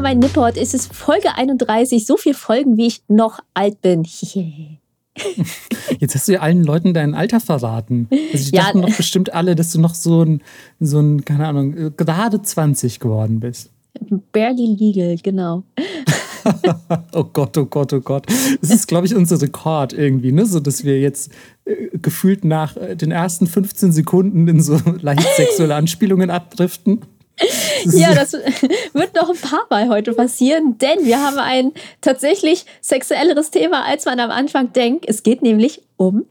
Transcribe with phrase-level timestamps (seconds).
[0.00, 0.56] willkommen bei Nipport.
[0.56, 2.06] Es ist Folge 31.
[2.06, 4.04] So viele Folgen, wie ich noch alt bin.
[5.98, 8.08] Jetzt hast du ja allen Leuten dein Alter verraten.
[8.32, 8.62] Also die ja.
[8.62, 10.42] dachten doch bestimmt alle, dass du noch so ein,
[10.78, 13.70] so ein, keine Ahnung, gerade 20 geworden bist.
[14.32, 15.64] Barely legal, genau.
[17.12, 18.26] oh Gott, oh Gott, oh Gott.
[18.60, 20.46] Das ist, glaube ich, unser Rekord irgendwie, ne?
[20.46, 21.30] So dass wir jetzt
[21.66, 27.00] äh, gefühlt nach äh, den ersten 15 Sekunden in so leicht sexuelle Anspielungen abdriften.
[27.84, 28.32] ja, das
[28.92, 34.04] wird noch ein paar Mal heute passieren, denn wir haben ein tatsächlich sexuelleres Thema, als
[34.04, 35.06] man am Anfang denkt.
[35.08, 36.24] Es geht nämlich um.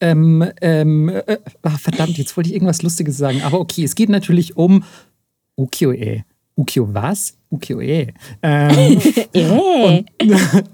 [0.00, 3.42] Ähm, ähm, äh, ach, verdammt, jetzt wollte ich irgendwas Lustiges sagen.
[3.42, 4.84] Aber okay, es geht natürlich um
[5.56, 6.22] Ukiyo-e.
[6.56, 7.34] Ukiyo was?
[7.50, 8.08] Ukiyo-e.
[8.42, 9.00] Ähm,
[9.32, 9.48] äh.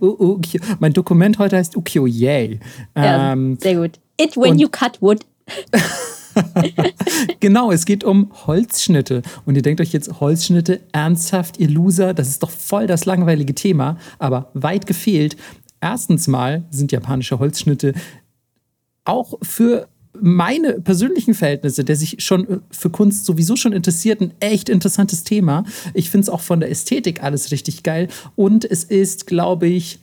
[0.01, 0.47] und,
[0.79, 2.61] mein Dokument heute heißt Ukiyo-yay.
[2.95, 3.99] Ähm, ja, sehr gut.
[4.19, 5.25] It when you cut wood.
[7.41, 9.23] genau, es geht um Holzschnitte.
[9.45, 13.55] Und ihr denkt euch jetzt, Holzschnitte, ernsthaft, ihr Loser, das ist doch voll das langweilige
[13.55, 15.37] Thema, aber weit gefehlt.
[15.81, 17.95] Erstens mal sind japanische Holzschnitte
[19.05, 19.89] auch für
[20.21, 25.65] meine persönlichen Verhältnisse, der sich schon für Kunst sowieso schon interessiert, ein echt interessantes Thema.
[25.95, 28.09] Ich finde es auch von der Ästhetik alles richtig geil.
[28.35, 29.99] Und es ist, glaube ich,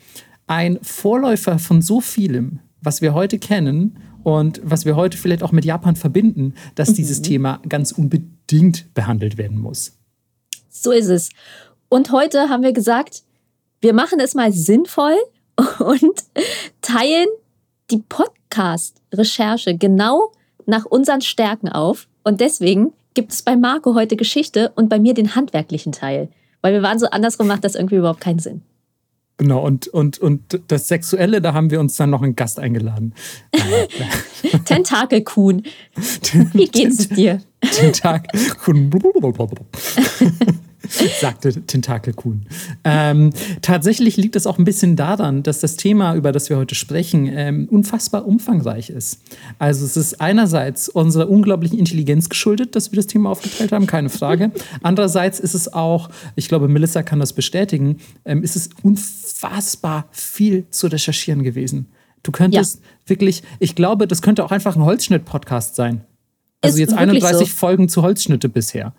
[0.45, 5.51] ein Vorläufer von so vielem, was wir heute kennen und was wir heute vielleicht auch
[5.51, 6.95] mit Japan verbinden, dass mhm.
[6.95, 9.93] dieses Thema ganz unbedingt behandelt werden muss.
[10.69, 11.29] So ist es.
[11.89, 13.23] Und heute haben wir gesagt,
[13.81, 15.15] wir machen es mal sinnvoll
[15.79, 16.23] und
[16.81, 17.27] teilen
[17.91, 20.31] die Podcast-Recherche genau
[20.65, 22.07] nach unseren Stärken auf.
[22.23, 26.29] Und deswegen gibt es bei Marco heute Geschichte und bei mir den handwerklichen Teil.
[26.61, 28.61] Weil wir waren so andersrum, macht das irgendwie überhaupt keinen Sinn.
[29.37, 33.15] Genau, und, und, und das Sexuelle, da haben wir uns dann noch einen Gast eingeladen.
[34.65, 35.63] Tentakelkuhn.
[36.53, 37.41] Wie geht's dir?
[37.61, 38.91] Tentakelkuhn.
[41.21, 42.45] sagte Tentakelkuhn.
[42.83, 46.75] Ähm, tatsächlich liegt es auch ein bisschen daran, dass das Thema, über das wir heute
[46.75, 49.21] sprechen, ähm, unfassbar umfangreich ist.
[49.59, 54.09] Also es ist einerseits unserer unglaublichen Intelligenz geschuldet, dass wir das Thema aufgeteilt haben, keine
[54.09, 54.51] Frage.
[54.83, 60.65] Andererseits ist es auch, ich glaube, Melissa kann das bestätigen, ähm, ist es unfassbar viel
[60.69, 61.87] zu recherchieren gewesen.
[62.23, 63.09] Du könntest ja.
[63.09, 66.01] wirklich, ich glaube, das könnte auch einfach ein Holzschnitt-Podcast sein.
[66.61, 67.55] Also ist jetzt 31 so.
[67.55, 68.93] Folgen zu Holzschnitte bisher.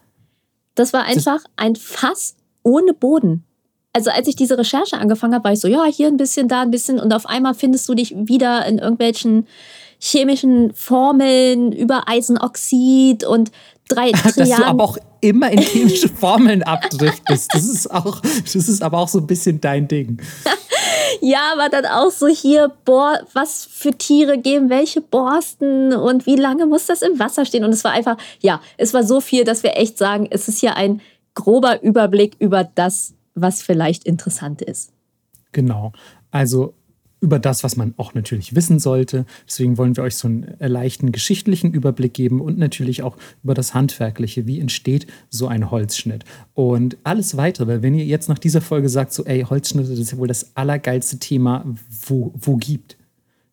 [0.74, 3.44] Das war einfach ein Fass ohne Boden.
[3.92, 6.62] Also als ich diese Recherche angefangen habe, war ich so, ja, hier ein bisschen, da
[6.62, 9.46] ein bisschen und auf einmal findest du dich wieder in irgendwelchen
[10.00, 13.52] chemischen Formeln über Eisenoxid und
[13.88, 17.50] drei Dass du aber auch immer in chemische Formeln abdriftest.
[17.54, 20.20] Das ist auch, das ist aber auch so ein bisschen dein Ding.
[21.20, 26.36] ja, aber dann auch so hier, boah, was für Tiere geben welche Borsten und wie
[26.36, 27.64] lange muss das im Wasser stehen?
[27.64, 30.60] Und es war einfach, ja, es war so viel, dass wir echt sagen, es ist
[30.60, 31.00] hier ein
[31.34, 34.92] grober Überblick über das, was vielleicht interessant ist.
[35.52, 35.92] Genau.
[36.30, 36.74] Also
[37.24, 39.24] über das, was man auch natürlich wissen sollte.
[39.48, 43.72] Deswegen wollen wir euch so einen leichten geschichtlichen Überblick geben und natürlich auch über das
[43.72, 44.46] Handwerkliche.
[44.46, 46.24] Wie entsteht so ein Holzschnitt?
[46.52, 50.12] Und alles weitere, wenn ihr jetzt nach dieser Folge sagt, so, ey, Holzschnitte, das ist
[50.12, 51.64] ja wohl das allergeilste Thema,
[52.06, 52.98] wo, wo gibt,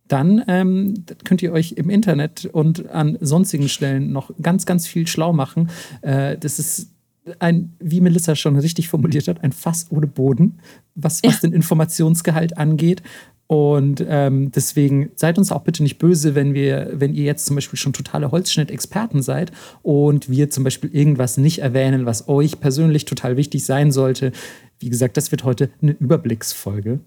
[0.09, 5.07] dann ähm, könnt ihr euch im Internet und an sonstigen Stellen noch ganz, ganz viel
[5.07, 5.69] schlau machen.
[6.01, 6.91] Äh, das ist
[7.39, 10.59] ein, wie Melissa schon richtig formuliert hat, ein Fass ohne Boden,
[10.95, 11.39] was, was ja.
[11.41, 13.03] den Informationsgehalt angeht.
[13.51, 17.57] Und ähm, deswegen seid uns auch bitte nicht böse, wenn wir, wenn ihr jetzt zum
[17.57, 19.51] Beispiel schon totale Holzschnittexperten seid
[19.83, 24.31] und wir zum Beispiel irgendwas nicht erwähnen, was euch persönlich total wichtig sein sollte.
[24.79, 27.01] Wie gesagt, das wird heute eine Überblicksfolge.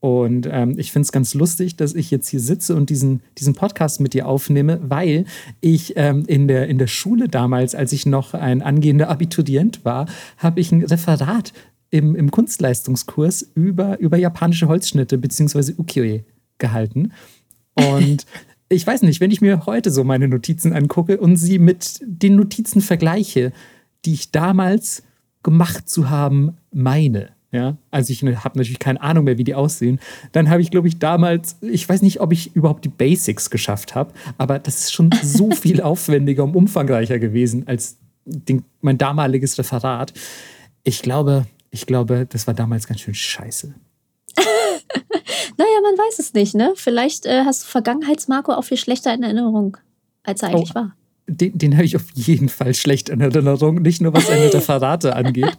[0.00, 3.54] Und ähm, ich finde es ganz lustig, dass ich jetzt hier sitze und diesen, diesen
[3.54, 5.26] Podcast mit dir aufnehme, weil
[5.60, 10.06] ich ähm, in, der, in der Schule damals, als ich noch ein angehender Abiturient war,
[10.38, 11.52] habe ich ein Referat
[11.94, 15.74] im, im Kunstleistungskurs über, über japanische Holzschnitte bzw.
[15.78, 16.24] Ukiyo-e
[16.58, 17.12] gehalten.
[17.74, 18.26] Und
[18.68, 22.34] ich weiß nicht, wenn ich mir heute so meine Notizen angucke und sie mit den
[22.34, 23.52] Notizen vergleiche,
[24.04, 25.04] die ich damals
[25.44, 30.00] gemacht zu haben meine, ja, also ich habe natürlich keine Ahnung mehr, wie die aussehen,
[30.32, 33.94] dann habe ich, glaube ich, damals, ich weiß nicht, ob ich überhaupt die Basics geschafft
[33.94, 39.56] habe, aber das ist schon so viel aufwendiger und umfangreicher gewesen als den, mein damaliges
[39.58, 40.12] Referat.
[40.82, 43.74] Ich glaube, ich glaube, das war damals ganz schön scheiße.
[44.36, 46.72] naja, man weiß es nicht, ne?
[46.76, 49.76] Vielleicht äh, hast du Vergangenheitsmarco auch viel schlechter in Erinnerung,
[50.22, 50.96] als er eigentlich oh, war.
[51.26, 55.16] Den, den habe ich auf jeden Fall schlecht in Erinnerung, nicht nur was seine Referate
[55.16, 55.58] angeht.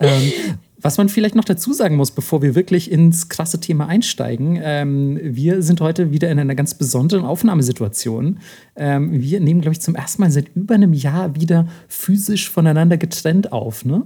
[0.00, 0.32] ähm,
[0.80, 5.20] was man vielleicht noch dazu sagen muss, bevor wir wirklich ins krasse Thema einsteigen, ähm,
[5.22, 8.40] wir sind heute wieder in einer ganz besonderen Aufnahmesituation.
[8.74, 12.96] Ähm, wir nehmen, glaube ich, zum ersten Mal seit über einem Jahr wieder physisch voneinander
[12.96, 14.04] getrennt auf, ne?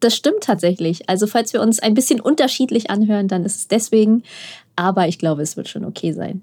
[0.00, 1.08] Das stimmt tatsächlich.
[1.08, 4.22] Also falls wir uns ein bisschen unterschiedlich anhören, dann ist es deswegen.
[4.76, 6.42] Aber ich glaube, es wird schon okay sein.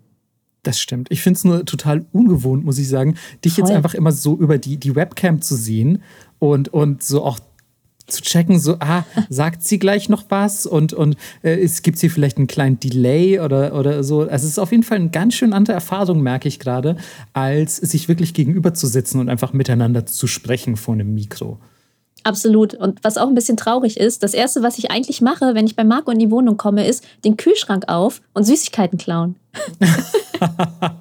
[0.64, 1.08] Das stimmt.
[1.12, 3.16] Ich finde es nur total ungewohnt, muss ich sagen,
[3.46, 3.66] dich Voll.
[3.66, 6.02] jetzt einfach immer so über die, die Webcam zu sehen
[6.40, 7.40] und, und so auch
[8.08, 12.12] zu checken, so, ah, sagt sie gleich noch was und, und äh, es gibt hier
[12.12, 14.22] vielleicht einen kleinen Delay oder, oder so.
[14.22, 16.98] Also es ist auf jeden Fall eine ganz schön andere Erfahrung, merke ich gerade,
[17.34, 21.60] als sich wirklich gegenüber zu sitzen und einfach miteinander zu sprechen vor einem Mikro.
[22.26, 22.74] Absolut.
[22.74, 25.76] Und was auch ein bisschen traurig ist, das Erste, was ich eigentlich mache, wenn ich
[25.76, 29.36] bei Marco in die Wohnung komme, ist den Kühlschrank auf und Süßigkeiten klauen.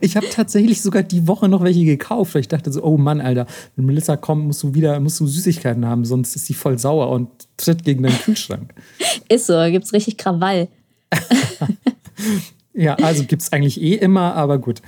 [0.00, 3.20] Ich habe tatsächlich sogar die Woche noch welche gekauft, weil ich dachte so, oh Mann,
[3.20, 3.46] Alter,
[3.76, 7.10] wenn Melissa kommt, musst du wieder musst du Süßigkeiten haben, sonst ist sie voll sauer
[7.10, 7.28] und
[7.58, 8.72] tritt gegen deinen Kühlschrank.
[9.28, 10.68] Ist so, gibt's richtig Krawall.
[12.72, 14.80] ja, also gibt's eigentlich eh immer, aber gut.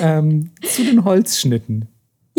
[0.00, 1.88] Ähm, zu den Holzschnitten.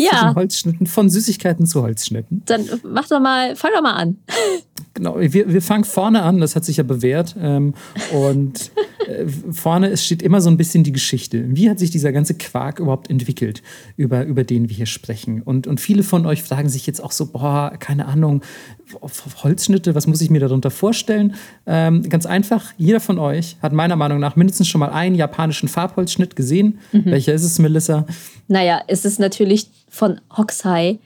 [0.00, 0.28] Ja.
[0.28, 2.42] Den Holzschnitten, von Süßigkeiten zu Holzschnitten.
[2.46, 4.18] Dann mach doch mal, fang doch mal an.
[4.98, 7.36] Genau, wir, wir fangen vorne an, das hat sich ja bewährt.
[7.40, 7.74] Ähm,
[8.12, 8.72] und
[9.06, 11.44] äh, vorne es steht immer so ein bisschen die Geschichte.
[11.54, 13.62] Wie hat sich dieser ganze Quark überhaupt entwickelt,
[13.96, 15.40] über, über den wir hier sprechen?
[15.40, 18.42] Und, und viele von euch fragen sich jetzt auch so, boah, keine Ahnung,
[19.44, 21.36] Holzschnitte, was muss ich mir darunter vorstellen?
[21.64, 25.68] Ähm, ganz einfach, jeder von euch hat meiner Meinung nach mindestens schon mal einen japanischen
[25.68, 26.80] Farbholzschnitt gesehen.
[26.90, 27.04] Mhm.
[27.04, 28.04] Welcher ist es, Melissa?
[28.48, 30.98] Naja, es ist natürlich von Hokusai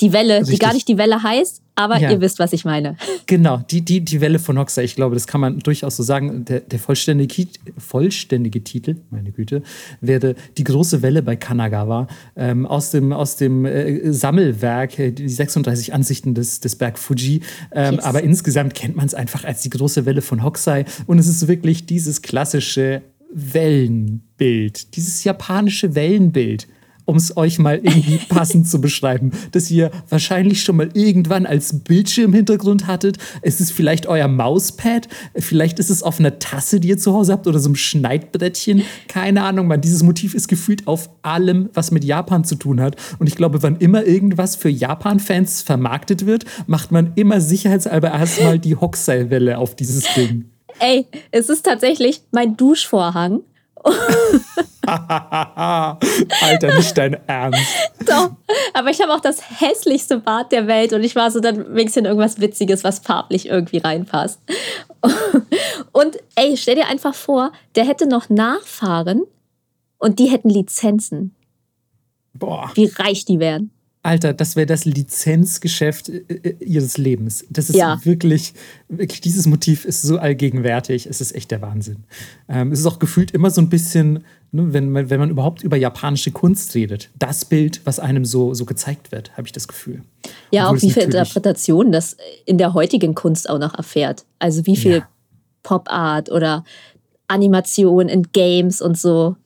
[0.00, 0.58] die Welle, Richtig.
[0.58, 2.10] die gar nicht die Welle heißt, aber ja.
[2.10, 2.96] ihr wisst, was ich meine.
[3.26, 6.44] Genau, die, die, die Welle von Hoxha, ich glaube, das kann man durchaus so sagen.
[6.46, 7.46] Der, der vollständige,
[7.78, 9.62] vollständige Titel, meine Güte,
[10.00, 15.28] wäre Die große Welle bei Kanagawa ähm, aus dem, aus dem äh, Sammelwerk, äh, die
[15.28, 17.42] 36 Ansichten des, des Berg Fuji.
[17.70, 18.04] Ähm, yes.
[18.04, 20.86] Aber insgesamt kennt man es einfach als die große Welle von Hokusai.
[21.06, 26.66] Und es ist wirklich dieses klassische Wellenbild, dieses japanische Wellenbild
[27.10, 31.80] um es euch mal irgendwie passend zu beschreiben, dass ihr wahrscheinlich schon mal irgendwann als
[31.80, 33.18] Bildschirmhintergrund hattet.
[33.42, 37.32] Es ist vielleicht euer Mauspad, vielleicht ist es auf einer Tasse, die ihr zu Hause
[37.32, 38.84] habt oder so einem Schneidbrettchen.
[39.08, 39.80] Keine Ahnung, man.
[39.80, 42.94] Dieses Motiv ist gefühlt auf allem, was mit Japan zu tun hat.
[43.18, 48.60] Und ich glaube, wann immer irgendwas für Japan-Fans vermarktet wird, macht man immer sicherheitshalber erstmal
[48.60, 50.44] die Hokusai-Welle auf dieses Ding.
[50.78, 53.40] Ey, es ist tatsächlich mein Duschvorhang.
[54.86, 57.60] Alter, nicht dein Ernst.
[58.06, 58.32] Doch,
[58.74, 62.06] aber ich habe auch das hässlichste Bad der Welt und ich war so dann wenigstens
[62.06, 64.40] irgendwas Witziges, was farblich irgendwie reinpasst.
[65.92, 69.22] Und ey, stell dir einfach vor, der hätte noch Nachfahren
[69.98, 71.34] und die hätten Lizenzen.
[72.34, 72.70] Boah.
[72.74, 73.70] Wie reich die wären.
[74.02, 77.44] Alter, das wäre das Lizenzgeschäft äh, äh, ihres Lebens.
[77.50, 78.02] Das ist ja.
[78.04, 78.54] wirklich,
[78.88, 81.06] wirklich, dieses Motiv ist so allgegenwärtig.
[81.06, 82.04] Es ist echt der Wahnsinn.
[82.48, 85.62] Ähm, es ist auch gefühlt immer so ein bisschen, ne, wenn, man, wenn man überhaupt
[85.62, 89.68] über japanische Kunst redet, das Bild, was einem so, so gezeigt wird, habe ich das
[89.68, 90.02] Gefühl.
[90.50, 94.24] Ja, Obwohl auch wie viel Interpretation das in der heutigen Kunst auch noch erfährt.
[94.38, 95.08] Also wie viel ja.
[95.62, 96.64] Pop-Art oder
[97.28, 99.36] Animation in Games und so.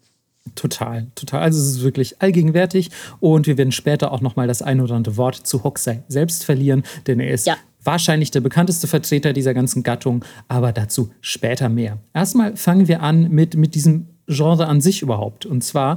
[0.54, 1.40] Total, total.
[1.42, 4.94] Also es ist wirklich allgegenwärtig und wir werden später auch noch mal das ein oder
[4.94, 7.56] andere Wort zu Hokusai selbst verlieren, denn er ist ja.
[7.82, 11.98] wahrscheinlich der bekannteste Vertreter dieser ganzen Gattung, aber dazu später mehr.
[12.12, 15.46] Erstmal fangen wir an mit, mit diesem Genre an sich überhaupt.
[15.46, 15.96] Und zwar,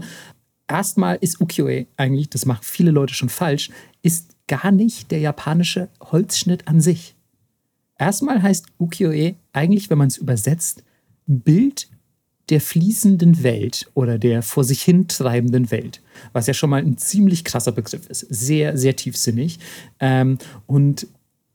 [0.67, 3.69] erstmal ist Ukiyo-e eigentlich, das machen viele Leute schon falsch,
[4.01, 7.15] ist gar nicht der japanische Holzschnitt an sich.
[7.99, 10.83] Erstmal heißt Ukiyo-e eigentlich, wenn man es übersetzt,
[11.25, 11.89] Bild
[12.49, 16.01] der fließenden Welt oder der vor sich hin treibenden Welt,
[16.33, 19.59] was ja schon mal ein ziemlich krasser Begriff ist, sehr, sehr tiefsinnig.
[19.99, 21.07] Ähm, und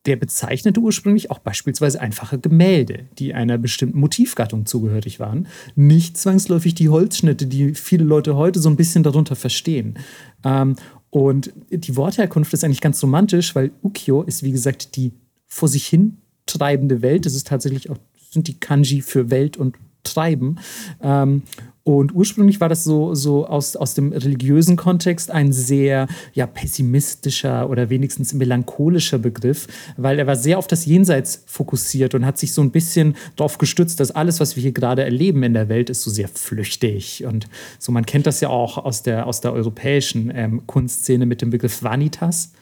[0.06, 5.46] der bezeichnete ursprünglich auch beispielsweise einfache Gemälde, die einer bestimmten Motivgattung zugehörig waren,
[5.76, 9.98] nicht zwangsläufig die Holzschnitte, die viele Leute heute so ein bisschen darunter verstehen.
[10.44, 10.76] Ähm,
[11.10, 15.12] und die Wortherkunft ist eigentlich ganz romantisch, weil Ukiyo ist, wie gesagt, die
[15.46, 17.26] vor sich hin treibende Welt.
[17.26, 17.98] Das ist tatsächlich auch,
[18.30, 20.56] sind die Kanji für Welt und treiben.
[21.02, 21.42] Ähm,
[21.84, 27.68] und ursprünglich war das so, so aus, aus dem religiösen Kontext ein sehr ja, pessimistischer
[27.68, 29.66] oder wenigstens melancholischer Begriff,
[29.96, 33.58] weil er war sehr auf das Jenseits fokussiert und hat sich so ein bisschen darauf
[33.58, 37.24] gestützt, dass alles, was wir hier gerade erleben in der Welt, ist so sehr flüchtig.
[37.24, 37.48] Und
[37.80, 41.50] so, man kennt das ja auch aus der, aus der europäischen ähm, Kunstszene mit dem
[41.50, 42.52] Begriff Vanitas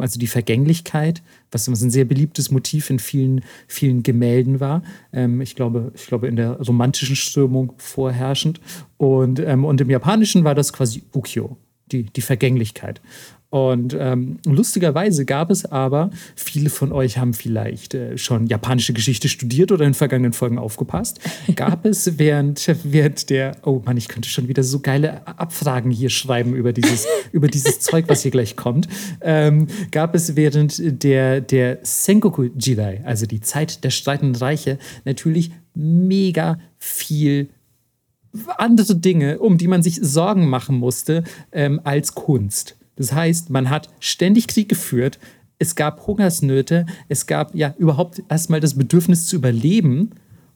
[0.00, 4.82] also die Vergänglichkeit, was, ein sehr beliebtes Motiv in vielen, vielen Gemälden war.
[5.12, 8.60] Ähm, ich, glaube, ich glaube, in der romantischen Strömung vorherrschend.
[8.96, 11.56] Und, ähm, und im Japanischen war das quasi Ukiyo,
[11.90, 13.00] die, die Vergänglichkeit.
[13.52, 19.28] Und ähm, lustigerweise gab es aber, viele von euch haben vielleicht äh, schon japanische Geschichte
[19.28, 21.20] studiert oder in vergangenen Folgen aufgepasst,
[21.54, 26.08] gab es während, während der, oh Mann, ich könnte schon wieder so geile Abfragen hier
[26.08, 28.88] schreiben über dieses, über dieses Zeug, was hier gleich kommt,
[29.20, 35.50] ähm, gab es während der, der Sengoku Jidai, also die Zeit der streitenden Reiche, natürlich
[35.74, 37.50] mega viel
[38.56, 42.76] andere Dinge, um die man sich Sorgen machen musste, ähm, als Kunst.
[42.96, 45.18] Das heißt, man hat ständig Krieg geführt,
[45.58, 50.10] es gab Hungersnöte, es gab ja überhaupt erstmal das Bedürfnis zu überleben.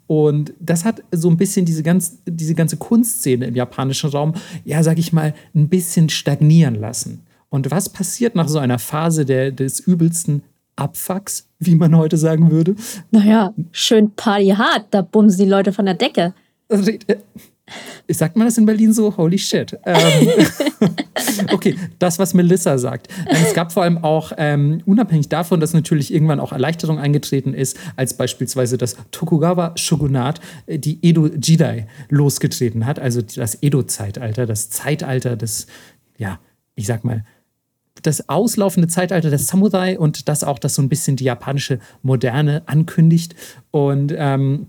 [0.08, 4.82] Und das hat so ein bisschen diese, ganz, diese ganze Kunstszene im japanischen Raum, ja,
[4.82, 7.22] sag ich mal, ein bisschen stagnieren lassen.
[7.50, 10.42] Und was passiert nach so einer Phase der, des übelsten
[10.74, 12.74] Abfucks, wie man heute sagen würde?
[13.10, 16.34] Naja, schön Party hart, da bumsen die Leute von der Decke.
[18.06, 19.16] Ich sagt man das in Berlin so?
[19.16, 19.76] Holy shit.
[19.84, 20.28] Ähm,
[21.52, 23.08] okay, das, was Melissa sagt.
[23.28, 27.54] Ähm, es gab vor allem auch, ähm, unabhängig davon, dass natürlich irgendwann auch Erleichterung eingetreten
[27.54, 35.36] ist, als beispielsweise das Tokugawa-Shogunat äh, die Edo-Jidai losgetreten hat, also das Edo-Zeitalter, das Zeitalter
[35.36, 35.66] des,
[36.18, 36.38] ja,
[36.76, 37.24] ich sag mal,
[38.02, 42.62] das auslaufende Zeitalter des Samurai und das auch, das so ein bisschen die japanische Moderne
[42.66, 43.34] ankündigt.
[43.70, 44.68] Und ähm,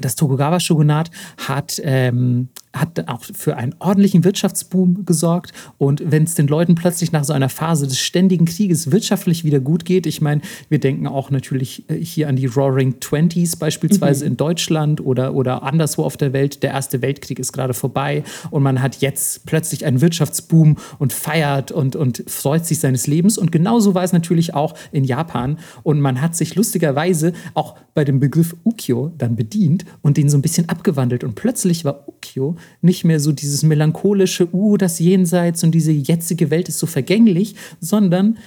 [0.00, 1.10] das Tokugawa-Shogunat
[1.46, 5.52] hat ähm, hat auch für einen ordentlichen Wirtschaftsboom gesorgt.
[5.78, 9.60] Und wenn es den Leuten plötzlich nach so einer Phase des ständigen Krieges wirtschaftlich wieder
[9.60, 14.24] gut geht, ich meine, wir denken auch natürlich äh, hier an die Roaring Twenties beispielsweise
[14.24, 14.32] mhm.
[14.32, 16.62] in Deutschland oder, oder anderswo auf der Welt.
[16.62, 21.72] Der Erste Weltkrieg ist gerade vorbei und man hat jetzt plötzlich einen Wirtschaftsboom und feiert
[21.72, 23.38] und, und freut sich seines Lebens.
[23.38, 25.58] Und genauso war es natürlich auch in Japan.
[25.82, 30.36] Und man hat sich lustigerweise auch bei dem Begriff Ukyo dann bedient und den so
[30.36, 31.24] ein bisschen abgewandelt.
[31.24, 36.50] Und plötzlich war Ukyo nicht mehr so dieses melancholische, uh, das Jenseits und diese jetzige
[36.50, 38.38] Welt ist so vergänglich, sondern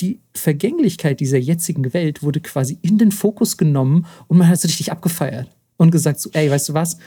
[0.00, 4.64] die Vergänglichkeit dieser jetzigen Welt wurde quasi in den Fokus genommen und man hat es
[4.64, 6.98] richtig abgefeiert und gesagt so, ey, weißt du was?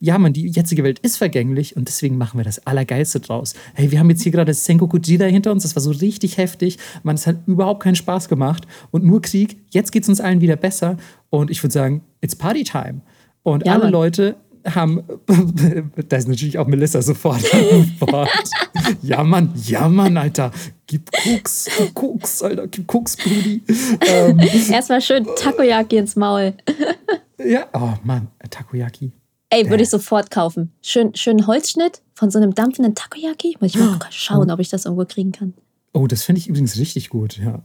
[0.00, 3.54] Ja, man, die jetzige Welt ist vergänglich und deswegen machen wir das Allergeilste draus.
[3.74, 6.78] Hey, wir haben jetzt hier gerade Sengoku Jida hinter uns, das war so richtig heftig.
[7.02, 9.58] Man, es hat überhaupt keinen Spaß gemacht und nur Krieg.
[9.70, 10.98] Jetzt geht es uns allen wieder besser
[11.30, 13.00] und ich würde sagen, it's Party Time.
[13.42, 13.90] Und ja, alle.
[13.90, 14.36] Leute
[14.74, 15.02] haben,
[16.08, 18.28] da ist natürlich auch Melissa sofort an Bord.
[19.02, 20.50] ja, Mann, ja, Mann, Alter.
[20.86, 23.62] Gib Koks, gib Koks, Alter, gib Koks, Brudi.
[24.00, 24.38] Ähm,
[24.70, 26.54] Erstmal schön Takoyaki ins Maul.
[27.38, 29.12] ja, oh Mann, Takoyaki.
[29.50, 30.72] Ey, würde ich sofort kaufen.
[30.82, 33.56] Schön, schönen Holzschnitt von so einem dampfenden Takoyaki.
[33.60, 35.54] Muss ich mal schauen, ob ich das irgendwo kriegen kann.
[35.92, 37.62] Oh, das finde ich übrigens richtig gut, ja.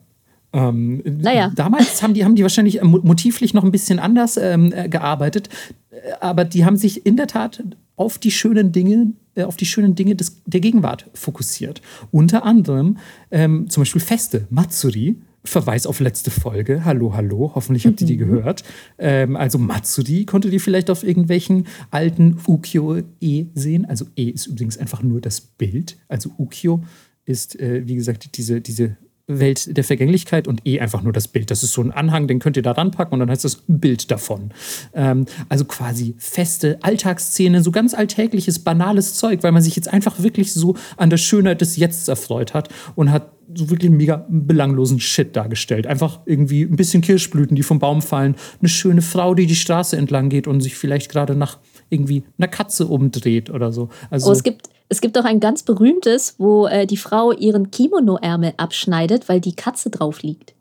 [0.54, 1.52] Ähm, naja.
[1.56, 5.50] Damals haben die, haben die wahrscheinlich äh, motivlich noch ein bisschen anders ähm, äh, gearbeitet,
[5.90, 7.64] äh, aber die haben sich in der Tat
[7.96, 11.82] auf die schönen Dinge, äh, auf die schönen Dinge des, der Gegenwart fokussiert.
[12.12, 12.98] Unter anderem
[13.32, 16.86] ähm, zum Beispiel Feste, Matsuri, Verweis auf letzte Folge.
[16.86, 17.52] Hallo, hallo.
[17.54, 18.30] Hoffentlich habt ihr die mhm.
[18.30, 18.64] gehört.
[18.98, 23.86] Ähm, also Matsuri konntet ihr vielleicht auf irgendwelchen alten Ukyo-E sehen.
[23.86, 25.98] Also E ist übrigens einfach nur das Bild.
[26.08, 26.84] Also Ukyo
[27.26, 28.96] ist, äh, wie gesagt, diese, diese
[29.28, 31.50] Welt der Vergänglichkeit und eh einfach nur das Bild.
[31.50, 34.12] Das ist so ein Anhang, den könnt ihr da ranpacken und dann heißt das Bild
[34.12, 34.52] davon.
[34.94, 40.22] Ähm, also quasi feste Alltagsszenen, so ganz alltägliches, banales Zeug, weil man sich jetzt einfach
[40.22, 45.00] wirklich so an der Schönheit des Jetzt erfreut hat und hat so wirklich mega belanglosen
[45.00, 45.88] Shit dargestellt.
[45.88, 49.96] Einfach irgendwie ein bisschen Kirschblüten, die vom Baum fallen, eine schöne Frau, die die Straße
[49.96, 53.90] entlang geht und sich vielleicht gerade nach irgendwie einer Katze umdreht oder so.
[54.10, 57.72] Also, oh, es gibt es gibt auch ein ganz berühmtes, wo äh, die Frau ihren
[57.72, 60.54] Kimono-Ärmel abschneidet, weil die Katze drauf liegt.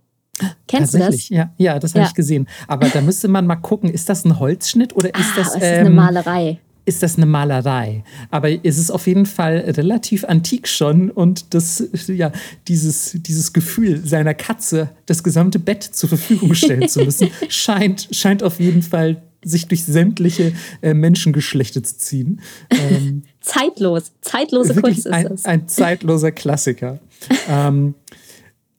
[0.66, 1.28] Kennst du das?
[1.28, 2.08] Ja, ja das habe ja.
[2.08, 2.48] ich gesehen.
[2.66, 5.60] Aber da müsste man mal gucken, ist das ein Holzschnitt oder ist ah, das, ähm,
[5.60, 6.58] ist eine Malerei?
[6.84, 8.02] Ist das eine Malerei?
[8.30, 12.32] Aber es ist auf jeden Fall relativ antik schon und das, ja,
[12.66, 18.42] dieses, dieses Gefühl, seiner Katze das gesamte Bett zur Verfügung stellen zu müssen, scheint, scheint
[18.42, 22.40] auf jeden Fall sich durch sämtliche äh, Menschengeschlechte zu ziehen.
[22.70, 25.44] Ähm, Zeitlos, zeitlose Kunst ist ein, es.
[25.44, 27.00] Ein zeitloser Klassiker.
[27.48, 27.94] ähm,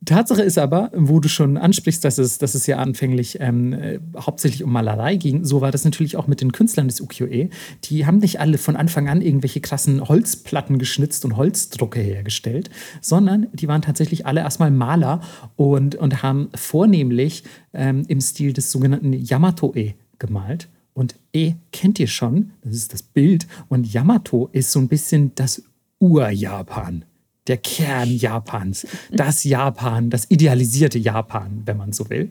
[0.05, 3.99] Tatsache ist aber, wo du schon ansprichst, dass es, dass es ja anfänglich ähm, äh,
[4.17, 7.49] hauptsächlich um Malerei ging, so war das natürlich auch mit den Künstlern des Ukiyo-e.
[7.85, 12.69] Die haben nicht alle von Anfang an irgendwelche krassen Holzplatten geschnitzt und Holzdrucke hergestellt,
[13.01, 15.21] sondern die waren tatsächlich alle erstmal Maler
[15.55, 17.43] und, und haben vornehmlich
[17.73, 19.93] ähm, im Stil des sogenannten Yamato-e
[20.25, 20.69] gemalt.
[20.93, 23.47] Und E kennt ihr schon, das ist das Bild.
[23.67, 25.63] Und Yamato ist so ein bisschen das
[25.99, 27.05] Ur-Japan.
[27.47, 32.29] der Kern Japans, das Japan, das idealisierte Japan, wenn man so will.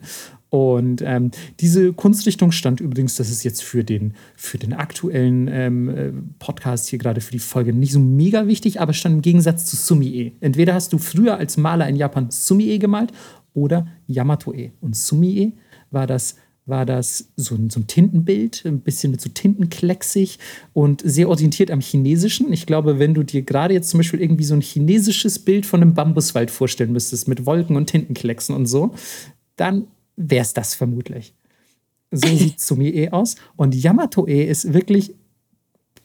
[0.49, 5.89] Und ähm, diese Kunstrichtung stand übrigens, das ist jetzt für den, für den aktuellen ähm,
[5.89, 9.65] äh, Podcast hier gerade für die Folge nicht so mega wichtig, aber stand im Gegensatz
[9.65, 10.33] zu Sumie.
[10.41, 13.11] Entweder hast du früher als Maler in Japan Sumie gemalt
[13.55, 14.71] oder Yamato-e.
[14.79, 15.53] Und Sumie
[15.89, 16.35] war das
[16.65, 20.39] war das so ein, so ein Tintenbild, ein bisschen mit so Tintenklecksig
[20.71, 22.53] und sehr orientiert am Chinesischen.
[22.53, 25.81] Ich glaube, wenn du dir gerade jetzt zum Beispiel irgendwie so ein chinesisches Bild von
[25.81, 28.93] einem Bambuswald vorstellen müsstest, mit Wolken und Tintenklecksen und so,
[29.57, 31.33] dann wäre es das vermutlich.
[32.11, 33.35] So sieht Sumi-e aus.
[33.57, 35.13] Und Yamato-e ist wirklich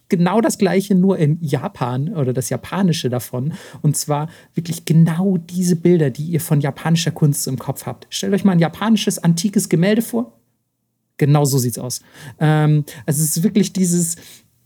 [0.09, 3.53] genau das gleiche, nur in Japan oder das Japanische davon.
[3.83, 8.07] Und zwar wirklich genau diese Bilder, die ihr von japanischer Kunst im Kopf habt.
[8.11, 10.38] Stellt euch mal ein japanisches antikes Gemälde vor.
[11.19, 12.01] Genau so sieht's aus.
[12.41, 14.17] Ähm, also es ist wirklich dieses,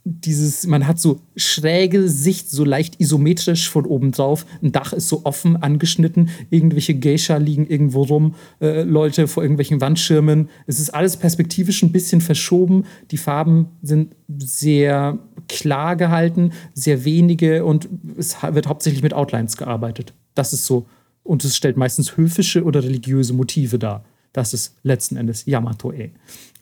[0.05, 4.45] dieses, man hat so schräge Sicht, so leicht isometrisch von oben drauf.
[4.61, 6.29] Ein Dach ist so offen angeschnitten.
[6.49, 8.35] Irgendwelche Geisha liegen irgendwo rum.
[8.59, 10.49] Äh, Leute vor irgendwelchen Wandschirmen.
[10.67, 12.83] Es ist alles perspektivisch ein bisschen verschoben.
[13.11, 20.13] Die Farben sind sehr klar gehalten, sehr wenige und es wird hauptsächlich mit Outlines gearbeitet.
[20.35, 20.85] Das ist so.
[21.23, 24.03] Und es stellt meistens höfische oder religiöse Motive dar.
[24.33, 26.11] Das ist letzten Endes Yamato-e.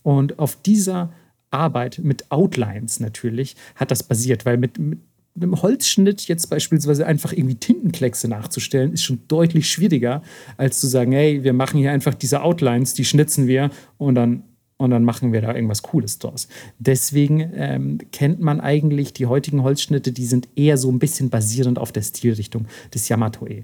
[0.03, 1.11] Und auf dieser
[1.49, 4.99] Arbeit mit Outlines natürlich hat das basiert, weil mit, mit
[5.35, 10.21] einem Holzschnitt jetzt beispielsweise einfach irgendwie Tintenkleckse nachzustellen, ist schon deutlich schwieriger,
[10.57, 14.43] als zu sagen, hey, wir machen hier einfach diese Outlines, die schnitzen wir und dann,
[14.77, 16.47] und dann machen wir da irgendwas Cooles draus.
[16.79, 21.79] Deswegen ähm, kennt man eigentlich die heutigen Holzschnitte, die sind eher so ein bisschen basierend
[21.79, 23.63] auf der Stilrichtung des Yamato-e.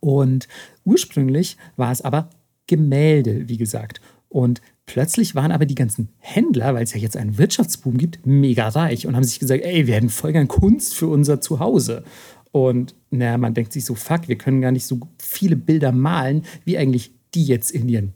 [0.00, 0.48] Und
[0.84, 2.30] ursprünglich war es aber
[2.66, 4.00] Gemälde, wie gesagt.
[4.28, 8.68] Und plötzlich waren aber die ganzen Händler, weil es ja jetzt einen Wirtschaftsboom gibt, mega
[8.68, 12.04] reich und haben sich gesagt, ey, wir hätten voll gern Kunst für unser Zuhause.
[12.50, 16.42] Und naja, man denkt sich so, fuck, wir können gar nicht so viele Bilder malen,
[16.64, 18.14] wie eigentlich die jetzt in ihren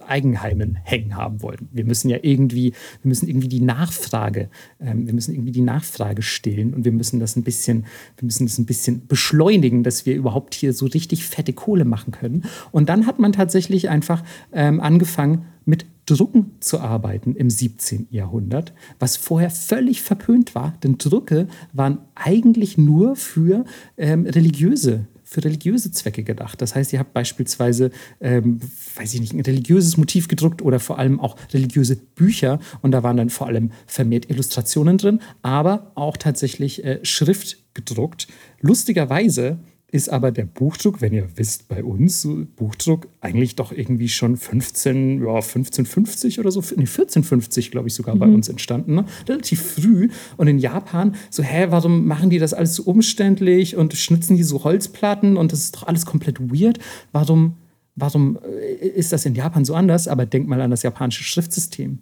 [0.00, 1.68] Eigenheimen hängen haben wollen.
[1.72, 4.48] Wir müssen ja irgendwie, wir müssen irgendwie die Nachfrage,
[4.80, 7.86] ähm, wir müssen irgendwie die Nachfrage stillen und wir müssen das ein bisschen,
[8.16, 12.12] wir müssen das ein bisschen beschleunigen, dass wir überhaupt hier so richtig fette Kohle machen
[12.12, 12.44] können.
[12.72, 18.08] Und dann hat man tatsächlich einfach ähm, angefangen, mit Drucken zu arbeiten im 17.
[18.10, 23.64] Jahrhundert, was vorher völlig verpönt war, denn Drucke waren eigentlich nur für
[23.98, 26.62] ähm, religiöse für religiöse Zwecke gedacht.
[26.62, 28.60] Das heißt, ihr habt beispielsweise, ähm,
[28.96, 33.02] weiß ich nicht, ein religiöses Motiv gedruckt oder vor allem auch religiöse Bücher und da
[33.02, 38.26] waren dann vor allem vermehrt Illustrationen drin, aber auch tatsächlich äh, Schrift gedruckt.
[38.62, 39.58] Lustigerweise
[39.90, 45.22] ist aber der Buchdruck, wenn ihr wisst, bei uns, Buchdruck eigentlich doch irgendwie schon 15,
[45.22, 48.18] ja, 1550 oder so, nee, 1450, glaube ich, sogar mhm.
[48.18, 48.96] bei uns entstanden.
[48.96, 49.06] Ne?
[49.26, 50.10] Relativ früh.
[50.36, 54.42] Und in Japan, so, hä, warum machen die das alles so umständlich und schnitzen die
[54.42, 56.78] so Holzplatten und das ist doch alles komplett weird?
[57.12, 57.54] Warum,
[57.96, 60.06] warum äh, ist das in Japan so anders?
[60.06, 62.00] Aber denk mal an das japanische Schriftsystem.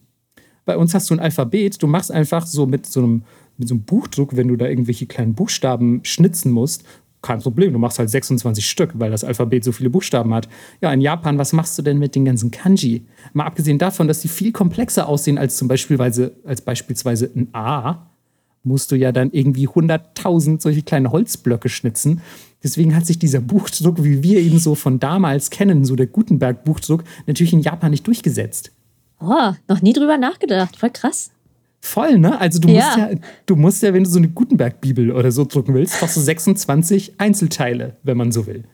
[0.65, 3.23] Bei uns hast du ein Alphabet, du machst einfach so mit so einem
[3.59, 6.85] mit so einem Buchdruck, wenn du da irgendwelche kleinen Buchstaben schnitzen musst,
[7.23, 10.49] kein Problem, du machst halt 26 Stück, weil das Alphabet so viele Buchstaben hat.
[10.81, 13.05] Ja, in Japan, was machst du denn mit den ganzen Kanji?
[13.33, 18.07] Mal abgesehen davon, dass die viel komplexer aussehen als zum Beispiel, als beispielsweise ein A,
[18.63, 22.21] musst du ja dann irgendwie 100.000 solche kleine Holzblöcke schnitzen.
[22.65, 27.05] Deswegen hat sich dieser Buchdruck, wie wir ihn so von damals kennen, so der Gutenberg-Buchdruck,
[27.27, 28.73] natürlich in Japan nicht durchgesetzt.
[29.21, 30.77] Oh, noch nie drüber nachgedacht.
[30.77, 31.31] Voll krass.
[31.87, 32.41] Voll, ne?
[32.41, 33.11] Also du musst ja,
[33.47, 37.15] du musst ja, wenn du so eine Gutenberg-Bibel oder so drucken willst, brauchst du 26
[37.19, 38.65] Einzelteile, wenn man so will.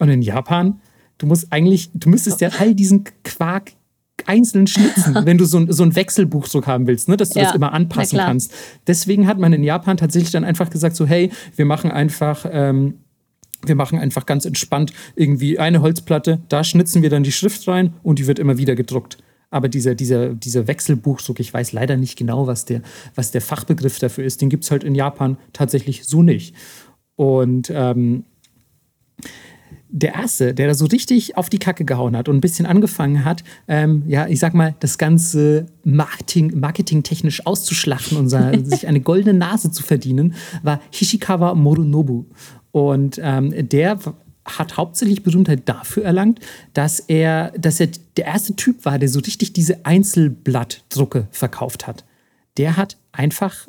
[0.00, 0.80] Und in Japan,
[1.18, 3.72] du musst eigentlich, du müsstest ja all diesen Quark
[4.26, 7.16] einzeln schnitzen, wenn du so ein, so ein Wechselbuchdruck haben willst, ne?
[7.16, 8.52] dass du ja, das immer anpassen kannst.
[8.88, 12.94] Deswegen hat man in Japan tatsächlich dann einfach gesagt, so hey, wir machen einfach ähm,
[13.64, 17.94] wir machen einfach ganz entspannt irgendwie eine Holzplatte, da schnitzen wir dann die Schrift rein
[18.02, 19.18] und die wird immer wieder gedruckt.
[19.52, 22.80] Aber dieser, dieser, dieser Wechselbuchdruck, ich weiß leider nicht genau, was der,
[23.14, 26.54] was der Fachbegriff dafür ist, den gibt es halt in Japan tatsächlich so nicht.
[27.16, 28.24] Und ähm,
[29.90, 33.26] der erste, der da so richtig auf die Kacke gehauen hat und ein bisschen angefangen
[33.26, 38.28] hat, ähm, ja, ich sag mal, das Ganze Marketing, marketingtechnisch auszuschlachten und
[38.64, 42.24] sich eine goldene Nase zu verdienen, war Hishikawa Morunobu.
[42.70, 43.98] Und ähm, der
[44.44, 46.40] hat hauptsächlich Berühmtheit dafür erlangt,
[46.74, 52.04] dass er, dass er der erste Typ war, der so richtig diese Einzelblattdrucke verkauft hat.
[52.56, 53.68] Der hat einfach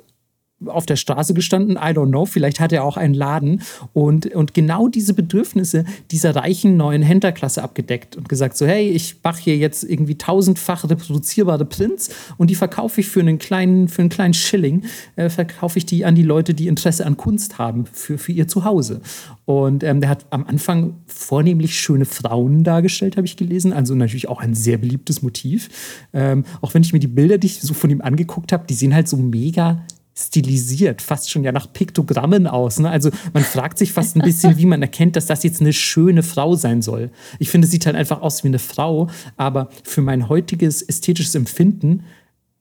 [0.67, 3.61] auf der Straße gestanden, I don't know, vielleicht hat er auch einen Laden
[3.93, 9.17] und, und genau diese Bedürfnisse dieser reichen neuen Händlerklasse abgedeckt und gesagt so, hey, ich
[9.23, 14.01] mache hier jetzt irgendwie tausendfach reproduzierbare Prints und die verkaufe ich für einen kleinen, für
[14.01, 17.85] einen kleinen Schilling, äh, verkaufe ich die an die Leute, die Interesse an Kunst haben
[17.91, 19.01] für, für ihr Zuhause.
[19.45, 23.73] Und ähm, der hat am Anfang vornehmlich schöne Frauen dargestellt, habe ich gelesen.
[23.73, 25.69] Also natürlich auch ein sehr beliebtes Motiv.
[26.13, 28.73] Ähm, auch wenn ich mir die Bilder, die ich so von ihm angeguckt habe, die
[28.73, 32.79] sehen halt so mega stilisiert, fast schon ja nach Piktogrammen aus.
[32.79, 32.89] Ne?
[32.89, 36.21] Also man fragt sich fast ein bisschen, wie man erkennt, dass das jetzt eine schöne
[36.21, 37.09] Frau sein soll.
[37.39, 41.33] Ich finde, es sieht halt einfach aus wie eine Frau, aber für mein heutiges ästhetisches
[41.33, 42.03] Empfinden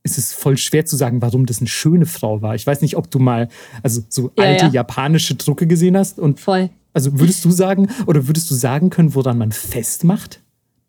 [0.02, 2.54] ist es voll schwer zu sagen, warum das eine schöne Frau war.
[2.54, 3.48] Ich weiß nicht, ob du mal
[3.82, 4.72] also so ja, alte ja.
[4.72, 6.70] japanische Drucke gesehen hast und voll.
[6.94, 10.40] Also würdest du sagen oder würdest du sagen können, woran man festmacht,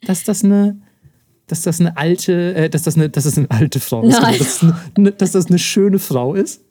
[0.05, 0.81] dass das eine
[1.47, 4.35] dass das eine alte, äh, dass das eine, dass das eine alte Frau ist, Nein.
[4.37, 6.61] Dass, das eine, dass das eine schöne Frau ist?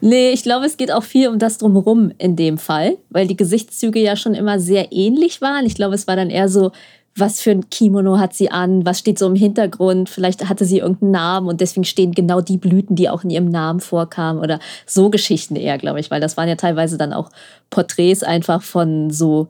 [0.00, 3.36] Nee, ich glaube, es geht auch viel um das Drumherum in dem Fall, weil die
[3.36, 5.64] Gesichtszüge ja schon immer sehr ähnlich waren.
[5.64, 6.72] Ich glaube, es war dann eher so,
[7.14, 10.78] was für ein Kimono hat sie an, was steht so im Hintergrund, vielleicht hatte sie
[10.78, 14.60] irgendeinen Namen und deswegen stehen genau die Blüten, die auch in ihrem Namen vorkamen oder
[14.86, 17.30] so Geschichten eher, glaube ich, weil das waren ja teilweise dann auch
[17.68, 19.48] Porträts einfach von so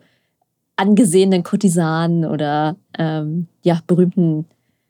[0.77, 4.47] angesehenen Kurtisanen oder ähm, ja, berühmten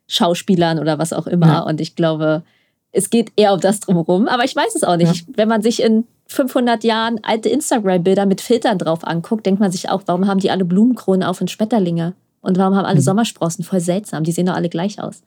[0.07, 1.47] Schauspielern oder was auch immer.
[1.47, 1.59] Ja.
[1.61, 2.43] Und ich glaube,
[2.91, 4.27] es geht eher um das drumherum.
[4.27, 5.27] Aber ich weiß es auch nicht.
[5.27, 5.33] Ja.
[5.35, 9.89] Wenn man sich in 500 Jahren alte Instagram-Bilder mit Filtern drauf anguckt, denkt man sich
[9.89, 12.13] auch, warum haben die alle Blumenkronen auf und Schmetterlinge?
[12.41, 13.03] Und warum haben alle mhm.
[13.03, 13.63] Sommersprossen?
[13.63, 14.23] Voll seltsam.
[14.23, 15.23] Die sehen doch alle gleich aus.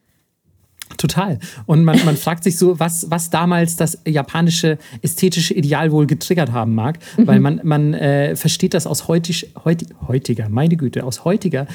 [0.96, 1.38] Total.
[1.66, 6.52] Und man, man fragt sich so, was, was damals das japanische ästhetische Ideal wohl getriggert
[6.52, 7.26] haben mag, mhm.
[7.26, 11.66] weil man, man äh, versteht das aus heutisch, heut, heutiger, meine Güte, aus heutiger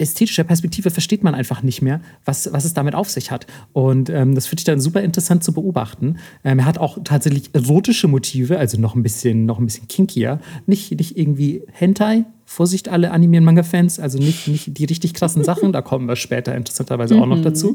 [0.00, 3.46] ästhetischer Perspektive versteht man einfach nicht mehr, was, was es damit auf sich hat.
[3.72, 6.16] Und ähm, das finde ich dann super interessant zu beobachten.
[6.44, 10.40] Ähm, er hat auch tatsächlich erotische Motive, also noch ein bisschen, noch ein bisschen kinkier.
[10.66, 15.82] Nicht, nicht irgendwie Hentai, Vorsicht alle Anime-Manga-Fans, also nicht, nicht die richtig krassen Sachen, da
[15.82, 17.42] kommen wir später interessanterweise auch noch mhm.
[17.44, 17.74] dazu.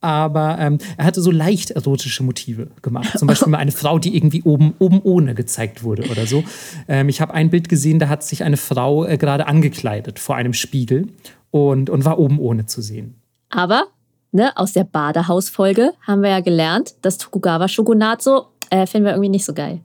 [0.00, 3.18] Aber ähm, er hatte so leicht erotische Motive gemacht.
[3.18, 6.44] Zum Beispiel mal eine Frau, die irgendwie oben, oben ohne gezeigt wurde oder so.
[6.88, 10.36] Ähm, ich habe ein Bild gesehen, da hat sich eine Frau äh, gerade angekleidet vor
[10.36, 11.08] einem Spiegel
[11.56, 13.14] und, und war oben ohne zu sehen.
[13.50, 13.84] Aber
[14.32, 19.12] ne, aus der Badehausfolge haben wir ja gelernt, das Tokugawa Shogunat so äh, finden wir
[19.12, 19.80] irgendwie nicht so geil.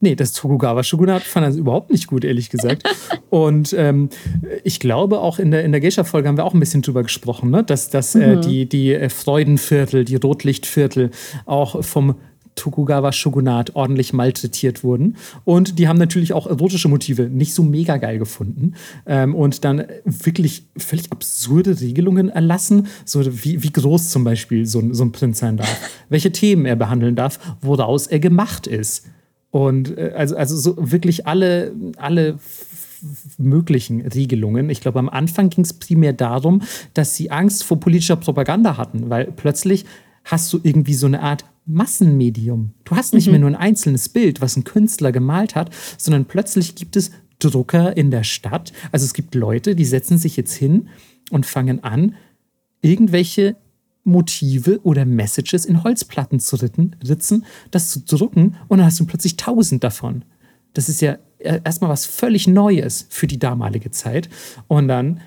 [0.00, 2.84] Nee, das Tokugawa Shogunat fand er überhaupt nicht gut, ehrlich gesagt.
[3.30, 4.10] Und ähm,
[4.62, 7.50] ich glaube, auch in der, in der Geisha-Folge haben wir auch ein bisschen drüber gesprochen,
[7.50, 7.64] ne?
[7.64, 8.38] dass, dass äh, mhm.
[8.38, 11.10] äh, die, die äh, Freudenviertel, die Rotlichtviertel
[11.46, 12.14] auch vom
[12.58, 15.16] Tokugawa Shogunat ordentlich malträtiert wurden.
[15.44, 18.74] Und die haben natürlich auch erotische Motive nicht so mega geil gefunden.
[19.06, 24.82] Ähm, und dann wirklich völlig absurde Regelungen erlassen, so wie, wie groß zum Beispiel so,
[24.92, 29.06] so ein Prinz sein darf, welche Themen er behandeln darf, woraus er gemacht ist.
[29.50, 32.38] Und äh, also, also so wirklich alle, alle
[33.38, 34.70] möglichen Regelungen.
[34.70, 36.62] Ich glaube, am Anfang ging es primär darum,
[36.94, 39.84] dass sie Angst vor politischer Propaganda hatten, weil plötzlich
[40.24, 42.72] hast du irgendwie so eine Art Massenmedium.
[42.84, 43.32] Du hast nicht mhm.
[43.32, 47.96] mehr nur ein einzelnes Bild, was ein Künstler gemalt hat, sondern plötzlich gibt es Drucker
[47.96, 48.72] in der Stadt.
[48.90, 50.88] Also es gibt Leute, die setzen sich jetzt hin
[51.30, 52.16] und fangen an,
[52.80, 53.56] irgendwelche
[54.04, 59.36] Motive oder Messages in Holzplatten zu ritzen, das zu drucken und dann hast du plötzlich
[59.36, 60.24] tausend davon.
[60.72, 64.28] Das ist ja erstmal was völlig Neues für die damalige Zeit.
[64.66, 65.20] Und dann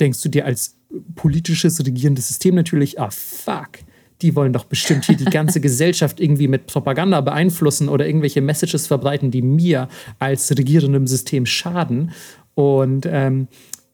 [0.00, 0.76] denkst du dir als
[1.14, 3.78] politisches regierendes System natürlich, ah fuck,
[4.22, 8.86] die wollen doch bestimmt hier die ganze Gesellschaft irgendwie mit Propaganda beeinflussen oder irgendwelche Messages
[8.86, 12.12] verbreiten, die mir als regierendem System schaden.
[12.54, 13.48] Und ähm,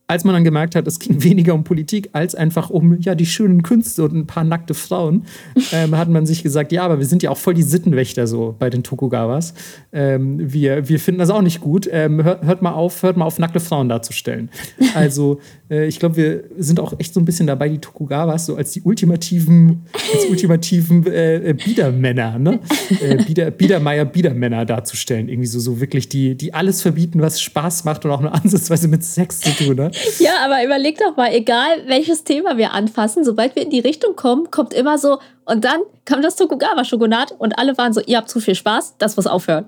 [0.09, 3.27] als man dann gemerkt hat, es ging weniger um Politik als einfach um ja die
[3.27, 5.27] schönen Künste und ein paar nackte Frauen,
[5.73, 8.57] ähm, hat man sich gesagt, ja, aber wir sind ja auch voll die Sittenwächter so
[8.59, 9.55] bei den Tokugawas.
[9.93, 11.89] Ähm, wir, wir finden das auch nicht gut.
[11.93, 14.51] Ähm, hört, hört, mal auf, hört mal auf, nackte Frauen darzustellen.
[14.95, 15.41] Also
[15.71, 18.73] äh, ich glaube, wir sind auch echt so ein bisschen dabei, die Tokugawas so als
[18.73, 22.61] die ultimativen, als ultimativen äh, Biedermänner, ne?
[23.01, 25.29] Äh, Bieder, Biedermeier Biedermänner darzustellen.
[25.29, 28.89] Irgendwie so, so wirklich die, die alles verbieten, was Spaß macht und auch nur ansatzweise
[28.89, 29.98] mit Sex zu tun hat.
[30.19, 34.17] Ja, aber überleg doch mal, egal welches Thema wir anfassen, sobald wir in die Richtung
[34.17, 38.29] kommen, kommt immer so, und dann kam das Tokugawa-Shogunat und alle waren so, ihr habt
[38.29, 39.67] zu viel Spaß, das muss aufhören.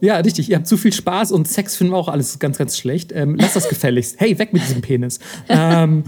[0.00, 2.76] Ja, richtig, ihr habt zu viel Spaß und Sex finden wir auch alles ganz, ganz
[2.78, 3.12] schlecht.
[3.12, 4.16] Ähm, lass das gefälligst.
[4.18, 5.18] Hey, weg mit diesem Penis.
[5.48, 6.04] ähm,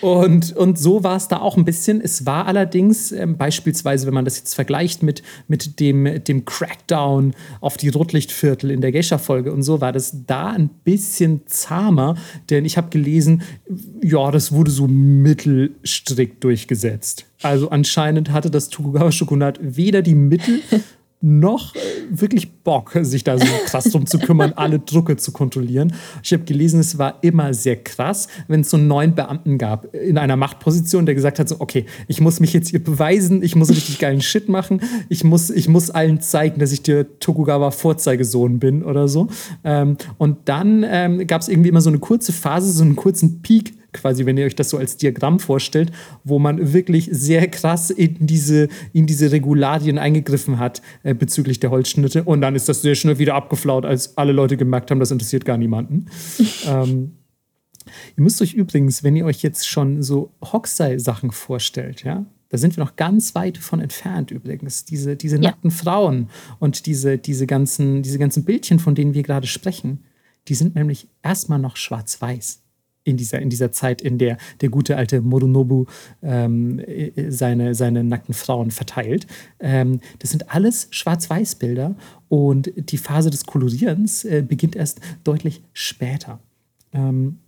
[0.00, 2.00] und, und so war es da auch ein bisschen.
[2.00, 7.34] Es war allerdings ähm, beispielsweise, wenn man das jetzt vergleicht mit, mit dem, dem Crackdown
[7.60, 12.16] auf die Rotlichtviertel in der Geisha-Folge und so, war das da ein bisschen zahmer.
[12.50, 13.42] Denn ich habe gelesen,
[14.02, 17.26] ja, das wurde so mittelstrikt durchgesetzt.
[17.42, 20.60] Also anscheinend hatte das Tokugawa Shogunat weder die Mittel
[21.24, 21.78] noch äh,
[22.10, 25.94] wirklich Bock, sich da so krass drum zu kümmern, alle Drucke zu kontrollieren.
[26.22, 29.94] Ich habe gelesen, es war immer sehr krass, wenn es so einen neuen Beamten gab
[29.94, 33.56] in einer Machtposition, der gesagt hat, so, okay, ich muss mich jetzt hier beweisen, ich
[33.56, 37.70] muss richtig geilen Shit machen, ich muss, ich muss allen zeigen, dass ich der Tokugawa
[37.70, 39.28] Vorzeigesohn bin oder so.
[39.64, 43.40] Ähm, und dann ähm, gab es irgendwie immer so eine kurze Phase, so einen kurzen
[43.40, 45.90] Peak, quasi, wenn ihr euch das so als Diagramm vorstellt,
[46.22, 51.70] wo man wirklich sehr krass in diese, in diese Regularien eingegriffen hat äh, bezüglich der
[51.70, 52.24] Holzschnitte.
[52.24, 55.46] Und dann ist das sehr schnell wieder abgeflaut, als alle Leute gemerkt haben, das interessiert
[55.46, 56.06] gar niemanden.
[56.68, 57.12] ähm,
[58.16, 62.76] ihr müsst euch übrigens, wenn ihr euch jetzt schon so Hokusai-Sachen vorstellt, ja, da sind
[62.76, 64.84] wir noch ganz weit von entfernt übrigens.
[64.84, 65.42] Diese, diese ja.
[65.42, 66.28] nackten Frauen
[66.60, 70.04] und diese, diese, ganzen, diese ganzen Bildchen, von denen wir gerade sprechen,
[70.48, 72.63] die sind nämlich erstmal noch schwarz-weiß
[73.04, 75.86] in dieser, in dieser Zeit, in der der gute alte Morunobu
[76.22, 76.80] ähm,
[77.28, 79.26] seine, seine nackten Frauen verteilt.
[79.60, 81.94] Ähm, das sind alles Schwarz-Weiß-Bilder
[82.28, 86.40] und die Phase des Kolorierens äh, beginnt erst deutlich später.
[86.92, 87.38] Ähm,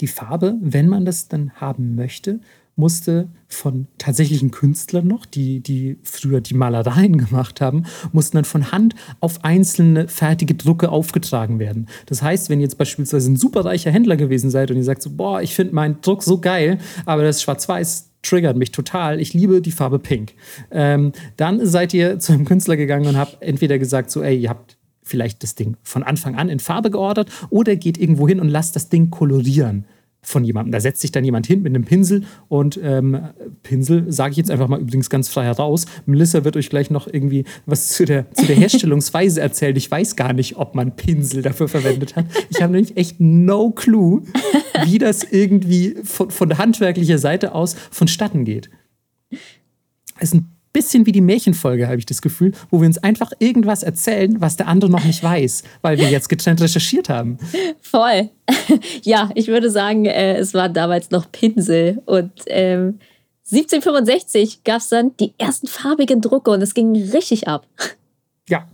[0.00, 2.40] die Farbe, wenn man das dann haben möchte,
[2.76, 8.72] musste von tatsächlichen Künstlern noch, die, die früher die Malereien gemacht haben, mussten dann von
[8.72, 11.86] Hand auf einzelne fertige Drucke aufgetragen werden.
[12.06, 15.10] Das heißt, wenn ihr jetzt beispielsweise ein superreicher Händler gewesen seid und ihr sagt so,
[15.10, 19.20] boah, ich finde meinen Druck so geil, aber das Schwarz-Weiß triggert mich total.
[19.20, 20.32] Ich liebe die Farbe Pink.
[20.70, 24.50] Ähm, dann seid ihr zu einem Künstler gegangen und habt entweder gesagt so, ey, ihr
[24.50, 28.48] habt vielleicht das Ding von Anfang an in Farbe geordert oder geht irgendwo hin und
[28.48, 29.84] lasst das Ding kolorieren
[30.24, 30.72] von jemandem.
[30.72, 33.18] Da setzt sich dann jemand hin mit einem Pinsel und ähm,
[33.62, 35.86] Pinsel, sage ich jetzt einfach mal übrigens ganz frei heraus.
[36.06, 39.76] Melissa wird euch gleich noch irgendwie was zu der, zu der Herstellungsweise erzählen.
[39.76, 42.26] Ich weiß gar nicht, ob man Pinsel dafür verwendet hat.
[42.50, 44.22] Ich habe nämlich echt no clue,
[44.86, 48.70] wie das irgendwie von, von handwerklicher Seite aus vonstatten geht.
[50.18, 53.32] Es ist ein bisschen wie die Märchenfolge, habe ich das Gefühl, wo wir uns einfach
[53.38, 57.38] irgendwas erzählen, was der andere noch nicht weiß, weil wir jetzt getrennt recherchiert haben.
[57.80, 58.28] Voll.
[59.02, 62.98] Ja, ich würde sagen, äh, es waren damals noch Pinsel und ähm,
[63.50, 67.66] 1765 gab es dann die ersten farbigen Drucke und es ging richtig ab.
[68.46, 68.68] Ja,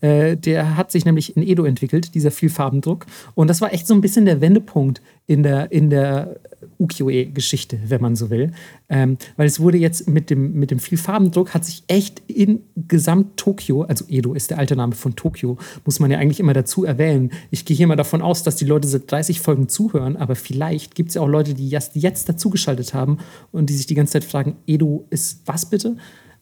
[0.00, 3.06] äh, der hat sich nämlich in Edo entwickelt, dieser Vielfarbendruck.
[3.34, 6.36] Und das war echt so ein bisschen der Wendepunkt in der, in der
[6.78, 8.52] Ukiyo-E-Geschichte, wenn man so will.
[8.88, 13.82] Ähm, weil es wurde jetzt mit dem, mit dem Vielfarbendruck, hat sich echt in Gesamt-Tokio,
[13.82, 17.30] also Edo ist der alte Name von Tokio, muss man ja eigentlich immer dazu erwähnen.
[17.50, 20.94] Ich gehe hier mal davon aus, dass die Leute seit 30 Folgen zuhören, aber vielleicht
[20.94, 23.18] gibt es ja auch Leute, die erst jetzt dazugeschaltet haben
[23.52, 25.96] und die sich die ganze Zeit fragen, Edo ist was bitte?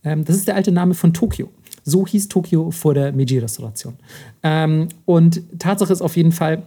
[0.04, 1.50] Ähm, das ist der alte Name von Tokio.
[1.84, 3.96] So hieß Tokio vor der Meiji-Restauration.
[4.42, 6.62] Ähm, und Tatsache ist auf jeden Fall,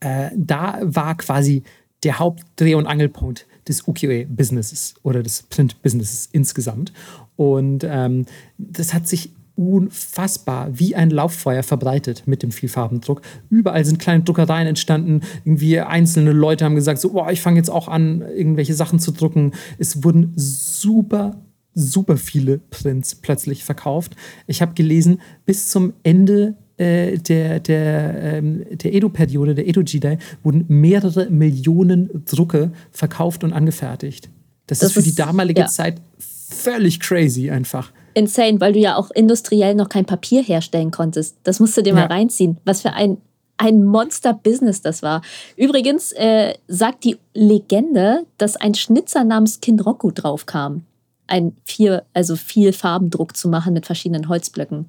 [0.00, 1.62] äh, da war quasi
[2.04, 6.92] der Hauptdreh- und Angelpunkt des Ukiyo-Businesses oder des Print-Businesses insgesamt.
[7.36, 8.26] Und ähm,
[8.58, 13.22] das hat sich unfassbar wie ein Lauffeuer verbreitet mit dem Vielfarbendruck.
[13.50, 15.20] Überall sind kleine Druckereien entstanden.
[15.44, 19.12] Irgendwie einzelne Leute haben gesagt, so, oh, ich fange jetzt auch an, irgendwelche Sachen zu
[19.12, 19.52] drucken.
[19.78, 21.40] Es wurden super,
[21.72, 24.16] super viele Prints plötzlich verkauft.
[24.48, 30.64] Ich habe gelesen, bis zum Ende äh, der, der, ähm, der Edo-Periode, der Edo-Jidai, wurden
[30.68, 34.30] mehrere Millionen Drucke verkauft und angefertigt.
[34.66, 35.66] Das, das ist für ist, die damalige ja.
[35.66, 37.92] Zeit völlig crazy einfach.
[38.14, 41.36] Insane, weil du ja auch industriell noch kein Papier herstellen konntest.
[41.42, 41.96] Das musst du dir ja.
[41.96, 42.58] mal reinziehen.
[42.64, 43.18] Was für ein,
[43.56, 45.22] ein Monster-Business das war.
[45.56, 50.84] Übrigens äh, sagt die Legende, dass ein Schnitzer namens Kinroku draufkam.
[51.26, 54.88] Ein vier, also viel Farbendruck zu machen mit verschiedenen Holzblöcken.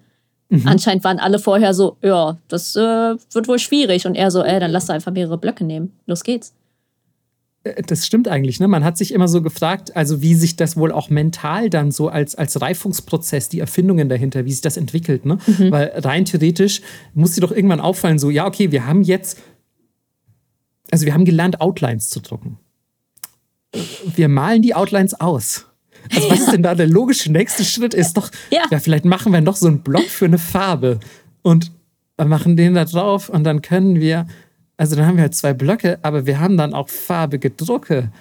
[0.49, 0.67] Mhm.
[0.67, 4.05] Anscheinend waren alle vorher so, ja, das äh, wird wohl schwierig.
[4.05, 5.93] Und er so, ey, dann lass da einfach mehrere Blöcke nehmen.
[6.05, 6.53] Los geht's.
[7.63, 8.67] Äh, das stimmt eigentlich, ne?
[8.67, 12.07] Man hat sich immer so gefragt, also wie sich das wohl auch mental dann so
[12.07, 15.39] als, als Reifungsprozess, die Erfindungen dahinter, wie sich das entwickelt, ne?
[15.45, 15.71] Mhm.
[15.71, 16.81] Weil rein theoretisch
[17.13, 19.39] muss dir doch irgendwann auffallen, so, ja, okay, wir haben jetzt,
[20.91, 22.59] also wir haben gelernt, Outlines zu drucken.
[24.15, 25.65] Wir malen die Outlines aus.
[26.13, 27.93] Also, was ist denn da der logische nächste Schritt?
[27.93, 28.63] Ist doch, ja.
[28.69, 30.99] ja, vielleicht machen wir noch so einen Block für eine Farbe
[31.41, 31.71] und
[32.17, 34.27] machen den da drauf und dann können wir,
[34.77, 38.11] also dann haben wir halt zwei Blöcke, aber wir haben dann auch farbige Drucke.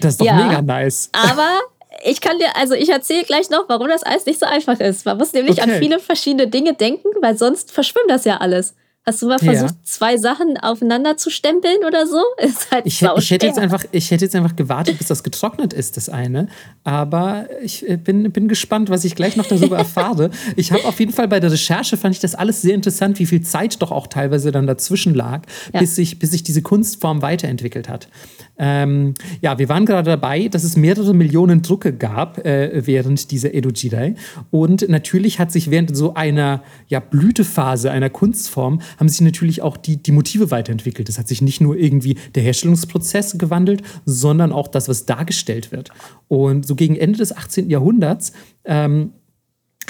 [0.00, 1.08] Das ist doch ja, mega nice.
[1.12, 1.60] Aber
[2.04, 5.06] ich kann dir, also ich erzähle gleich noch, warum das alles nicht so einfach ist.
[5.06, 5.72] Man muss nämlich okay.
[5.72, 8.74] an viele verschiedene Dinge denken, weil sonst verschwimmt das ja alles.
[9.06, 9.76] Hast du mal versucht, ja.
[9.84, 12.22] zwei Sachen aufeinander zu stempeln oder so?
[12.38, 15.74] Ist halt ich, ich, hätte jetzt einfach, ich hätte jetzt einfach gewartet, bis das getrocknet
[15.74, 16.48] ist, das eine.
[16.84, 20.30] Aber ich äh, bin, bin gespannt, was ich gleich noch darüber erfahre.
[20.56, 23.26] Ich habe auf jeden Fall bei der Recherche, fand ich das alles sehr interessant, wie
[23.26, 25.80] viel Zeit doch auch teilweise dann dazwischen lag, ja.
[25.80, 28.08] bis, sich, bis sich diese Kunstform weiterentwickelt hat.
[28.56, 33.52] Ähm, ja, wir waren gerade dabei, dass es mehrere Millionen Drucke gab äh, während dieser
[33.52, 34.14] Edo Jidai.
[34.50, 39.76] Und natürlich hat sich während so einer ja, Blütephase einer Kunstform haben sich natürlich auch
[39.76, 41.08] die, die Motive weiterentwickelt.
[41.08, 45.90] Es hat sich nicht nur irgendwie der Herstellungsprozess gewandelt, sondern auch das, was dargestellt wird.
[46.28, 47.68] Und so gegen Ende des 18.
[47.70, 48.32] Jahrhunderts
[48.64, 49.12] ähm,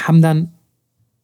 [0.00, 0.53] haben dann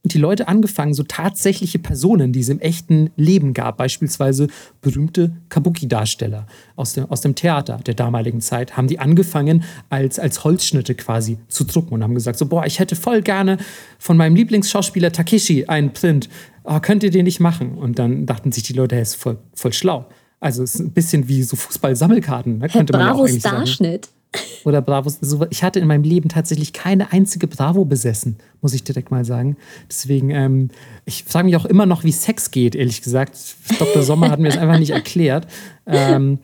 [0.03, 4.49] die Leute angefangen, so tatsächliche Personen, die es im echten Leben gab, beispielsweise
[4.81, 10.43] berühmte Kabuki-Darsteller aus dem, aus dem Theater der damaligen Zeit, haben die angefangen, als, als
[10.43, 13.59] Holzschnitte quasi zu drucken und haben gesagt, so, boah, ich hätte voll gerne
[13.99, 16.31] von meinem Lieblingsschauspieler Takeshi einen Print,
[16.65, 17.77] oh, könnt ihr den nicht machen?
[17.77, 20.07] Und dann dachten sich die Leute, er ist voll, voll schlau.
[20.41, 22.69] Also es ist ein bisschen wie so Fußball-Sammelkarten, ne?
[22.69, 24.07] könnte man Bravos ja auch Starschnitt.
[24.07, 24.20] Sagen.
[24.65, 25.19] Oder Bravos.
[25.51, 29.57] Ich hatte in meinem Leben tatsächlich keine einzige Bravo besessen, muss ich direkt mal sagen.
[29.89, 30.69] Deswegen, ähm,
[31.05, 33.37] ich frage mich auch immer noch, wie Sex geht, ehrlich gesagt.
[33.79, 34.03] Dr.
[34.03, 35.47] Sommer hat mir das einfach nicht erklärt.
[35.87, 36.39] Ähm,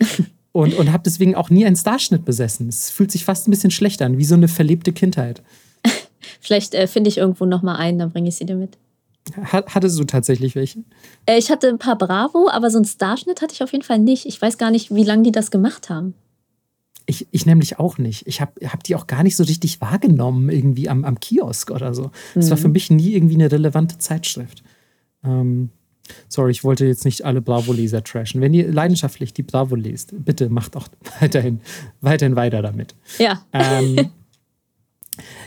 [0.52, 2.68] und und habe deswegen auch nie einen Starschnitt besessen.
[2.68, 5.42] Es fühlt sich fast ein bisschen schlecht an, wie so eine verlebte Kindheit.
[6.40, 8.78] Vielleicht äh, finde ich irgendwo noch mal einen, dann bringe ich sie dir mit.
[9.42, 10.84] Hattest du tatsächlich welche?
[11.26, 13.98] Äh, ich hatte ein paar Bravo, aber so einen Starschnitt hatte ich auf jeden Fall
[13.98, 14.24] nicht.
[14.24, 16.14] Ich weiß gar nicht, wie lange die das gemacht haben.
[17.06, 18.26] Ich, ich nämlich auch nicht.
[18.26, 21.94] Ich habe hab die auch gar nicht so richtig wahrgenommen, irgendwie am, am Kiosk oder
[21.94, 22.10] so.
[22.34, 22.50] Das mhm.
[22.50, 24.64] war für mich nie irgendwie eine relevante Zeitschrift.
[25.24, 25.70] Ähm,
[26.28, 28.40] sorry, ich wollte jetzt nicht alle Bravo-Leser trashen.
[28.40, 30.88] Wenn ihr leidenschaftlich die Bravo lest, bitte macht auch
[31.20, 31.60] weiterhin,
[32.00, 32.94] weiterhin weiter damit.
[33.18, 33.44] Ja.
[33.52, 34.10] Ähm,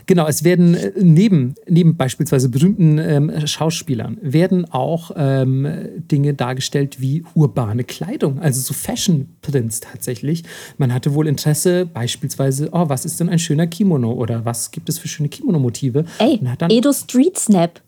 [0.06, 7.00] Genau, es werden äh, neben, neben beispielsweise berühmten ähm, Schauspielern werden auch ähm, Dinge dargestellt
[7.00, 10.44] wie urbane Kleidung, also so Fashion-Prints tatsächlich.
[10.78, 14.90] Man hatte wohl Interesse, beispielsweise, oh, was ist denn ein schöner Kimono oder was gibt
[14.90, 16.06] es für schöne Kimono-Motive?
[16.20, 17.82] Ey, Edo Street Snap.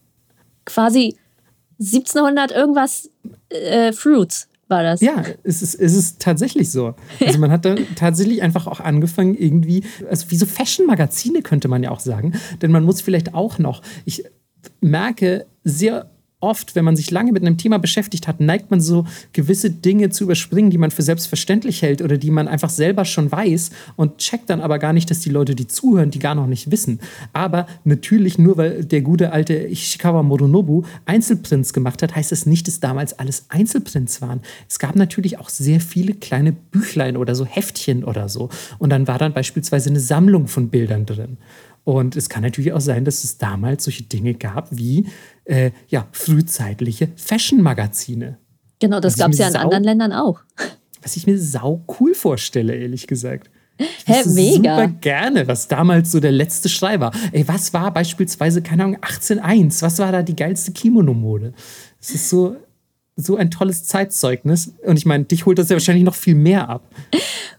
[0.65, 1.15] Quasi
[1.79, 3.09] 1700 irgendwas
[3.49, 5.01] äh, Fruits war das.
[5.01, 6.95] Ja, es ist, es ist tatsächlich so.
[7.23, 11.83] Also man hat dann tatsächlich einfach auch angefangen, irgendwie, also wie so Fashion-Magazine könnte man
[11.83, 12.33] ja auch sagen.
[12.61, 14.23] Denn man muss vielleicht auch noch, ich
[14.79, 16.09] merke sehr
[16.41, 20.09] oft, wenn man sich lange mit einem Thema beschäftigt hat, neigt man so gewisse Dinge
[20.09, 24.17] zu überspringen, die man für selbstverständlich hält oder die man einfach selber schon weiß und
[24.17, 26.99] checkt dann aber gar nicht, dass die Leute, die zuhören, die gar noch nicht wissen.
[27.33, 32.67] Aber natürlich nur, weil der gute alte Ishikawa Moronobu Einzelprints gemacht hat, heißt es nicht,
[32.67, 34.41] dass damals alles Einzelprints waren.
[34.67, 38.49] Es gab natürlich auch sehr viele kleine Büchlein oder so Heftchen oder so.
[38.79, 41.37] Und dann war dann beispielsweise eine Sammlung von Bildern drin.
[41.83, 45.05] Und es kann natürlich auch sein, dass es damals solche Dinge gab wie
[45.45, 48.37] äh, ja, frühzeitliche Fashion-Magazine.
[48.79, 50.41] Genau, das gab es ja in anderen Ländern auch.
[51.01, 53.49] Was ich mir sau cool vorstelle, ehrlich gesagt.
[54.05, 54.75] Hä, mega.
[54.75, 57.11] Super gerne, was damals so der letzte Schrei war.
[57.31, 59.81] Ey, was war beispielsweise, keine Ahnung, 18.1?
[59.81, 61.53] Was war da die geilste Kimono-Mode?
[61.99, 62.55] Es ist so,
[63.15, 64.73] so ein tolles Zeitzeugnis.
[64.85, 66.83] Und ich meine, dich holt das ja wahrscheinlich noch viel mehr ab.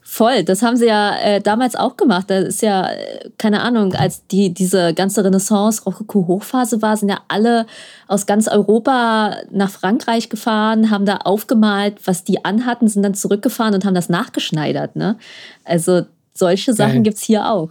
[0.03, 2.29] Voll, das haben sie ja äh, damals auch gemacht.
[2.29, 7.21] Da ist ja, äh, keine Ahnung, als die, diese ganze Renaissance, Rokoko-Hochphase war, sind ja
[7.29, 7.67] alle
[8.09, 13.75] aus ganz Europa nach Frankreich gefahren, haben da aufgemalt, was die anhatten, sind dann zurückgefahren
[13.75, 14.97] und haben das nachgeschneidert.
[14.97, 15.17] Ne?
[15.65, 16.03] Also
[16.35, 17.71] solche Sachen gibt es hier auch.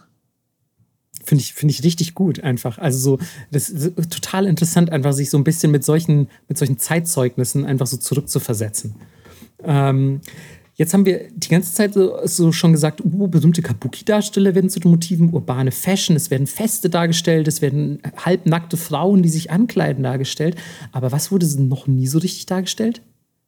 [1.23, 2.77] Finde ich, find ich richtig gut einfach.
[2.77, 6.77] Also so, das ist total interessant, einfach sich so ein bisschen mit solchen, mit solchen
[6.77, 8.95] Zeitzeugnissen einfach so zurückzuversetzen.
[9.63, 10.21] Ähm,
[10.81, 14.79] Jetzt haben wir die ganze Zeit so, so schon gesagt, uh, berühmte Kabuki-Darsteller werden zu
[14.79, 20.03] den Motiven, urbane Fashion, es werden Feste dargestellt, es werden halbnackte Frauen, die sich ankleiden,
[20.03, 20.55] dargestellt.
[20.91, 23.03] Aber was wurde noch nie so richtig dargestellt?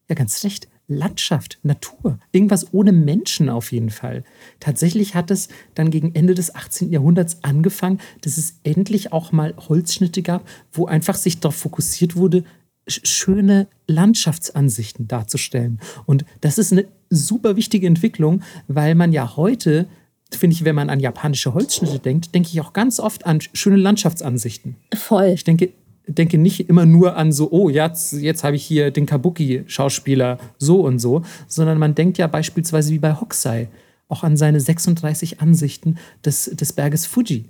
[0.09, 0.67] Ja, ganz recht.
[0.87, 4.23] Landschaft, Natur, irgendwas ohne Menschen auf jeden Fall.
[4.59, 6.91] Tatsächlich hat es dann gegen Ende des 18.
[6.91, 12.43] Jahrhunderts angefangen, dass es endlich auch mal Holzschnitte gab, wo einfach sich darauf fokussiert wurde,
[12.85, 15.79] schöne Landschaftsansichten darzustellen.
[16.05, 19.87] Und das ist eine super wichtige Entwicklung, weil man ja heute,
[20.31, 23.77] finde ich, wenn man an japanische Holzschnitte denkt, denke ich auch ganz oft an schöne
[23.77, 24.75] Landschaftsansichten.
[24.93, 25.27] Voll.
[25.27, 25.71] Ich denke,
[26.07, 30.81] denke nicht immer nur an so, oh, jetzt, jetzt habe ich hier den Kabuki-Schauspieler so
[30.81, 33.69] und so, sondern man denkt ja beispielsweise wie bei Hokusai
[34.09, 37.45] auch an seine 36 Ansichten des, des Berges Fuji.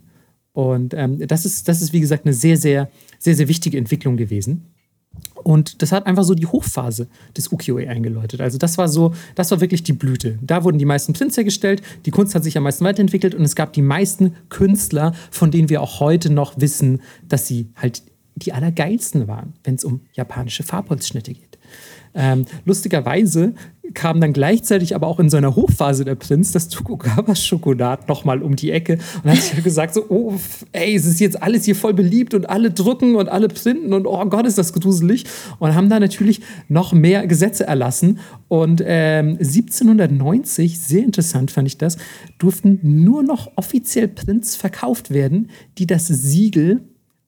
[0.53, 4.17] Und ähm, das, ist, das ist, wie gesagt, eine sehr, sehr, sehr, sehr wichtige Entwicklung
[4.17, 4.67] gewesen.
[5.43, 8.39] Und das hat einfach so die Hochphase des Ukiyo-e eingeläutet.
[8.39, 10.39] Also das war so, das war wirklich die Blüte.
[10.41, 13.55] Da wurden die meisten Prints hergestellt, die Kunst hat sich am meisten weiterentwickelt und es
[13.55, 18.03] gab die meisten Künstler, von denen wir auch heute noch wissen, dass sie halt
[18.35, 21.57] die allergeilsten waren, wenn es um japanische Farbholzschnitte geht.
[22.15, 23.53] Ähm, lustigerweise
[23.93, 28.71] kam dann gleichzeitig aber auch in seiner Hochphase der Prinz das Tokugawa-Schokolad nochmal um die
[28.71, 30.35] Ecke und hat sich gesagt so, oh,
[30.71, 34.05] ey, es ist jetzt alles hier voll beliebt und alle drucken und alle printen und
[34.05, 35.25] oh Gott, ist das gruselig
[35.59, 41.77] und haben da natürlich noch mehr Gesetze erlassen und ähm, 1790, sehr interessant fand ich
[41.77, 41.97] das,
[42.37, 46.81] durften nur noch offiziell Prints verkauft werden, die das Siegel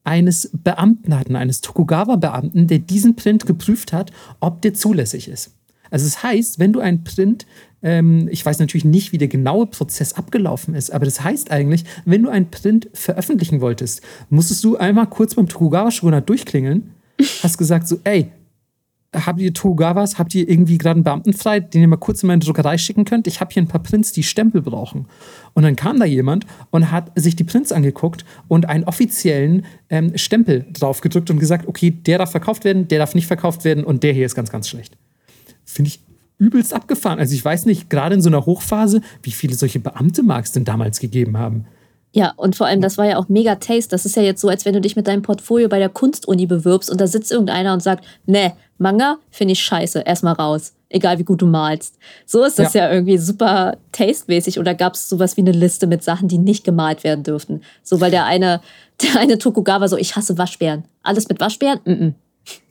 [0.06, 5.52] eines Beamten hatten, eines Tokugawa-Beamten, der diesen Print geprüft hat, ob der zulässig ist.
[5.92, 7.46] Also es das heißt, wenn du einen Print,
[7.82, 11.84] ähm, ich weiß natürlich nicht, wie der genaue Prozess abgelaufen ist, aber das heißt eigentlich,
[12.06, 16.92] wenn du einen Print veröffentlichen wolltest, musstest du einmal kurz beim Tokugawa-Shogunat durchklingeln,
[17.44, 18.32] hast gesagt so, ey,
[19.16, 22.28] habt ihr Tokugawas, habt ihr irgendwie gerade einen Beamten frei, den ihr mal kurz in
[22.28, 23.28] meine Druckerei schicken könnt?
[23.28, 25.08] Ich habe hier ein paar Prints, die Stempel brauchen.
[25.54, 30.18] Und dann kam da jemand und hat sich die Prints angeguckt und einen offiziellen ähm,
[30.18, 33.84] Stempel drauf gedrückt und gesagt, okay, der darf verkauft werden, der darf nicht verkauft werden
[33.84, 34.98] und der hier ist ganz, ganz schlecht.
[35.64, 36.00] Finde ich
[36.38, 37.20] übelst abgefahren.
[37.20, 40.52] Also ich weiß nicht, gerade in so einer Hochphase, wie viele solche Beamte mag es
[40.52, 41.66] denn damals gegeben haben.
[42.16, 43.90] Ja, und vor allem, das war ja auch mega Taste.
[43.90, 46.46] Das ist ja jetzt so, als wenn du dich mit deinem Portfolio bei der Kunstuni
[46.46, 50.74] bewirbst und da sitzt irgendeiner und sagt, ne, Manga finde ich scheiße, erstmal raus.
[50.88, 51.98] Egal wie gut du malst.
[52.26, 54.60] So ist das ja, ja irgendwie super tastemäßig.
[54.60, 57.64] Oder gab es sowas wie eine Liste mit Sachen, die nicht gemalt werden dürften?
[57.84, 58.62] So, weil der eine,
[59.02, 60.86] der eine Tokugawa so, ich hasse Waschbären.
[61.04, 61.82] Alles mit Waschbären?
[61.84, 62.14] Mm, -mm.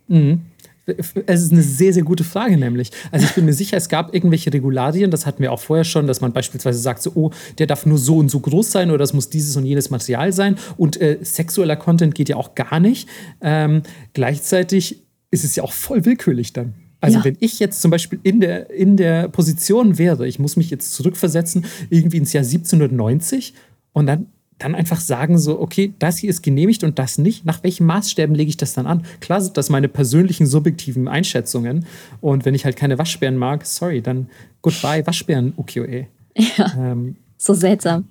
[0.09, 0.41] Mhm.
[0.87, 2.91] Es ist eine sehr, sehr gute Frage, nämlich.
[3.11, 6.07] Also ich bin mir sicher, es gab irgendwelche Regularien, das hatten wir auch vorher schon,
[6.07, 9.05] dass man beispielsweise sagt, so, oh, der darf nur so und so groß sein oder
[9.05, 10.57] es muss dieses und jenes Material sein.
[10.76, 13.09] Und äh, sexueller Content geht ja auch gar nicht.
[13.41, 13.82] Ähm,
[14.12, 16.74] gleichzeitig ist es ja auch voll willkürlich dann.
[17.01, 17.24] Also ja.
[17.24, 20.95] wenn ich jetzt zum Beispiel in der, in der Position wäre, ich muss mich jetzt
[20.95, 23.53] zurückversetzen, irgendwie ins Jahr 1790
[23.93, 24.26] und dann
[24.59, 27.45] dann einfach sagen so, okay, das hier ist genehmigt und das nicht.
[27.45, 29.05] Nach welchen Maßstäben lege ich das dann an?
[29.21, 31.87] Klar sind das meine persönlichen subjektiven Einschätzungen.
[32.21, 34.29] Und wenn ich halt keine Waschbären mag, sorry, dann
[34.63, 36.07] goodbye Waschbären UQA.
[36.57, 38.09] Ja, ähm, so seltsam.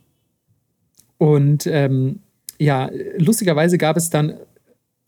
[1.17, 2.19] Und ähm,
[2.57, 4.35] ja, lustigerweise gab es dann,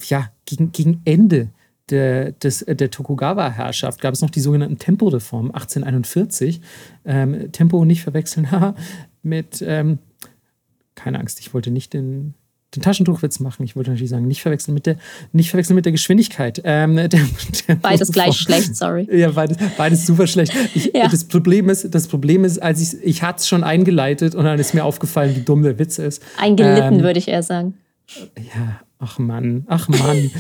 [0.03, 1.49] ja, gegen, gegen Ende
[1.89, 6.61] der, des, der Tokugawa-Herrschaft gab es noch die sogenannten Temporeformen 1841.
[7.05, 8.47] Ähm, Tempo nicht verwechseln
[9.23, 9.99] mit ähm,
[10.95, 12.33] keine Angst, ich wollte nicht den,
[12.75, 13.63] den Taschentuchwitz machen.
[13.63, 14.97] Ich wollte natürlich sagen, nicht verwechseln mit der,
[15.31, 16.61] nicht verwechseln mit der Geschwindigkeit.
[16.63, 19.07] Ähm, der, der beides gleich schlecht, sorry.
[19.11, 20.53] Ja, beides, beides super schlecht.
[20.73, 21.07] Ich, ja.
[21.07, 24.59] Das Problem ist, das Problem ist, als ich, ich hatte es schon eingeleitet und dann
[24.59, 26.21] ist mir aufgefallen, wie dumm der Witz ist.
[26.37, 27.75] Eingelitten, ähm, würde ich eher sagen.
[28.37, 30.31] Ja, Ach Mann, ach Mann.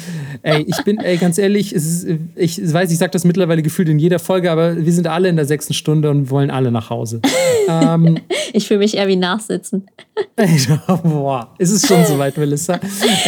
[0.41, 3.99] ey, ich bin, ey, ganz ehrlich, ist, ich weiß, ich sage das mittlerweile gefühlt in
[3.99, 7.21] jeder Folge, aber wir sind alle in der sechsten Stunde und wollen alle nach Hause.
[7.69, 8.17] ähm,
[8.53, 9.85] ich fühle mich eher wie Nachsitzen.
[10.35, 10.57] Ey,
[11.03, 12.79] boah, ist es schon soweit, Melissa?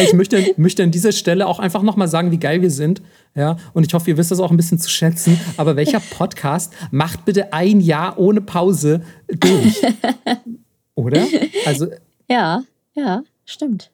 [0.02, 3.00] Ich möchte, möchte an dieser Stelle auch einfach nochmal sagen, wie geil wir sind.
[3.36, 5.38] Ja, und ich hoffe, ihr wisst das auch ein bisschen zu schätzen.
[5.56, 9.82] Aber welcher Podcast macht bitte ein Jahr ohne Pause durch?
[10.96, 11.24] Oder?
[11.64, 11.86] Also.
[12.28, 12.64] Ja,
[12.96, 13.92] ja, stimmt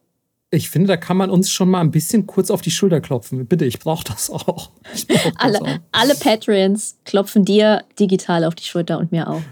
[0.55, 3.47] ich finde, da kann man uns schon mal ein bisschen kurz auf die Schulter klopfen.
[3.47, 4.71] Bitte, ich brauche das auch.
[5.09, 5.79] Brauch alle, auch.
[5.93, 9.43] alle Patreons klopfen dir digital auf die Schulter und mir auch.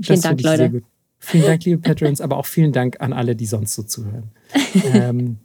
[0.00, 0.82] Vielen das Dank, Leute.
[1.18, 4.30] Vielen Dank, liebe Patreons, aber auch vielen Dank an alle, die sonst so zuhören.
[4.92, 5.38] ähm,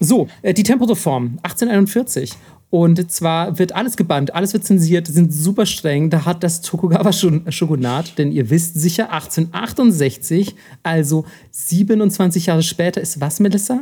[0.00, 2.32] so, äh, die Temporeform 1841.
[2.70, 6.10] Und zwar wird alles gebannt, alles wird zensiert, sind super streng.
[6.10, 13.40] Da hat das Tokugawa-Shogunat, denn ihr wisst sicher, 1868, also 27 Jahre später, ist was,
[13.40, 13.80] Melissa?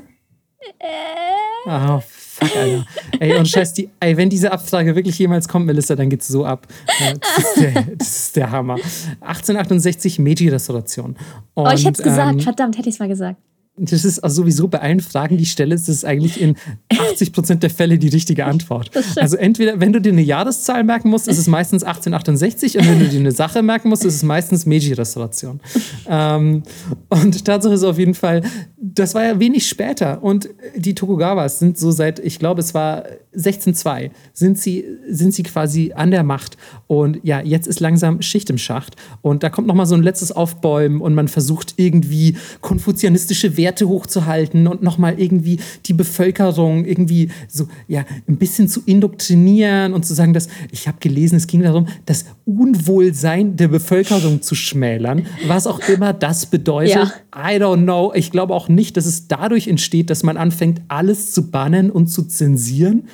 [0.78, 1.68] Äh.
[1.68, 2.86] Ah, oh, fuck, Alter.
[3.18, 6.44] Ey, und scheiß, die, ey, wenn diese Abfrage wirklich jemals kommt, Melissa, dann geht's so
[6.44, 6.66] ab.
[6.86, 8.74] Das ist der, das ist der Hammer.
[9.20, 11.16] 1868 Meiji-Restauration.
[11.54, 12.34] Oh, ich hätte es gesagt.
[12.34, 13.36] Ähm, Verdammt, hätte ich es mal gesagt
[13.78, 16.56] das ist also sowieso bei allen Fragen, die ich stelle, ist es eigentlich in
[16.88, 18.90] 80 Prozent der Fälle die richtige Antwort.
[19.16, 23.00] Also entweder, wenn du dir eine Jahreszahl merken musst, ist es meistens 1868 und wenn
[23.00, 25.60] du dir eine Sache merken musst, ist es meistens Meiji-Restauration.
[26.08, 26.62] ähm,
[27.08, 28.42] und Tatsache ist auf jeden Fall,
[28.78, 33.04] das war ja wenig später und die Tokugawas sind so seit, ich glaube, es war
[33.34, 36.56] 1602, sind sie, sind sie quasi an der Macht
[36.86, 40.32] und ja, jetzt ist langsam Schicht im Schacht und da kommt nochmal so ein letztes
[40.32, 47.30] Aufbäumen und man versucht irgendwie konfuzianistische Werte Werte hochzuhalten und nochmal irgendwie die Bevölkerung irgendwie
[47.48, 51.62] so, ja, ein bisschen zu indoktrinieren und zu sagen, dass, ich habe gelesen, es ging
[51.62, 56.94] darum, das Unwohlsein der Bevölkerung zu schmälern, was auch immer das bedeutet.
[56.94, 57.12] Ja.
[57.34, 58.12] I don't know.
[58.14, 62.06] Ich glaube auch nicht, dass es dadurch entsteht, dass man anfängt, alles zu bannen und
[62.06, 63.08] zu zensieren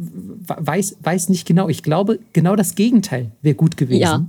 [0.00, 1.68] weiß, weiß nicht genau.
[1.68, 4.00] Ich glaube, genau das Gegenteil wäre gut gewesen.
[4.00, 4.26] Ja.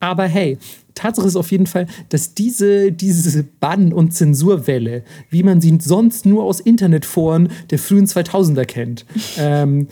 [0.00, 0.58] Aber hey,
[0.94, 6.26] Tatsache ist auf jeden Fall, dass diese, diese Bann- und Zensurwelle, wie man sie sonst
[6.26, 9.06] nur aus Internetforen der frühen 2000er kennt,
[9.38, 9.88] ähm,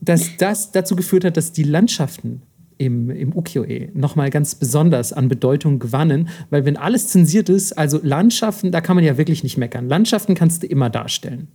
[0.00, 2.42] dass das dazu geführt hat, dass die Landschaften
[2.78, 8.00] im, im Ukiyo-e nochmal ganz besonders an Bedeutung gewannen, weil wenn alles zensiert ist, also
[8.02, 9.88] Landschaften, da kann man ja wirklich nicht meckern.
[9.88, 11.48] Landschaften kannst du immer darstellen.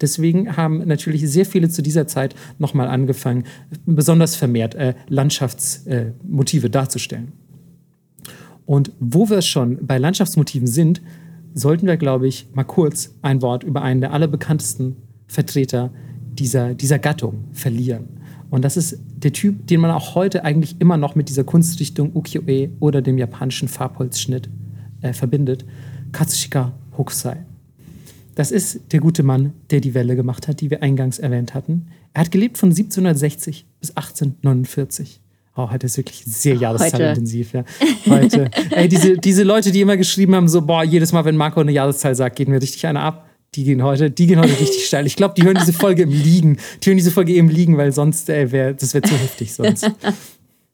[0.00, 3.44] Deswegen haben natürlich sehr viele zu dieser Zeit nochmal angefangen,
[3.86, 7.32] besonders vermehrt äh, Landschaftsmotive äh, darzustellen.
[8.66, 11.00] Und wo wir schon bei Landschaftsmotiven sind,
[11.54, 15.90] sollten wir, glaube ich, mal kurz ein Wort über einen der allerbekanntesten Vertreter
[16.34, 18.08] dieser, dieser Gattung verlieren.
[18.50, 22.14] Und das ist der Typ, den man auch heute eigentlich immer noch mit dieser Kunstrichtung
[22.14, 24.48] Ukiyo-e oder dem japanischen Farbholzschnitt
[25.00, 25.64] äh, verbindet.
[26.12, 27.38] Katsushika Hokusai.
[28.36, 31.88] Das ist der gute Mann, der die Welle gemacht hat, die wir eingangs erwähnt hatten.
[32.12, 35.22] Er hat gelebt von 1760 bis 1849.
[35.56, 37.54] Oh, heute ist wirklich sehr jahreszahlintensiv.
[37.54, 37.64] Ja.
[38.06, 38.50] Heute.
[38.72, 41.72] Ey, diese, diese Leute, die immer geschrieben haben, so, boah, jedes Mal, wenn Marco eine
[41.72, 43.26] Jahreszahl sagt, geht mir richtig einer ab.
[43.54, 45.06] Die gehen heute, die gehen heute richtig steil.
[45.06, 46.58] Ich glaube, die hören diese Folge im Liegen.
[46.82, 49.90] Die hören diese Folge eben liegen, weil sonst, ey, wär, das wäre zu heftig sonst.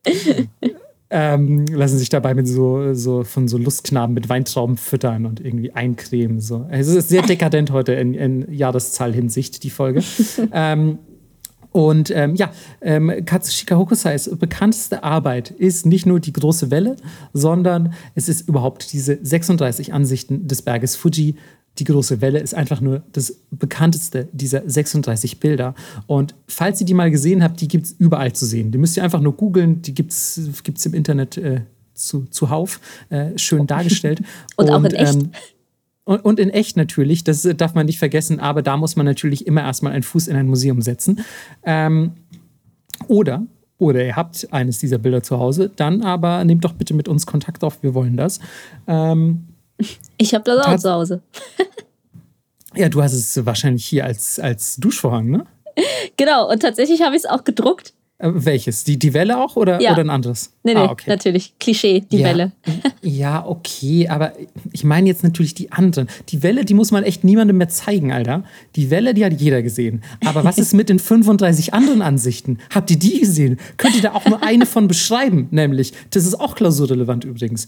[1.14, 5.70] ähm, lassen sich dabei mit so, so von so Lustknaben mit Weintrauben füttern und irgendwie
[5.72, 6.40] eincremen.
[6.40, 6.66] So.
[6.70, 10.02] Es ist sehr dekadent heute in, in Jahreszahl-Hinsicht, die Folge.
[10.52, 10.98] ähm,
[11.70, 12.50] und ähm, ja,
[12.80, 16.96] ähm, Katsushika Hokusais bekannteste Arbeit ist nicht nur die große Welle,
[17.34, 21.36] sondern es ist überhaupt diese 36 Ansichten des Berges Fuji.
[21.78, 25.74] Die große Welle ist einfach nur das bekannteste dieser 36 Bilder.
[26.06, 28.72] Und falls ihr die mal gesehen habt, die gibt es überall zu sehen.
[28.72, 30.38] Die müsst ihr einfach nur googeln, die gibt es
[30.86, 31.62] im Internet äh,
[31.94, 34.20] zu, zuhauf, äh, schön dargestellt.
[34.56, 35.14] Und, Und auch in echt.
[35.14, 35.30] Ähm,
[36.04, 39.46] und, und in echt natürlich, das darf man nicht vergessen, aber da muss man natürlich
[39.46, 41.20] immer erstmal einen Fuß in ein Museum setzen.
[41.62, 42.12] Ähm,
[43.06, 43.46] oder,
[43.78, 47.24] oder ihr habt eines dieser Bilder zu Hause, dann aber nehmt doch bitte mit uns
[47.24, 48.40] Kontakt auf, wir wollen das.
[48.88, 49.44] Ähm,
[50.22, 51.22] ich habe das auch zu Hause.
[52.74, 55.46] ja, du hast es wahrscheinlich hier als, als Duschvorhang, ne?
[56.16, 57.94] Genau, und tatsächlich habe ich es auch gedruckt.
[58.22, 58.84] Äh, welches?
[58.84, 59.92] Die, die Welle auch oder, ja.
[59.92, 60.52] oder ein anderes?
[60.62, 61.10] Nee, nee, ah, okay.
[61.10, 61.54] natürlich.
[61.58, 62.52] Klischee, die ja, Welle.
[63.04, 64.32] Ja, okay, aber
[64.70, 66.08] ich meine jetzt natürlich die anderen.
[66.28, 68.44] Die Welle, die muss man echt niemandem mehr zeigen, Alter.
[68.76, 70.04] Die Welle, die hat jeder gesehen.
[70.24, 72.58] Aber was ist mit den 35 anderen Ansichten?
[72.72, 73.58] Habt ihr die gesehen?
[73.76, 75.48] Könnt ihr da auch nur eine von beschreiben?
[75.50, 77.66] Nämlich, das ist auch klausurrelevant übrigens.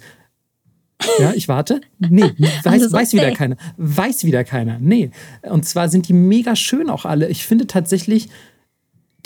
[1.19, 1.81] Ja, ich warte.
[1.99, 2.33] Nee,
[2.63, 3.57] weiß, weiß wieder keiner.
[3.77, 4.79] Weiß wieder keiner.
[4.81, 5.11] Nee.
[5.43, 7.29] Und zwar sind die mega schön auch alle.
[7.29, 8.29] Ich finde tatsächlich,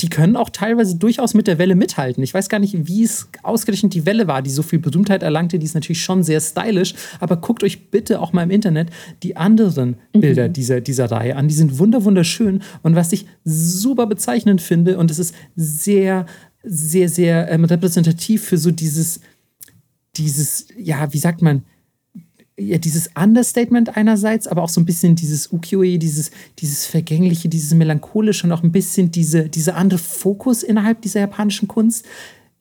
[0.01, 2.23] die können auch teilweise durchaus mit der Welle mithalten.
[2.23, 5.59] Ich weiß gar nicht, wie es ausgerechnet die Welle war, die so viel Berühmtheit erlangte.
[5.59, 6.95] Die ist natürlich schon sehr stylisch.
[7.19, 8.91] Aber guckt euch bitte auch mal im Internet
[9.23, 10.53] die anderen Bilder mhm.
[10.53, 11.49] dieser, dieser Reihe an.
[11.49, 12.63] Die sind wunderschön.
[12.83, 16.27] Und was ich super bezeichnend finde, und es ist sehr,
[16.63, 19.21] sehr, sehr ähm, repräsentativ für so dieses,
[20.19, 21.63] dieses, ja, wie sagt man,
[22.59, 27.73] ja, dieses Understatement einerseits, aber auch so ein bisschen dieses Ukiyo-e, dieses, dieses Vergängliche, dieses
[27.75, 32.05] Melancholische und auch ein bisschen diese, dieser andere Fokus innerhalb dieser japanischen Kunst.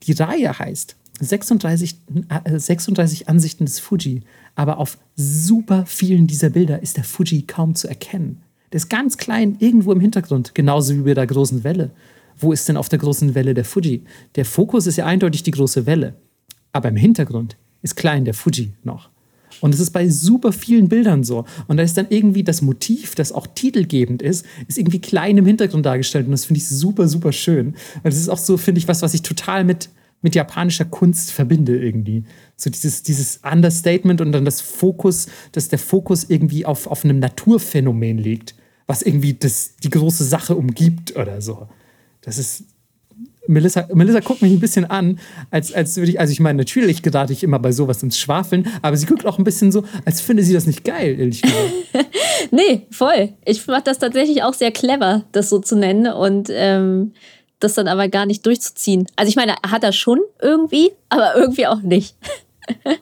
[0.04, 1.96] Die Reihe heißt 36,
[2.30, 4.22] äh, 36 Ansichten des Fuji,
[4.56, 8.42] aber auf super vielen dieser Bilder ist der Fuji kaum zu erkennen.
[8.72, 11.92] Der ist ganz klein irgendwo im Hintergrund, genauso wie bei der großen Welle.
[12.38, 14.04] Wo ist denn auf der großen Welle der Fuji?
[14.36, 16.16] Der Fokus ist ja eindeutig die große Welle,
[16.74, 19.10] aber im Hintergrund ist klein der Fuji noch.
[19.62, 21.46] Und es ist bei super vielen Bildern so.
[21.68, 25.46] Und da ist dann irgendwie das Motiv, das auch titelgebend ist, ist irgendwie klein im
[25.46, 26.26] Hintergrund dargestellt.
[26.26, 27.68] Und das finde ich super, super schön.
[27.68, 29.90] Und das ist auch so, finde ich, was, was ich total mit,
[30.22, 32.24] mit japanischer Kunst verbinde irgendwie.
[32.56, 37.20] So dieses, dieses Understatement und dann das Fokus, dass der Fokus irgendwie auf, auf einem
[37.20, 38.56] Naturphänomen liegt,
[38.86, 41.68] was irgendwie das, die große Sache umgibt oder so.
[42.22, 42.66] Das ist,
[43.48, 45.20] Melissa, Melissa guckt mich ein bisschen an,
[45.52, 48.68] als, als würde ich, also ich meine, natürlich gerate ich immer bei sowas ins Schwafeln,
[48.82, 51.74] aber sie guckt auch ein bisschen so, als finde sie das nicht geil, ehrlich gesagt.
[52.52, 53.34] nee, voll.
[53.46, 57.14] Ich fand das tatsächlich auch sehr clever, das so zu nennen und ähm,
[57.60, 59.08] das dann aber gar nicht durchzuziehen.
[59.16, 62.16] Also ich meine, hat er schon irgendwie, aber irgendwie auch nicht.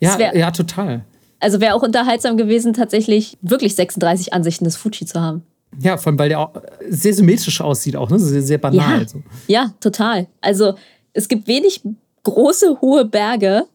[0.00, 1.04] ja, wär, ja, total.
[1.40, 5.42] Also wäre auch unterhaltsam gewesen, tatsächlich wirklich 36 Ansichten des Fuji zu haben.
[5.80, 6.52] Ja, vor allem, weil der auch
[6.88, 8.18] sehr symmetrisch aussieht, auch, ne?
[8.18, 9.00] Sehr, sehr banal.
[9.00, 9.22] Ja, so.
[9.46, 10.26] ja, total.
[10.40, 10.74] Also
[11.12, 11.82] es gibt wenig
[12.22, 13.66] große, hohe Berge,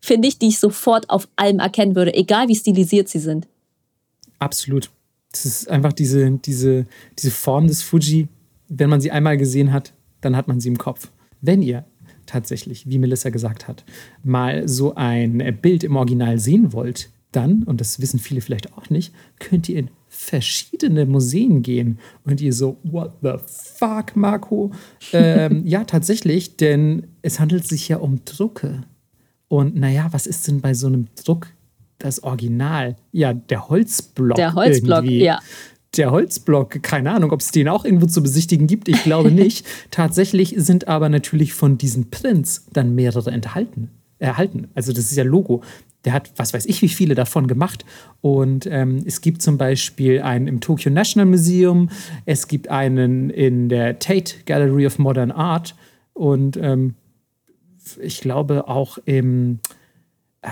[0.00, 3.46] finde ich, die ich sofort auf allem erkennen würde, egal wie stilisiert sie sind.
[4.38, 4.90] Absolut.
[5.30, 6.86] Das ist einfach diese, diese,
[7.18, 8.28] diese Form des Fuji,
[8.68, 11.10] wenn man sie einmal gesehen hat, dann hat man sie im Kopf.
[11.40, 11.84] Wenn ihr
[12.26, 13.84] tatsächlich, wie Melissa gesagt hat,
[14.22, 18.90] mal so ein Bild im Original sehen wollt, dann, und das wissen viele vielleicht auch
[18.90, 21.98] nicht, könnt ihr in verschiedene Museen gehen.
[22.24, 24.70] Und ihr so, what the fuck, Marco?
[25.12, 28.82] ähm, ja, tatsächlich, denn es handelt sich ja um Drucke.
[29.48, 31.48] Und naja, was ist denn bei so einem Druck
[31.98, 32.96] das Original?
[33.10, 34.36] Ja, der Holzblock.
[34.36, 35.24] Der Holzblock, irgendwie.
[35.24, 35.40] ja.
[35.96, 39.66] der Holzblock, keine Ahnung, ob es den auch irgendwo zu besichtigen gibt, ich glaube nicht.
[39.90, 43.88] Tatsächlich sind aber natürlich von diesem Prinz dann mehrere enthalten,
[44.18, 44.68] erhalten.
[44.74, 45.62] Also das ist ja Logo.
[46.04, 47.84] Der hat, was weiß ich, wie viele davon gemacht.
[48.20, 51.90] Und ähm, es gibt zum Beispiel einen im Tokyo National Museum,
[52.26, 55.74] es gibt einen in der Tate Gallery of Modern Art
[56.12, 56.94] und ähm,
[58.00, 59.60] ich glaube auch im,
[60.42, 60.48] äh,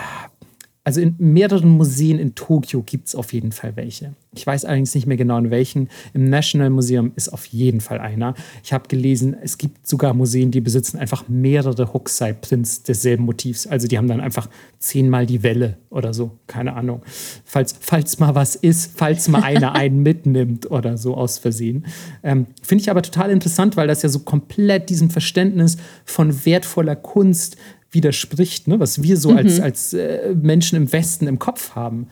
[0.82, 4.14] also in mehreren Museen in Tokio gibt es auf jeden Fall welche.
[4.34, 5.90] Ich weiß allerdings nicht mehr genau in welchen.
[6.14, 8.34] Im National Museum ist auf jeden Fall einer.
[8.64, 13.66] Ich habe gelesen, es gibt sogar Museen, die besitzen einfach mehrere Hokusai-Prints desselben Motivs.
[13.66, 16.38] Also die haben dann einfach zehnmal die Welle oder so.
[16.46, 17.02] Keine Ahnung.
[17.44, 21.84] Falls, falls mal was ist, falls mal einer einen mitnimmt oder so aus Versehen.
[22.22, 25.76] Ähm, Finde ich aber total interessant, weil das ja so komplett diesem Verständnis
[26.06, 27.58] von wertvoller Kunst
[27.90, 28.80] widerspricht, ne?
[28.80, 29.38] was wir so mhm.
[29.38, 32.08] als, als äh, Menschen im Westen im Kopf haben.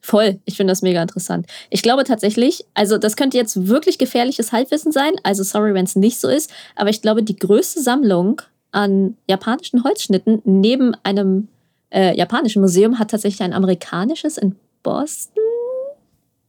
[0.00, 1.46] Voll, ich finde das mega interessant.
[1.70, 5.96] Ich glaube tatsächlich, also das könnte jetzt wirklich gefährliches Halbwissen sein, also sorry, wenn es
[5.96, 11.48] nicht so ist, aber ich glaube, die größte Sammlung an japanischen Holzschnitten neben einem
[11.90, 15.42] äh, japanischen Museum hat tatsächlich ein amerikanisches in Boston.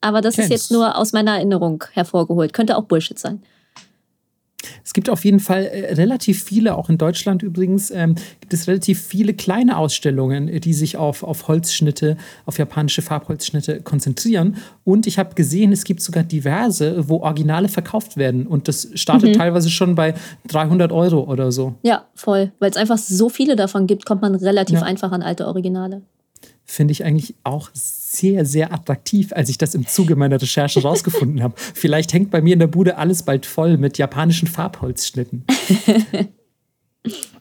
[0.02, 0.52] Aber das Kennst.
[0.52, 2.52] ist jetzt nur aus meiner Erinnerung hervorgeholt.
[2.52, 3.42] Könnte auch Bullshit sein.
[4.84, 8.68] Es gibt auf jeden Fall äh, relativ viele, auch in Deutschland übrigens, ähm, gibt es
[8.68, 14.58] relativ viele kleine Ausstellungen, die sich auf, auf Holzschnitte, auf japanische Farbholzschnitte konzentrieren.
[14.84, 18.48] Und ich habe gesehen, es gibt sogar diverse, wo Originale verkauft werden.
[18.48, 19.40] Und das startet mhm.
[19.40, 20.14] teilweise schon bei
[20.48, 21.76] 300 Euro oder so.
[21.84, 22.52] Ja, voll.
[22.60, 24.86] Weil es einfach so viele davon gibt, kommt man relativ ja.
[24.86, 26.02] einfach an alte Originale
[26.66, 28.05] finde ich eigentlich auch sehr,
[28.46, 31.56] sehr attraktiv, als ich das im Zuge meiner Recherche rausgefunden habe.
[31.58, 35.46] Vielleicht hängt bei mir in der Bude alles bald voll mit japanischen Farbholzschnitten.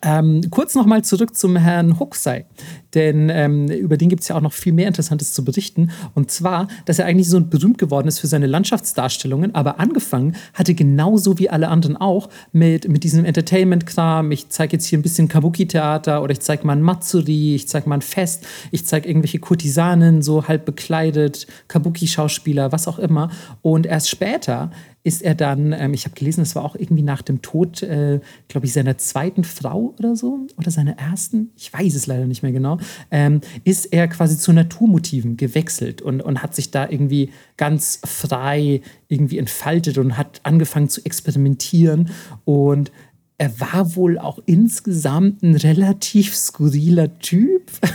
[0.03, 2.45] Ähm, kurz nochmal zurück zum Herrn Hokusai,
[2.93, 5.91] denn ähm, über den gibt es ja auch noch viel mehr Interessantes zu berichten.
[6.15, 10.75] Und zwar, dass er eigentlich so berühmt geworden ist für seine Landschaftsdarstellungen, aber angefangen hatte
[10.75, 14.31] genauso wie alle anderen auch mit, mit diesem Entertainment-Kram.
[14.31, 17.89] Ich zeige jetzt hier ein bisschen Kabuki-Theater oder ich zeige mal ein Matsuri, ich zeige
[17.89, 23.31] mal ein Fest, ich zeige irgendwelche Kurtisanen, so halb bekleidet, Kabuki-Schauspieler, was auch immer.
[23.63, 24.71] Und erst später
[25.05, 28.21] ist er dann, ähm, ich habe gelesen, das war auch irgendwie nach dem Tod, äh,
[28.49, 32.43] glaube ich, seiner zweiten Frau oder so, oder seiner ersten, ich weiß es leider nicht
[32.43, 32.79] mehr genau,
[33.11, 37.29] ähm, ist er quasi zu Naturmotiven gewechselt und, und hat sich da irgendwie
[37.59, 42.09] ganz frei irgendwie entfaltet und hat angefangen zu experimentieren
[42.47, 42.91] und
[43.37, 47.71] er war wohl auch insgesamt ein relativ skurriler Typ.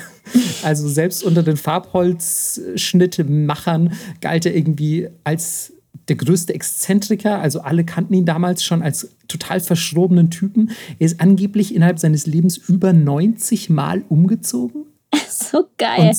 [0.62, 5.74] Also selbst unter den Farbholzschnittemachern galt er irgendwie als
[6.08, 7.40] der größte Exzentriker.
[7.40, 10.72] Also alle kannten ihn damals schon als total verschrobenen Typen.
[10.98, 14.86] Er ist angeblich innerhalb seines Lebens über 90 Mal umgezogen.
[15.30, 16.10] So geil.
[16.10, 16.18] Und,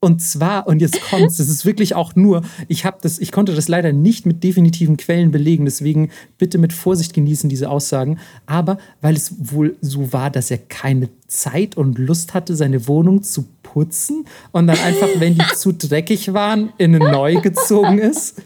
[0.00, 3.54] und zwar, und jetzt kommt's, das ist wirklich auch nur, ich habe das, ich konnte
[3.54, 8.18] das leider nicht mit definitiven Quellen belegen, deswegen bitte mit Vorsicht genießen diese Aussagen.
[8.46, 13.22] Aber weil es wohl so war, dass er keine Zeit und Lust hatte, seine Wohnung
[13.24, 13.46] zu
[13.78, 18.42] putzen und dann einfach, wenn die zu dreckig waren, in eine neu gezogen ist.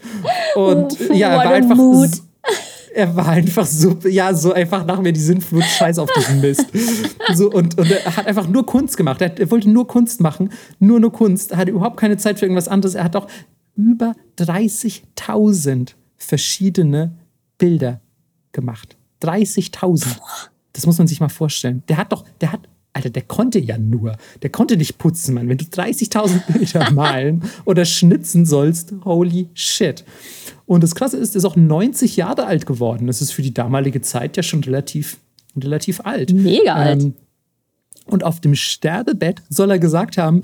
[0.55, 1.77] Und ja, er war einfach.
[2.95, 6.67] Er war einfach so, ja, so einfach nach mir die Sinnflut Scheiß auf diesen Mist.
[7.33, 9.19] So, und, und er hat einfach nur Kunst gemacht.
[9.19, 11.53] Er, er wollte nur Kunst machen, nur nur Kunst.
[11.53, 12.93] Er hatte überhaupt keine Zeit für irgendwas anderes.
[12.93, 13.25] Er hat auch
[13.75, 17.15] über 30.000 verschiedene
[17.57, 17.99] Bilder
[18.51, 18.95] gemacht.
[19.23, 20.05] 30.000.
[20.73, 21.81] Das muss man sich mal vorstellen.
[21.87, 24.15] Der hat doch, der hat Alter, der konnte ja nur.
[24.43, 25.49] Der konnte nicht putzen, Mann.
[25.49, 30.05] Wenn du 30.000 Bilder malen oder schnitzen sollst, holy shit.
[30.65, 33.07] Und das Krasse ist, er ist auch 90 Jahre alt geworden.
[33.07, 35.17] Das ist für die damalige Zeit ja schon relativ,
[35.57, 36.33] relativ alt.
[36.33, 37.01] Mega alt.
[37.01, 37.13] Ähm,
[38.05, 40.43] und auf dem Sterbebett soll er gesagt haben,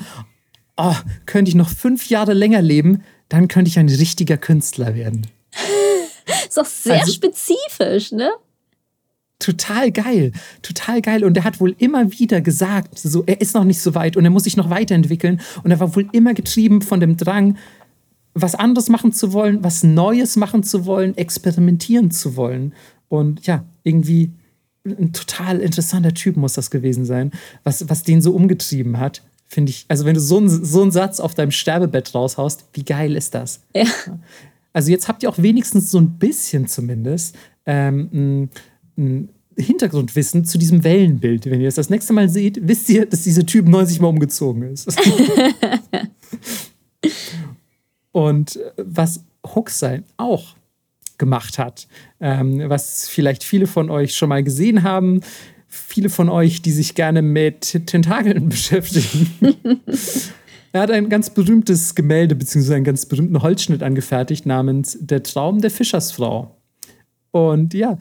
[0.78, 0.96] oh,
[1.26, 5.28] könnte ich noch fünf Jahre länger leben, dann könnte ich ein richtiger Künstler werden.
[6.48, 8.32] ist doch sehr also, spezifisch, ne?
[9.40, 11.24] Total geil, total geil.
[11.24, 14.26] Und er hat wohl immer wieder gesagt, so, er ist noch nicht so weit und
[14.26, 15.42] er muss sich noch weiterentwickeln.
[15.64, 17.58] Und er war wohl immer getrieben von dem Drang,
[18.34, 22.74] was anderes machen zu wollen, was Neues machen zu wollen, experimentieren zu wollen.
[23.08, 24.32] Und ja, irgendwie
[24.86, 27.32] ein total interessanter Typ muss das gewesen sein,
[27.64, 29.24] was, was den so umgetrieben hat.
[29.48, 32.84] Finde ich, also wenn du so, ein, so einen Satz auf deinem Sterbebett raushaust, wie
[32.84, 33.62] geil ist das?
[33.76, 33.86] Ja.
[34.72, 37.36] Also jetzt habt ihr auch wenigstens so ein bisschen zumindest
[37.66, 38.50] ähm,
[39.00, 41.46] ein Hintergrundwissen zu diesem Wellenbild.
[41.46, 44.64] Wenn ihr es das nächste Mal seht, wisst ihr, dass dieser Typ 90 Mal umgezogen
[44.64, 44.88] ist.
[48.12, 50.56] Und äh, was Hokusai auch
[51.18, 51.88] gemacht hat,
[52.20, 55.22] ähm, was vielleicht viele von euch schon mal gesehen haben,
[55.68, 59.30] viele von euch, die sich gerne mit Tentakeln beschäftigen.
[60.72, 62.76] Er hat ein ganz berühmtes Gemälde bzw.
[62.76, 66.56] einen ganz berühmten Holzschnitt angefertigt namens Der Traum der Fischersfrau.
[67.32, 67.98] Und ja,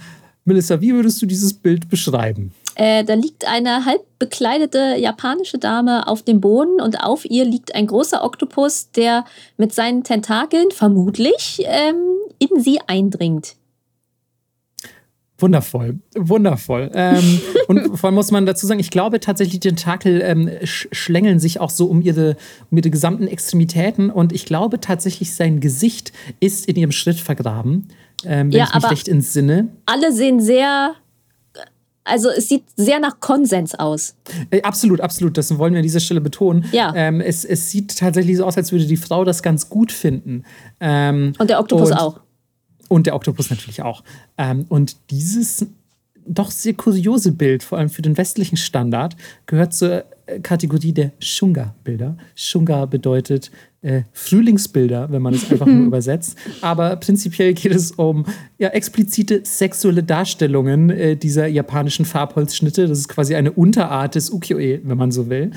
[0.49, 2.53] Melissa, wie würdest du dieses Bild beschreiben?
[2.75, 7.75] Äh, da liegt eine halb bekleidete japanische Dame auf dem Boden und auf ihr liegt
[7.75, 9.25] ein großer Oktopus, der
[9.57, 11.97] mit seinen Tentakeln vermutlich ähm,
[12.39, 13.57] in sie eindringt.
[15.41, 16.91] Wundervoll, wundervoll.
[16.95, 20.89] Ähm, und vor allem muss man dazu sagen, ich glaube tatsächlich, die Tentakel ähm, sch
[20.91, 22.37] schlängeln sich auch so um ihre,
[22.71, 27.89] um ihre gesamten Extremitäten und ich glaube tatsächlich, sein Gesicht ist in ihrem Schritt vergraben,
[28.25, 29.69] ähm, wenn ja, ich mich recht entsinne.
[29.87, 30.95] Alle sehen sehr
[32.09, 34.16] also es sieht sehr nach Konsens aus.
[34.51, 35.37] Äh, absolut, absolut.
[35.37, 36.64] Das wollen wir an dieser Stelle betonen.
[36.73, 36.93] Ja.
[36.97, 40.45] Ähm, es, es sieht tatsächlich so aus, als würde die Frau das ganz gut finden.
[40.81, 42.21] Ähm, und der Oktopus und, auch.
[42.89, 44.03] Und der Oktopus natürlich auch.
[44.39, 45.66] Ähm, und dieses
[46.29, 49.16] doch sehr kuriose Bild, vor allem für den westlichen Standard,
[49.47, 52.16] gehört zur äh, Kategorie der Shunga-Bilder.
[52.35, 53.51] Shunga bedeutet
[53.83, 56.37] äh, Frühlingsbilder, wenn man es einfach nur übersetzt.
[56.61, 58.26] Aber prinzipiell geht es um
[58.59, 62.87] ja, explizite sexuelle Darstellungen äh, dieser japanischen Farbholzschnitte.
[62.87, 65.53] Das ist quasi eine Unterart des Ukiyo-e, wenn man so will.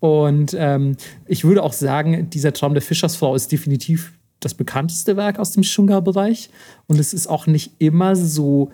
[0.00, 0.96] Und ähm,
[1.26, 5.62] ich würde auch sagen, dieser Traum der Fischersfrau ist definitiv das bekannteste Werk aus dem
[5.62, 6.50] Shunga-Bereich.
[6.86, 8.70] Und es ist auch nicht immer so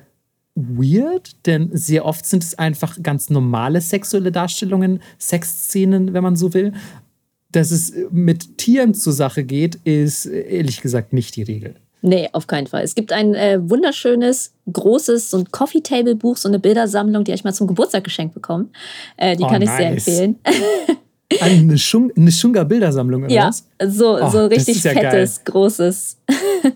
[0.68, 6.54] weird, denn sehr oft sind es einfach ganz normale sexuelle Darstellungen, Sexszenen, wenn man so
[6.54, 6.72] will.
[7.52, 11.74] Dass es mit Tieren zur Sache geht, ist ehrlich gesagt nicht die Regel.
[12.02, 12.82] Nee, auf keinen Fall.
[12.82, 17.44] Es gibt ein äh, wunderschönes, großes, so ein Coffee-Table-Buch, so eine Bildersammlung, die habe ich
[17.44, 18.70] mal zum Geburtstag geschenkt bekommen.
[19.16, 20.38] Äh, die oh, kann ich sehr empfehlen.
[21.40, 23.50] Eine, Schung, eine Schunga-Bildersammlung, oder ja?
[23.86, 25.52] So, oh, so richtig ja fettes, geil.
[25.52, 26.16] großes.
[26.28, 26.72] die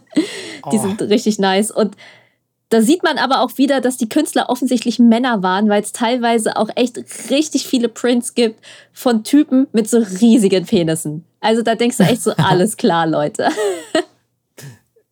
[0.62, 0.80] oh.
[0.80, 1.72] sind richtig nice.
[1.72, 1.96] Und
[2.74, 6.56] da sieht man aber auch wieder, dass die Künstler offensichtlich Männer waren, weil es teilweise
[6.56, 6.98] auch echt
[7.30, 8.58] richtig viele Prints gibt
[8.92, 11.24] von Typen mit so riesigen Penissen.
[11.40, 13.48] Also da denkst du echt so, alles klar, Leute.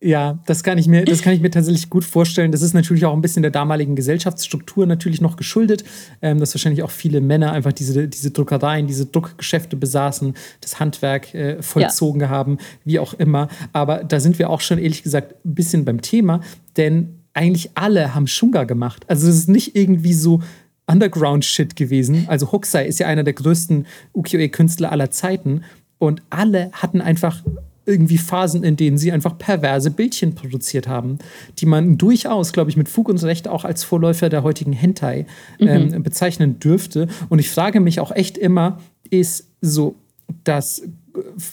[0.01, 2.51] Ja, das kann ich mir, das kann ich mir tatsächlich gut vorstellen.
[2.51, 5.85] Das ist natürlich auch ein bisschen der damaligen Gesellschaftsstruktur natürlich noch geschuldet,
[6.21, 11.33] ähm, dass wahrscheinlich auch viele Männer einfach diese, diese Druckereien, diese Druckgeschäfte besaßen, das Handwerk
[11.33, 12.27] äh, vollzogen ja.
[12.27, 13.47] haben, wie auch immer.
[13.71, 16.41] Aber da sind wir auch schon ehrlich gesagt ein bisschen beim Thema,
[16.75, 19.05] denn eigentlich alle haben Shunga gemacht.
[19.07, 20.41] Also es ist nicht irgendwie so
[20.87, 22.25] Underground-Shit gewesen.
[22.27, 25.63] Also Hokusai ist ja einer der größten Ukiyo-e-Künstler aller Zeiten.
[25.97, 27.41] Und alle hatten einfach
[27.85, 31.17] irgendwie Phasen, in denen sie einfach perverse Bildchen produziert haben,
[31.59, 35.25] die man durchaus, glaube ich, mit Fug und Recht auch als Vorläufer der heutigen Hentai
[35.59, 35.67] mhm.
[35.67, 37.07] ähm, bezeichnen dürfte.
[37.29, 38.79] Und ich frage mich auch echt immer,
[39.09, 39.95] ist so
[40.43, 40.83] das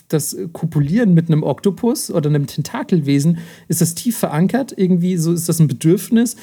[0.09, 3.39] das Kopulieren mit einem Oktopus oder einem Tentakelwesen,
[3.69, 4.73] ist das tief verankert?
[4.77, 6.37] Irgendwie so ist das ein Bedürfnis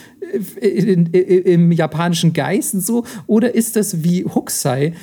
[0.62, 3.06] im japanischen Geist so?
[3.26, 4.94] Oder ist das wie Huxai,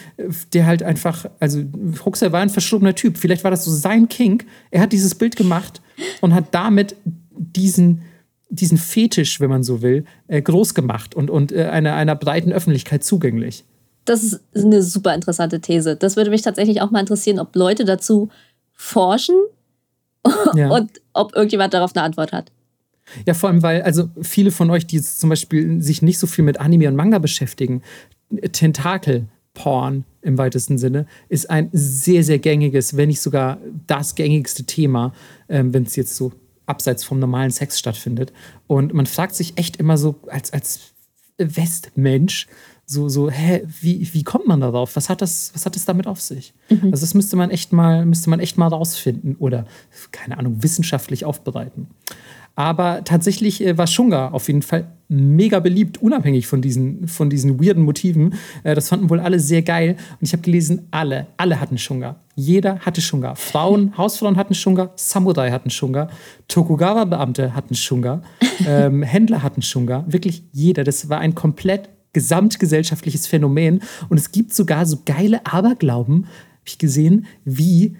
[0.52, 1.62] der halt einfach, also
[2.04, 4.44] Huxai war ein verschobener Typ, vielleicht war das so sein Kink.
[4.70, 5.80] Er hat dieses Bild gemacht
[6.20, 6.96] und hat damit
[7.36, 8.02] diesen
[8.50, 12.52] diesen Fetisch, wenn man so will, äh, groß gemacht und, und äh, einer, einer breiten
[12.52, 13.64] Öffentlichkeit zugänglich
[14.04, 15.96] das ist eine super interessante These.
[15.96, 18.28] Das würde mich tatsächlich auch mal interessieren, ob Leute dazu
[18.72, 19.36] forschen
[20.54, 20.70] ja.
[20.70, 22.50] und ob irgendjemand darauf eine Antwort hat.
[23.26, 26.44] Ja, vor allem, weil also viele von euch, die zum Beispiel sich nicht so viel
[26.44, 27.82] mit Anime und Manga beschäftigen,
[28.52, 35.12] Tentakel-Porn im weitesten Sinne ist ein sehr, sehr gängiges, wenn nicht sogar das gängigste Thema,
[35.48, 36.32] ähm, wenn es jetzt so
[36.66, 38.32] abseits vom normalen Sex stattfindet.
[38.66, 40.94] Und man fragt sich echt immer so als, als
[41.36, 42.46] Westmensch,
[42.86, 44.96] so, so, hä, wie, wie kommt man darauf?
[44.96, 46.52] Was hat das, was hat das damit auf sich?
[46.68, 46.90] Mhm.
[46.92, 49.66] Also das müsste man echt mal, müsste man echt mal rausfinden oder,
[50.12, 51.88] keine Ahnung, wissenschaftlich aufbereiten.
[52.56, 57.60] Aber tatsächlich äh, war Shunga auf jeden Fall mega beliebt, unabhängig von diesen, von diesen
[57.60, 58.34] weirden Motiven.
[58.62, 59.96] Äh, das fanden wohl alle sehr geil.
[60.20, 62.16] Und ich habe gelesen, alle, alle hatten Shunga.
[62.36, 63.34] Jeder hatte Shunga.
[63.34, 66.08] Frauen, Hausfrauen hatten Shunga, Samurai hatten Shunga,
[66.48, 68.22] Tokugawa-Beamte hatten Shunga,
[68.66, 70.04] ähm, Händler hatten Shunga.
[70.06, 70.84] Wirklich jeder.
[70.84, 73.82] Das war ein komplett gesamtgesellschaftliches Phänomen.
[74.08, 77.96] Und es gibt sogar so geile Aberglauben, habe ich gesehen, wie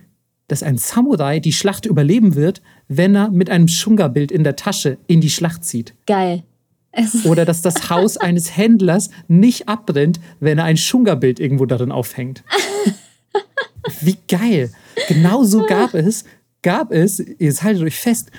[0.49, 4.99] dass ein Samurai die Schlacht überleben wird, wenn er mit einem Shunga-Bild in der Tasche
[5.07, 5.95] in die Schlacht zieht.
[6.07, 6.43] Geil.
[7.25, 12.45] Oder dass das Haus eines Händlers nicht abbrennt, wenn er ein Shunga-Bild irgendwo darin aufhängt.
[14.01, 14.71] Wie geil.
[15.09, 16.25] Genauso gab es,
[16.63, 18.31] gab es, jetzt haltet euch fest,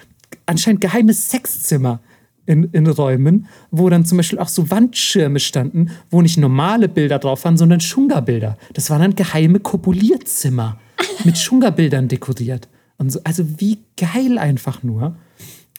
[0.45, 1.99] anscheinend geheimes Sexzimmer
[2.45, 7.19] in, in Räumen, wo dann zum Beispiel auch so Wandschirme standen, wo nicht normale Bilder
[7.19, 8.57] drauf waren, sondern Schunga-Bilder.
[8.73, 10.79] Das waren dann geheime Kopulierzimmer
[11.23, 12.67] mit Schunga-Bildern dekoriert.
[12.97, 15.15] Und so, also wie geil einfach nur.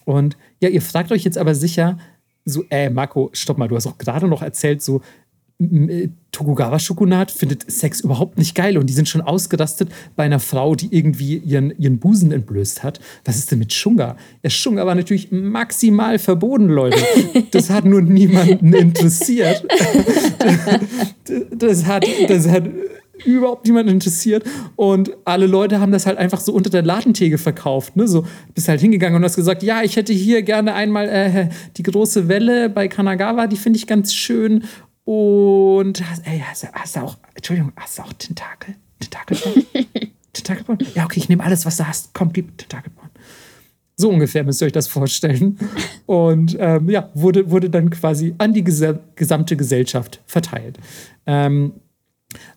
[0.04, 1.98] Und ja, ihr fragt euch jetzt aber sicher,
[2.44, 5.00] so, äh, Marco, stopp mal, du hast auch gerade noch erzählt, so,
[5.58, 10.74] äh, Tokugawa-Shogunat findet Sex überhaupt nicht geil und die sind schon ausgerastet bei einer Frau,
[10.74, 13.00] die irgendwie ihren, ihren Busen entblößt hat.
[13.24, 14.16] Was ist denn mit Shunga?
[14.42, 16.98] Der Shunga war natürlich maximal verboten, Leute.
[17.52, 19.64] Das hat nur niemanden interessiert.
[21.52, 22.64] Das hat, das hat
[23.24, 24.44] überhaupt niemanden interessiert.
[24.76, 27.96] Und alle Leute haben das halt einfach so unter der Ladentheke verkauft.
[27.96, 28.06] Ne?
[28.06, 31.82] So bist halt hingegangen und hast gesagt, ja, ich hätte hier gerne einmal äh, die
[31.82, 34.64] große Welle bei Kanagawa, die finde ich ganz schön.
[35.06, 38.74] Und ey, hast, du, hast du auch, Entschuldigung, hast du auch Tentakel?
[38.98, 39.64] Tentakelporn?
[40.32, 40.78] Tentakelporn?
[40.96, 42.12] Ja, okay, ich nehme alles, was du hast.
[42.12, 43.10] Komm, gib Tentakelporn.
[43.94, 45.60] So ungefähr müsst ihr euch das vorstellen.
[46.06, 50.80] Und ähm, ja, wurde, wurde dann quasi an die gesa gesamte Gesellschaft verteilt.
[51.24, 51.74] Ähm,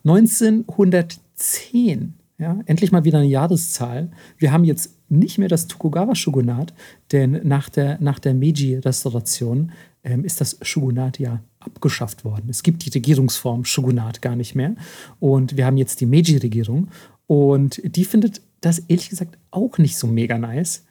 [0.03, 4.09] 1910, ja, endlich mal wieder eine Jahreszahl.
[4.39, 6.73] Wir haben jetzt nicht mehr das Tokugawa-Shogunat,
[7.11, 9.71] denn nach der, nach der Meiji-Restauration
[10.03, 12.49] ähm, ist das Shogunat ja abgeschafft worden.
[12.49, 14.76] Es gibt die Regierungsform Shogunat gar nicht mehr.
[15.20, 16.88] Und wir haben jetzt die Meiji-Regierung.
[17.28, 20.86] Und die findet das ehrlich gesagt auch nicht so mega nice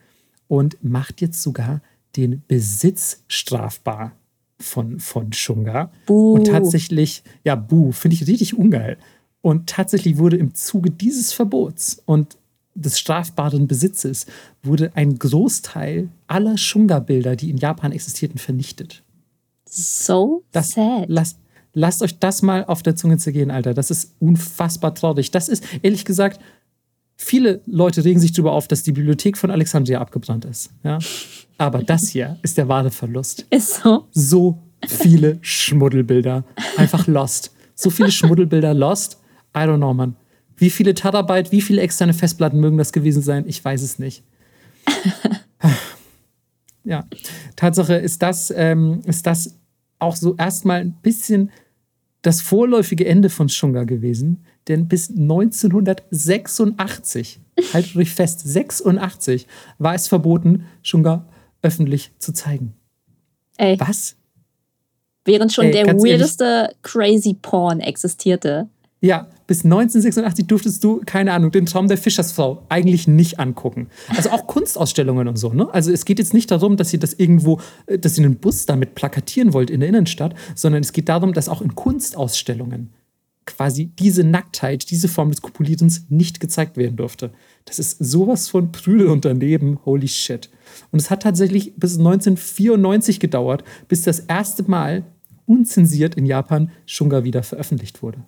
[0.46, 1.80] und macht jetzt sogar
[2.16, 4.12] den Besitz strafbar
[4.58, 5.90] von, von Shunga.
[6.06, 6.34] Buh.
[6.34, 8.98] Und tatsächlich, ja, Buh, finde ich richtig ungeil.
[9.40, 12.36] Und tatsächlich wurde im Zuge dieses Verbots und
[12.74, 14.26] des strafbaren Besitzes
[14.62, 19.02] wurde ein Großteil aller Shunga-Bilder, die in Japan existierten, vernichtet.
[19.70, 21.06] So das, sad.
[21.08, 21.38] Lasst,
[21.74, 23.74] lasst euch das mal auf der Zunge zergehen, Alter.
[23.74, 25.30] Das ist unfassbar traurig.
[25.30, 26.40] Das ist, ehrlich gesagt,
[27.16, 30.70] viele Leute regen sich darüber auf, dass die Bibliothek von Alexandria abgebrannt ist.
[30.82, 30.98] Ja?
[31.58, 33.46] Aber das hier ist der wahre Verlust.
[33.50, 34.06] Ist so.
[34.12, 36.44] So viele Schmuddelbilder.
[36.76, 37.52] Einfach lost.
[37.74, 39.18] So viele Schmuddelbilder lost.
[39.56, 40.16] I don't know, man.
[40.56, 43.44] Wie viele Terabyte, wie viele externe Festplatten mögen das gewesen sein?
[43.46, 44.24] Ich weiß es nicht.
[46.84, 47.04] ja,
[47.56, 49.58] Tatsache ist das, ähm, ist das
[49.98, 51.50] auch so erstmal ein bisschen
[52.22, 54.44] das vorläufige Ende von Shunga gewesen.
[54.68, 57.40] Denn bis 1986,
[57.72, 59.46] haltet euch fest, 86
[59.78, 61.28] war es verboten, Shunga
[61.62, 62.74] öffentlich zu zeigen.
[63.56, 63.78] Ey.
[63.80, 64.16] Was?
[65.24, 68.68] Während schon Ey, der weirdeste ehrlich, Crazy Porn existierte.
[69.00, 73.88] Ja, bis 1986 durftest du, keine Ahnung, den Traum der Fischersfrau eigentlich nicht angucken.
[74.14, 75.72] Also auch Kunstausstellungen und so, ne?
[75.72, 78.66] Also es geht jetzt nicht darum, dass ihr das irgendwo, äh, dass ihr einen Bus
[78.66, 82.92] damit plakatieren wollt in der Innenstadt, sondern es geht darum, dass auch in Kunstausstellungen
[83.46, 87.32] quasi diese Nacktheit, diese Form des Kopulierens nicht gezeigt werden durfte.
[87.64, 90.50] Das ist sowas von und daneben, holy shit.
[90.90, 95.04] Und es hat tatsächlich bis 1994 gedauert, bis das erste Mal
[95.46, 98.22] unzensiert in Japan Shunga wieder veröffentlicht wurde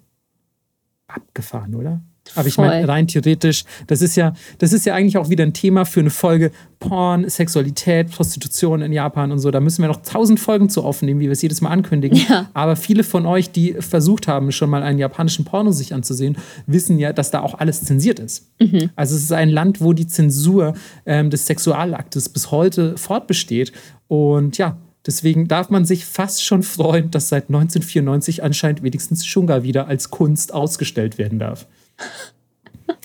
[1.15, 2.01] abgefahren, oder?
[2.37, 5.53] Aber ich meine, rein theoretisch, das ist ja, das ist ja eigentlich auch wieder ein
[5.53, 9.51] Thema für eine Folge Porn, Sexualität, Prostitution in Japan und so.
[9.51, 12.19] Da müssen wir noch tausend Folgen zu aufnehmen, wie wir es jedes Mal ankündigen.
[12.29, 12.49] Ja.
[12.55, 16.37] Aber viele von euch, die versucht haben, schon mal einen japanischen Porno sich anzusehen,
[16.67, 18.49] wissen ja, dass da auch alles zensiert ist.
[18.61, 18.91] Mhm.
[18.97, 20.75] Also es ist ein Land, wo die Zensur
[21.07, 23.73] ähm, des Sexualaktes bis heute fortbesteht.
[24.09, 24.77] Und ja,
[25.07, 30.11] Deswegen darf man sich fast schon freuen, dass seit 1994 anscheinend wenigstens Shunga wieder als
[30.11, 31.67] Kunst ausgestellt werden darf.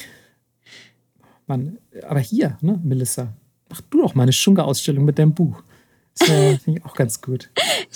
[1.48, 1.78] Mann,
[2.08, 3.34] aber hier, ne, Melissa,
[3.70, 5.64] mach du doch mal eine Shunga-Ausstellung mit deinem Buch.
[6.18, 7.50] Das äh, finde ich auch ganz gut.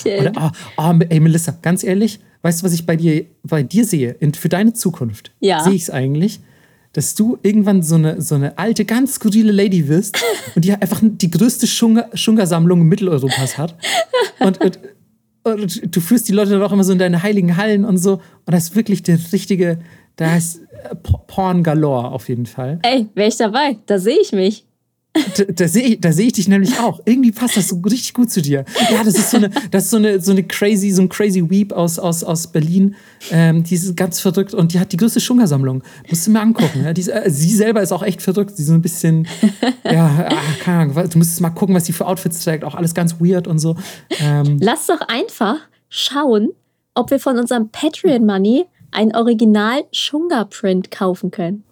[0.06, 3.86] Oder, oh, oh, ey, Melissa, ganz ehrlich, weißt du, was ich bei dir, bei dir
[3.86, 4.16] sehe?
[4.34, 5.64] für deine Zukunft ja.
[5.64, 6.40] sehe ich es eigentlich
[6.94, 10.18] dass du irgendwann so eine, so eine alte, ganz skurrile Lady wirst
[10.56, 13.76] und die einfach die größte Schungersammlung Mitteleuropas hat.
[14.40, 14.80] Und, und,
[15.44, 18.14] und, du führst die Leute dann auch immer so in deine heiligen Hallen und so.
[18.14, 18.22] Und
[18.54, 19.80] das ist wirklich der richtige,
[20.16, 20.62] da ist
[21.28, 22.80] Porn galore auf jeden Fall.
[22.84, 24.66] Ey, wäre ich dabei, da sehe ich mich.
[25.14, 27.00] Da, da sehe ich, seh ich dich nämlich auch.
[27.06, 28.64] Irgendwie passt das so richtig gut zu dir.
[28.92, 31.50] Ja, das ist so eine, das ist so eine, so eine crazy, so ein crazy
[31.50, 32.96] Weep aus, aus, aus Berlin.
[33.32, 35.84] Ähm, die ist ganz verrückt und die hat die größte Schungersammlung.
[36.10, 36.84] Musst du mir angucken.
[36.84, 36.92] Ja?
[36.92, 38.56] Ist, äh, sie selber ist auch echt verrückt.
[38.56, 39.28] Sie ist so ein bisschen,
[39.84, 41.10] ja, ach, keine Ahnung.
[41.10, 42.64] Du musst mal gucken, was sie für Outfits trägt.
[42.64, 43.76] Auch alles ganz weird und so.
[44.20, 45.58] Ähm, Lass doch einfach
[45.90, 46.50] schauen,
[46.94, 51.64] ob wir von unserem Patreon-Money ein Original Shunga-Print kaufen können.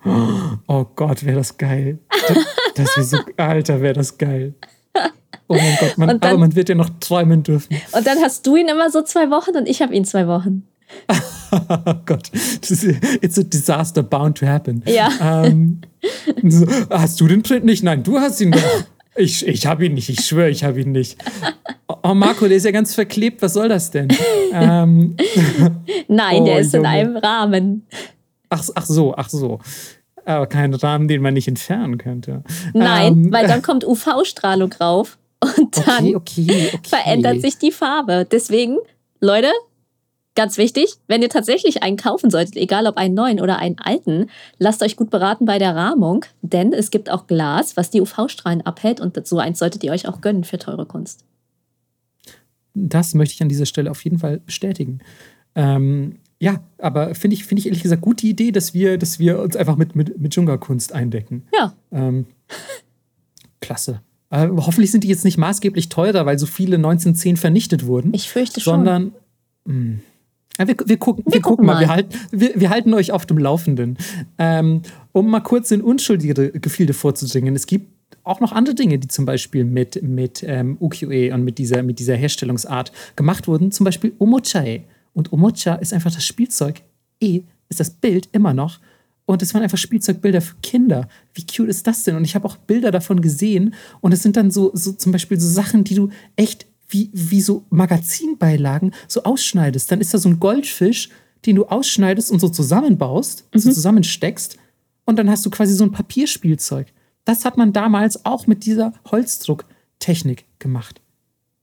[0.68, 2.00] Oh Gott, wäre das geil.
[2.76, 4.54] Das wäre so, Alter, wäre das geil.
[5.48, 7.78] Oh mein Gott, man, dann, aber man wird ja noch träumen dürfen.
[7.94, 10.68] Und dann hast du ihn immer so zwei Wochen und ich habe ihn zwei Wochen.
[11.70, 14.84] oh Gott, it's a disaster bound to happen.
[14.86, 15.10] Ja.
[15.46, 15.82] Ähm,
[16.90, 17.84] hast du den Print nicht?
[17.84, 18.62] Nein, du hast ihn doch.
[19.18, 21.18] Ich, ich habe ihn nicht, ich schwöre, ich habe ihn nicht.
[22.04, 24.08] Oh, Marco, der ist ja ganz verklebt, was soll das denn?
[24.54, 25.18] ähm,
[26.08, 26.88] Nein, oh, der ist Junge.
[26.88, 27.88] in einem Rahmen.
[28.50, 29.60] Ach, ach so, ach so.
[30.26, 32.44] Aber kein Rahmen, den man nicht entfernen könnte.
[32.74, 36.80] Nein, ähm, weil dann kommt UV-Strahlung drauf und dann okay, okay, okay.
[36.88, 38.28] verändert sich die Farbe.
[38.30, 38.78] Deswegen,
[39.20, 39.50] Leute,
[40.38, 44.28] Ganz wichtig, wenn ihr tatsächlich einen kaufen solltet, egal ob einen neuen oder einen alten,
[44.60, 48.62] lasst euch gut beraten bei der Rahmung, denn es gibt auch Glas, was die UV-Strahlen
[48.62, 51.26] abhält und so eins solltet ihr euch auch gönnen für teure Kunst.
[52.76, 55.00] Das möchte ich an dieser Stelle auf jeden Fall bestätigen.
[55.56, 59.18] Ähm, ja, aber finde ich, find ich ehrlich gesagt gut die Idee, dass wir, dass
[59.18, 61.48] wir uns einfach mit, mit, mit Junga-Kunst eindecken.
[61.52, 61.74] Ja.
[61.92, 62.28] Ähm,
[63.60, 64.02] klasse.
[64.30, 68.14] Äh, hoffentlich sind die jetzt nicht maßgeblich teurer, weil so viele 1910 vernichtet wurden.
[68.14, 68.86] Ich fürchte schon.
[68.86, 69.14] Sondern.
[69.66, 69.98] Mh,
[70.58, 71.80] hm, wir, wir, gucken, wir, wir gucken mal, mal.
[71.82, 73.98] Wir, halten, wir, wir, halten euch auf dem Laufenden.
[74.38, 74.82] Ähm,
[75.12, 77.56] um mal kurz in unschuldige Gefilde vorzudringen.
[77.56, 77.92] Es gibt
[78.24, 82.00] auch noch andere Dinge, die zum Beispiel mit, mit ähm, Ukiyo-e und mit dieser, mit
[82.00, 83.72] dieser Herstellungsart gemacht wurden.
[83.72, 84.84] Zum Beispiel Omochae.
[85.14, 86.82] Und Omocha ist einfach das Spielzeug.
[87.20, 88.80] E ist das Bild immer noch.
[89.26, 91.10] Und es waren einfach Spielzeugbilder für Kinder.
[91.34, 92.16] Wie cute ist das denn?
[92.16, 93.74] Und ich habe auch Bilder davon gesehen.
[94.00, 97.42] Und es sind dann so, so zum Beispiel so Sachen, die du echt wie, wie
[97.42, 99.92] so Magazinbeilagen so ausschneidest.
[99.92, 101.10] Dann ist da so ein Goldfisch,
[101.46, 103.60] den du ausschneidest und so zusammenbaust, mhm.
[103.60, 104.58] so zusammensteckst.
[105.06, 106.88] Und dann hast du quasi so ein Papierspielzeug.
[107.26, 111.02] Das hat man damals auch mit dieser Holzdrucktechnik gemacht.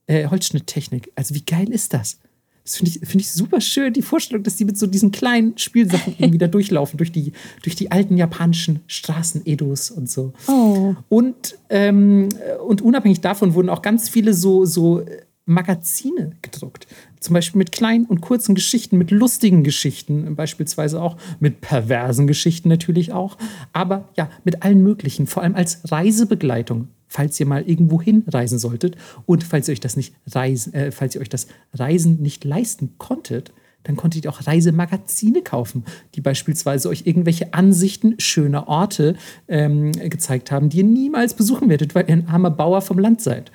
[0.07, 1.11] Äh, Holzschnitttechnik.
[1.15, 2.19] Also wie geil ist das?
[2.65, 5.59] Das finde ich, find ich super schön, die Vorstellung, dass die mit so diesen kleinen
[5.59, 10.33] Spielsachen irgendwie da durchlaufen, durch die, durch die alten japanischen Straßen, Edos und so.
[10.49, 10.95] Oh.
[11.11, 12.31] Und, ähm,
[12.67, 15.05] und unabhängig davon wurden auch ganz viele so, so
[15.47, 16.87] Magazine gedruckt.
[17.21, 22.69] Zum Beispiel mit kleinen und kurzen Geschichten, mit lustigen Geschichten, beispielsweise auch mit perversen Geschichten
[22.69, 23.37] natürlich auch,
[23.73, 28.97] aber ja, mit allen möglichen, vor allem als Reisebegleitung falls ihr mal irgendwo hinreisen solltet
[29.25, 32.95] und falls ihr euch das nicht reisen, äh, falls ihr euch das Reisen nicht leisten
[32.99, 33.53] konntet,
[33.85, 35.85] dann konntet ihr auch Reisemagazine kaufen,
[36.17, 39.15] die beispielsweise euch irgendwelche Ansichten schöner Orte
[39.47, 43.21] ähm, gezeigt haben, die ihr niemals besuchen werdet, weil ihr ein armer Bauer vom Land
[43.21, 43.53] seid.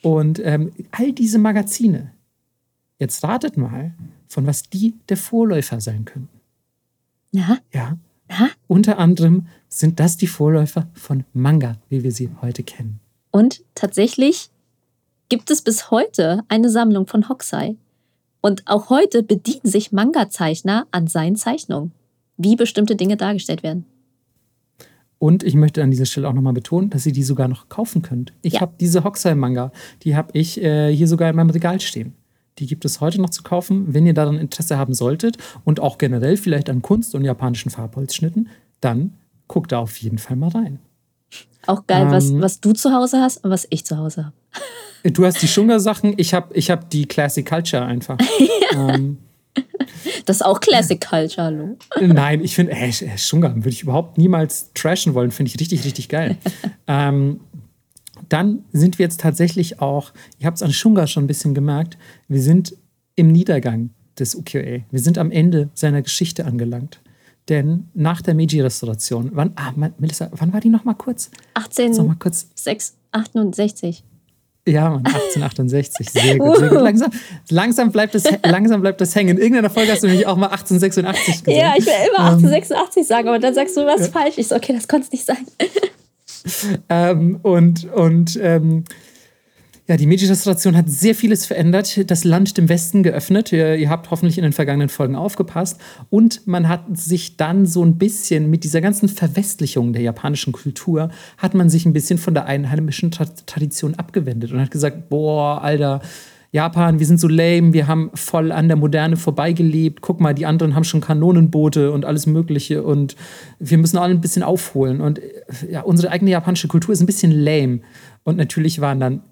[0.00, 2.12] Und ähm, all diese Magazine,
[2.98, 3.92] jetzt ratet mal,
[4.26, 6.40] von was die der Vorläufer sein könnten.
[7.32, 7.58] Ja.
[7.74, 7.98] Ja.
[8.30, 8.48] Ja?
[8.68, 13.01] Unter anderem sind das die Vorläufer von Manga, wie wir sie heute kennen.
[13.32, 14.50] Und tatsächlich
[15.28, 17.76] gibt es bis heute eine Sammlung von Hokusai.
[18.42, 21.92] Und auch heute bedienen sich Manga-Zeichner an seinen Zeichnungen,
[22.36, 23.86] wie bestimmte Dinge dargestellt werden.
[25.18, 28.02] Und ich möchte an dieser Stelle auch nochmal betonen, dass ihr die sogar noch kaufen
[28.02, 28.32] könnt.
[28.42, 28.60] Ich ja.
[28.60, 29.72] habe diese Hokusai-Manga,
[30.02, 32.14] die habe ich äh, hier sogar in meinem Regal stehen.
[32.58, 33.94] Die gibt es heute noch zu kaufen.
[33.94, 38.48] Wenn ihr daran Interesse haben solltet und auch generell vielleicht an Kunst und japanischen Farbholzschnitten,
[38.80, 39.14] dann
[39.48, 40.80] guckt da auf jeden Fall mal rein.
[41.66, 45.12] Auch geil, ähm, was, was du zu Hause hast und was ich zu Hause habe.
[45.12, 48.18] Du hast die Schunga-Sachen, ich habe ich hab die Classic Culture einfach.
[48.74, 49.18] ähm,
[50.26, 51.78] das ist auch Classic Culture, hallo.
[52.00, 56.08] Nein, ich finde, äh, Schunga würde ich überhaupt niemals trashen wollen, finde ich richtig, richtig
[56.08, 56.36] geil.
[56.86, 57.40] ähm,
[58.28, 61.98] dann sind wir jetzt tatsächlich auch, ihr habt es an Shunga schon ein bisschen gemerkt,
[62.28, 62.76] wir sind
[63.16, 64.84] im Niedergang des Ukiyo-e.
[64.90, 67.00] Wir sind am Ende seiner Geschichte angelangt.
[67.48, 71.30] Denn nach der Meiji-Restauration, wann, ah, Melissa, wann war die nochmal kurz?
[71.54, 74.04] 1868.
[74.66, 76.10] Ja, Mann, 1868.
[76.10, 76.82] Sehr gut, sehr gut.
[76.82, 77.10] Langsam,
[77.50, 79.36] langsam, bleibt das, langsam bleibt das hängen.
[79.36, 81.48] In irgendeiner Folge hast du nämlich auch mal 1886 gesagt.
[81.48, 84.08] Ja, ich will immer 1886 ähm, sagen, aber dann sagst du was ja.
[84.08, 84.38] falsch.
[84.38, 85.44] Ich so, okay, das konnte es nicht sein.
[86.88, 88.84] ähm, und und ähm,
[89.88, 93.52] ja, die Meiji-Restauration hat sehr vieles verändert, das Land dem Westen geöffnet.
[93.52, 95.80] Ihr, ihr, habt hoffentlich in den vergangenen Folgen aufgepasst.
[96.08, 101.10] Und man hat sich dann so ein bisschen mit dieser ganzen Verwestlichung der japanischen Kultur,
[101.36, 106.00] hat man sich ein bisschen von der einheimischen Tradition abgewendet und hat gesagt, boah, Alter,
[106.52, 110.00] Japan, wir sind so lame, wir haben voll an der Moderne vorbeigelebt.
[110.02, 113.16] Guck mal, die anderen haben schon Kanonenboote und alles Mögliche und
[113.58, 115.00] wir müssen alle ein bisschen aufholen.
[115.00, 115.18] Und
[115.68, 117.80] ja, unsere eigene japanische Kultur ist ein bisschen lame.
[118.22, 119.22] Und natürlich waren dann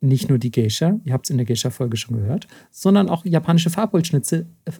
[0.00, 3.70] nicht nur die Geisha, ihr habt es in der Geisha-Folge schon gehört, sondern auch japanische
[3.70, 4.72] Farbholzschnitte, äh,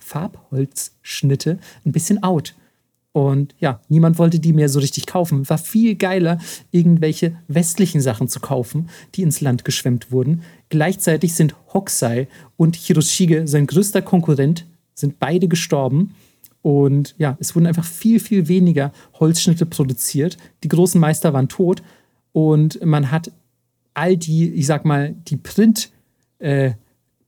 [0.00, 2.54] Farbholzschnitte ein bisschen out.
[3.12, 5.48] Und ja, niemand wollte die mehr so richtig kaufen.
[5.48, 6.38] War viel geiler,
[6.72, 10.42] irgendwelche westlichen Sachen zu kaufen, die ins Land geschwemmt wurden.
[10.68, 16.16] Gleichzeitig sind Hokusai und Hiroshige, sein größter Konkurrent, sind beide gestorben.
[16.60, 20.36] Und ja, es wurden einfach viel, viel weniger Holzschnitte produziert.
[20.64, 21.84] Die großen Meister waren tot.
[22.32, 23.30] Und man hat
[23.94, 25.90] all die, ich sag mal, die Print-
[26.38, 26.72] äh,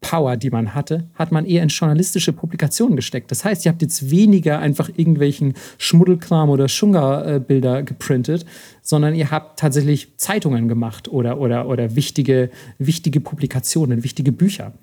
[0.01, 3.31] Power, die man hatte, hat man eher in journalistische Publikationen gesteckt.
[3.31, 8.47] Das heißt, ihr habt jetzt weniger einfach irgendwelchen Schmuddelkram oder Schunga-Bilder geprintet,
[8.83, 14.75] sondern ihr habt tatsächlich Zeitungen gemacht oder, oder, oder wichtige, wichtige Publikationen, wichtige Bücher.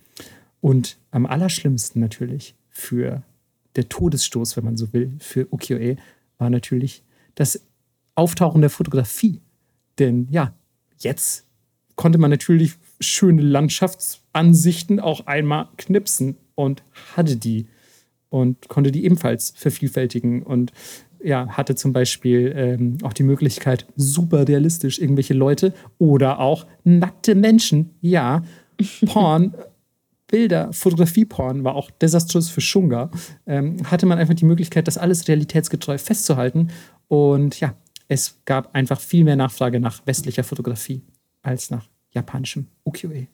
[0.59, 3.21] Und am allerschlimmsten natürlich für
[3.77, 5.95] der Todesstoß, wenn man so will, für Ukiyo-e,
[6.37, 7.03] war natürlich
[7.35, 7.61] das
[8.15, 9.39] Auftauchen der Fotografie.
[9.99, 10.53] Denn ja,
[10.97, 11.45] jetzt
[11.95, 16.37] konnte man natürlich schöne Landschaftsansichten auch einmal knipsen.
[16.55, 16.83] und
[17.15, 17.67] hatte die
[18.29, 20.71] und konnte die ebenfalls vervielfältigen und
[21.23, 27.35] ja, hatte zum Beispiel ähm, auch die Möglichkeit, super realistisch irgendwelche Leute oder auch nackte
[27.35, 28.43] Menschen, ja,
[29.05, 29.53] Porn,
[30.27, 33.11] Bilder, Fotografie-Porn war auch desaströs für Shunga,
[33.45, 36.69] ähm, hatte man einfach die Möglichkeit, das alles realitätsgetreu festzuhalten.
[37.07, 37.75] Und ja,
[38.07, 41.03] es gab einfach viel mehr Nachfrage nach westlicher Fotografie
[41.43, 43.27] als nach japanischem Ukiyo-e.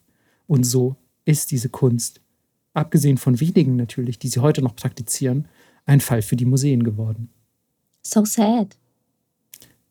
[0.48, 0.96] Und so
[1.26, 2.22] ist diese Kunst,
[2.74, 5.48] abgesehen von wenigen natürlich, die sie heute noch praktizieren,
[5.86, 7.30] ein Fall für die Museen geworden.
[8.02, 8.78] So sad.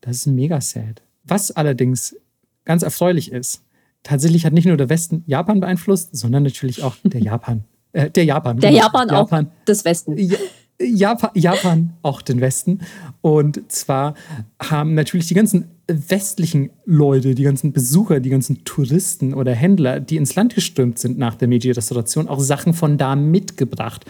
[0.01, 1.01] Das ist mega sad.
[1.23, 2.15] Was allerdings
[2.65, 3.63] ganz erfreulich ist,
[4.03, 7.63] tatsächlich hat nicht nur der Westen Japan beeinflusst, sondern natürlich auch der Japan.
[7.91, 8.59] Äh, der Japan.
[8.59, 10.17] Der Japan, Japan auch des Westen.
[10.17, 10.37] Ja,
[10.81, 12.79] Japan, Japan auch den Westen.
[13.21, 14.13] Und zwar
[14.61, 20.17] haben natürlich die ganzen westlichen Leute, die ganzen Besucher, die ganzen Touristen oder Händler, die
[20.17, 24.05] ins Land gestürmt sind nach der Meiji-Restauration, auch Sachen von da mitgebracht,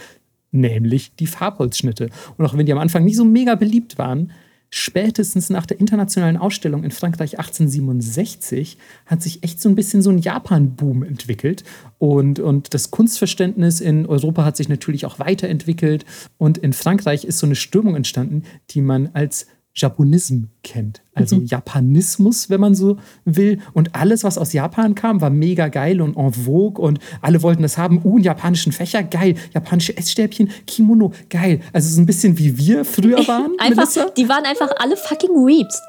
[0.52, 2.10] nämlich die Farbholzschnitte.
[2.38, 4.32] Und auch wenn die am Anfang nicht so mega beliebt waren,
[4.72, 10.12] spätestens nach der internationalen Ausstellung in Frankreich 1867 hat sich echt so ein bisschen so
[10.12, 11.64] ein Japan-Boom entwickelt.
[11.98, 16.06] Und, und das Kunstverständnis in Europa hat sich natürlich auch weiterentwickelt.
[16.38, 21.02] Und in Frankreich ist so eine Strömung entstanden, die man als Japonism kennt.
[21.20, 21.46] Also mhm.
[21.46, 23.60] Japanismus, wenn man so will.
[23.74, 27.62] Und alles, was aus Japan kam, war mega geil und en vogue und alle wollten
[27.62, 28.02] das haben.
[28.04, 29.36] Uh, einen japanischen Fächer, geil.
[29.54, 31.60] Japanische Essstäbchen, Kimono, geil.
[31.74, 33.52] Also so ein bisschen wie wir früher waren.
[33.60, 35.82] einfach, die waren einfach alle fucking Weeps.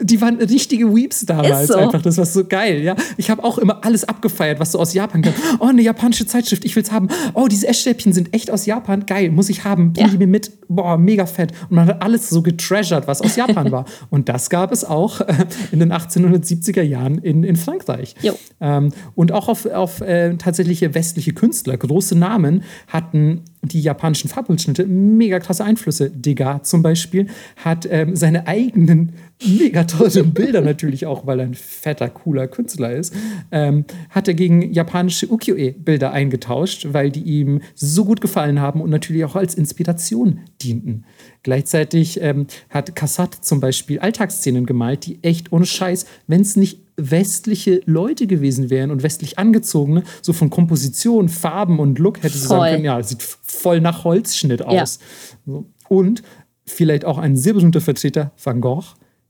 [0.00, 1.68] Die waren richtige Weeps damals.
[1.68, 1.76] So.
[1.76, 2.82] Einfach, das war so geil.
[2.82, 5.34] Ja, ich habe auch immer alles abgefeiert, was so aus Japan kam.
[5.58, 7.08] Oh, eine japanische Zeitschrift, ich will's haben.
[7.34, 9.92] Oh, diese Essstäbchen sind echt aus Japan, geil, muss ich haben.
[9.92, 10.12] Bring ja.
[10.12, 10.52] die mir mit.
[10.68, 11.52] Boah, mega fett.
[11.68, 13.84] Und man hat alles so getreasured, was aus Japan war.
[14.10, 18.14] Und das gab es auch äh, in den 1870er Jahren in, in Frankreich.
[18.60, 24.86] Ähm, und auch auf, auf äh, tatsächliche westliche Künstler, große Namen, hatten die japanischen Farbholzschnitte
[24.86, 26.10] mega krasse Einflüsse.
[26.10, 29.12] Degas zum Beispiel hat ähm, seine eigenen
[29.44, 33.14] mega teuren Bilder natürlich auch, weil er ein fetter, cooler Künstler ist,
[33.50, 38.90] ähm, hat er gegen japanische Ukiyo-e-Bilder eingetauscht, weil die ihm so gut gefallen haben und
[38.90, 41.04] natürlich auch als Inspiration dienten.
[41.42, 46.87] Gleichzeitig ähm, hat Kassat zum Beispiel Alltagsszenen gemalt, die echt ohne Scheiß, wenn es nicht
[46.98, 52.46] westliche Leute gewesen wären und westlich angezogene, so von Komposition, Farben und Look hätte sie
[52.46, 54.98] sagen können, ja, sieht voll nach Holzschnitt aus.
[55.46, 55.62] Ja.
[55.88, 56.22] Und
[56.66, 58.84] vielleicht auch ein sehr berühmter Vertreter, Van Gogh,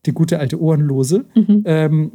[0.07, 1.63] die gute alte Ohrenlose, mhm.
[1.67, 2.13] ähm,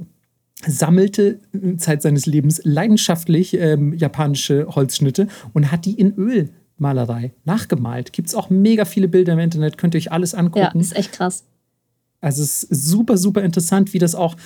[0.66, 1.40] sammelte
[1.78, 8.14] Zeit seines Lebens leidenschaftlich ähm, japanische Holzschnitte und hat die in Ölmalerei nachgemalt.
[8.14, 10.78] Gibt es auch mega viele Bilder im Internet, könnt ihr euch alles angucken.
[10.78, 11.44] Ja, ist echt krass.
[12.22, 14.38] Also es ist super, super interessant, wie das auch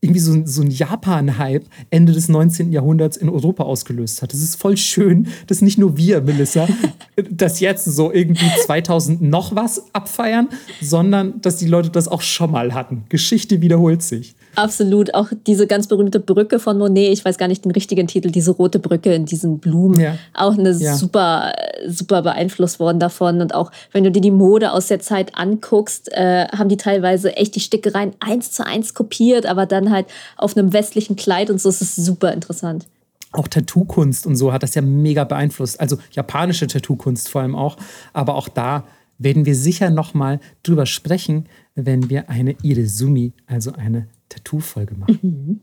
[0.00, 2.72] irgendwie so, so ein Japan-Hype Ende des 19.
[2.72, 4.32] Jahrhunderts in Europa ausgelöst hat.
[4.32, 6.66] Es ist voll schön, dass nicht nur wir, Melissa,
[7.30, 10.48] das jetzt so irgendwie 2000 noch was abfeiern,
[10.80, 13.04] sondern dass die Leute das auch schon mal hatten.
[13.10, 14.34] Geschichte wiederholt sich.
[14.56, 15.14] Absolut.
[15.14, 18.52] Auch diese ganz berühmte Brücke von Monet, ich weiß gar nicht den richtigen Titel, diese
[18.52, 20.00] rote Brücke in diesen Blumen.
[20.00, 20.16] Ja.
[20.34, 20.96] Auch eine ja.
[20.96, 21.52] super,
[21.86, 23.40] super beeinflusst worden davon.
[23.40, 27.36] Und auch wenn du dir die Mode aus der Zeit anguckst, äh, haben die teilweise
[27.36, 31.60] echt die Stickereien eins zu eins kopiert, aber dann halt auf einem westlichen Kleid und
[31.60, 31.68] so.
[31.68, 32.86] Es ist super interessant
[33.32, 35.78] auch Tattoo-Kunst und so hat das ja mega beeinflusst.
[35.78, 37.76] Also japanische Tattoo-Kunst vor allem auch.
[38.12, 38.84] Aber auch da
[39.18, 45.18] werden wir sicher noch mal drüber sprechen, wenn wir eine Irezumi, also eine Tattoo-Folge machen.
[45.22, 45.60] Mhm.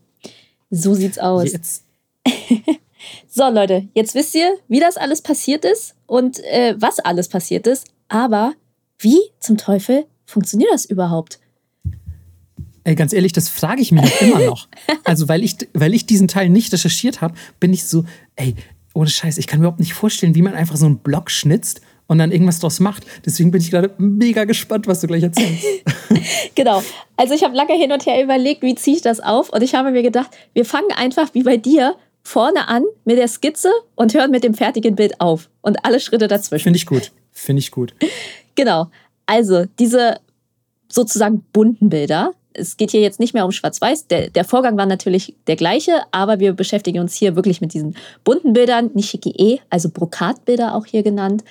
[0.69, 1.51] So sieht's aus.
[1.51, 1.83] Jetzt.
[3.27, 7.65] so, Leute, jetzt wisst ihr, wie das alles passiert ist und äh, was alles passiert
[7.65, 7.87] ist.
[8.09, 8.53] Aber
[8.99, 11.39] wie zum Teufel funktioniert das überhaupt?
[12.83, 14.67] Ey, ganz ehrlich, das frage ich mich immer noch.
[15.03, 18.03] Also, weil ich, weil ich diesen Teil nicht recherchiert habe, bin ich so,
[18.35, 18.55] ey,
[18.93, 21.81] ohne Scheiß, ich kann mir überhaupt nicht vorstellen, wie man einfach so einen Block schnitzt
[22.07, 23.05] und dann irgendwas draus macht.
[23.25, 25.65] Deswegen bin ich gerade mega gespannt, was du gleich erzählst.
[26.55, 26.81] genau.
[27.15, 29.49] Also ich habe lange hin und her überlegt, wie ziehe ich das auf?
[29.49, 33.27] Und ich habe mir gedacht, wir fangen einfach wie bei dir vorne an mit der
[33.27, 35.49] Skizze und hören mit dem fertigen Bild auf.
[35.61, 36.63] Und alle Schritte dazwischen.
[36.63, 37.11] Finde ich gut.
[37.31, 37.93] Finde ich gut.
[38.55, 38.87] Genau.
[39.25, 40.19] Also diese
[40.89, 42.33] sozusagen bunten Bilder.
[42.53, 44.07] Es geht hier jetzt nicht mehr um Schwarz-Weiß.
[44.07, 47.95] Der, der Vorgang war natürlich der gleiche, aber wir beschäftigen uns hier wirklich mit diesen
[48.23, 51.43] bunten Bildern, Nishiki-e, also Brokatbilder auch hier genannt.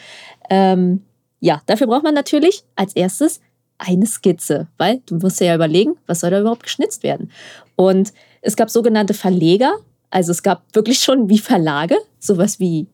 [0.50, 1.02] Ähm,
[1.40, 3.40] ja, dafür braucht man natürlich als erstes
[3.78, 7.30] eine Skizze, weil du musst ja überlegen, was soll da überhaupt geschnitzt werden.
[7.76, 9.74] Und es gab sogenannte Verleger,
[10.10, 12.86] also es gab wirklich schon wie Verlage, sowas wie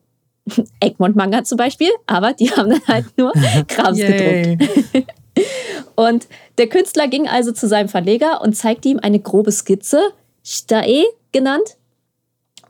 [0.79, 3.31] Egmont Manga zum Beispiel, aber die haben dann halt nur
[3.67, 5.07] Krams gedruckt.
[5.95, 6.27] und
[6.57, 10.01] der Künstler ging also zu seinem Verleger und zeigte ihm eine grobe Skizze,
[10.43, 11.77] Stae genannt.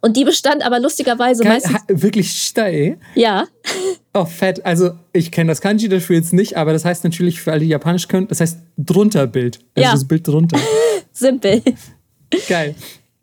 [0.06, 2.02] Und die bestand aber lustigerweise Geil, meistens.
[2.04, 2.98] wirklich steil.
[3.16, 3.46] Ja,
[4.14, 4.64] Oh, fett.
[4.64, 7.70] Also, ich kenne das Kanji dafür jetzt nicht, aber das heißt natürlich für alle, die
[7.70, 9.60] Japanisch können, das heißt drunter Bild.
[9.76, 9.92] Also Ja.
[9.94, 10.60] das Bild drunter.
[11.14, 11.64] simpel.
[12.48, 12.76] Geil.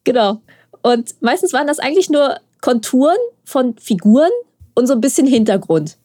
[0.04, 0.40] Genau.
[0.82, 4.30] Und meistens waren das eigentlich nur Konturen von Figuren
[4.74, 5.96] und so ein bisschen Hintergrund.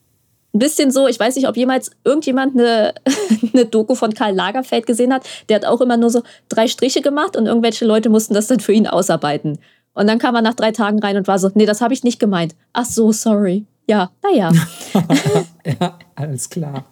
[0.54, 2.94] Ein bisschen so, ich weiß nicht, ob jemals irgendjemand eine,
[3.52, 5.26] eine Doku von Karl Lagerfeld gesehen hat.
[5.48, 8.60] Der hat auch immer nur so drei Striche gemacht und irgendwelche Leute mussten das dann
[8.60, 9.58] für ihn ausarbeiten.
[9.96, 12.04] Und dann kam er nach drei Tagen rein und war so, nee, das habe ich
[12.04, 12.54] nicht gemeint.
[12.74, 13.64] Ach so, sorry.
[13.88, 14.52] Ja, naja.
[15.80, 16.84] Ja, alles klar.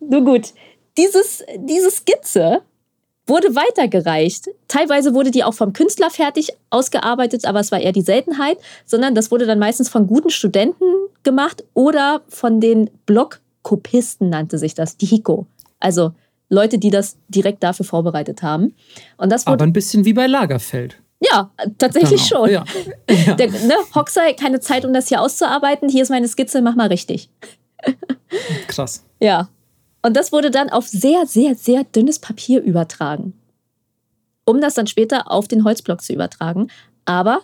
[0.00, 0.52] Nun gut,
[0.98, 2.62] dieses, diese Skizze
[3.26, 4.48] wurde weitergereicht.
[4.66, 9.14] Teilweise wurde die auch vom Künstler fertig ausgearbeitet, aber es war eher die Seltenheit, sondern
[9.14, 10.84] das wurde dann meistens von guten Studenten
[11.22, 15.46] gemacht oder von den Blockkopisten nannte sich das, die Hiko.
[15.78, 16.12] Also
[16.48, 18.74] Leute, die das direkt dafür vorbereitet haben.
[19.18, 20.98] Und das wurde, Aber ein bisschen wie bei Lagerfeld.
[21.30, 22.46] Ja, tatsächlich Genau.
[22.46, 22.50] schon.
[22.50, 22.64] Ja.
[23.08, 23.34] ja.
[23.34, 25.88] Der, ne, Hoxai, keine Zeit, um das hier auszuarbeiten.
[25.88, 27.30] Hier ist meine Skizze, mach mal richtig.
[28.68, 29.04] Krass.
[29.20, 29.48] Ja.
[30.02, 33.32] Und das wurde dann auf sehr, sehr, sehr dünnes Papier übertragen.
[34.44, 36.68] Um das dann später auf den Holzblock zu übertragen.
[37.06, 37.40] Aber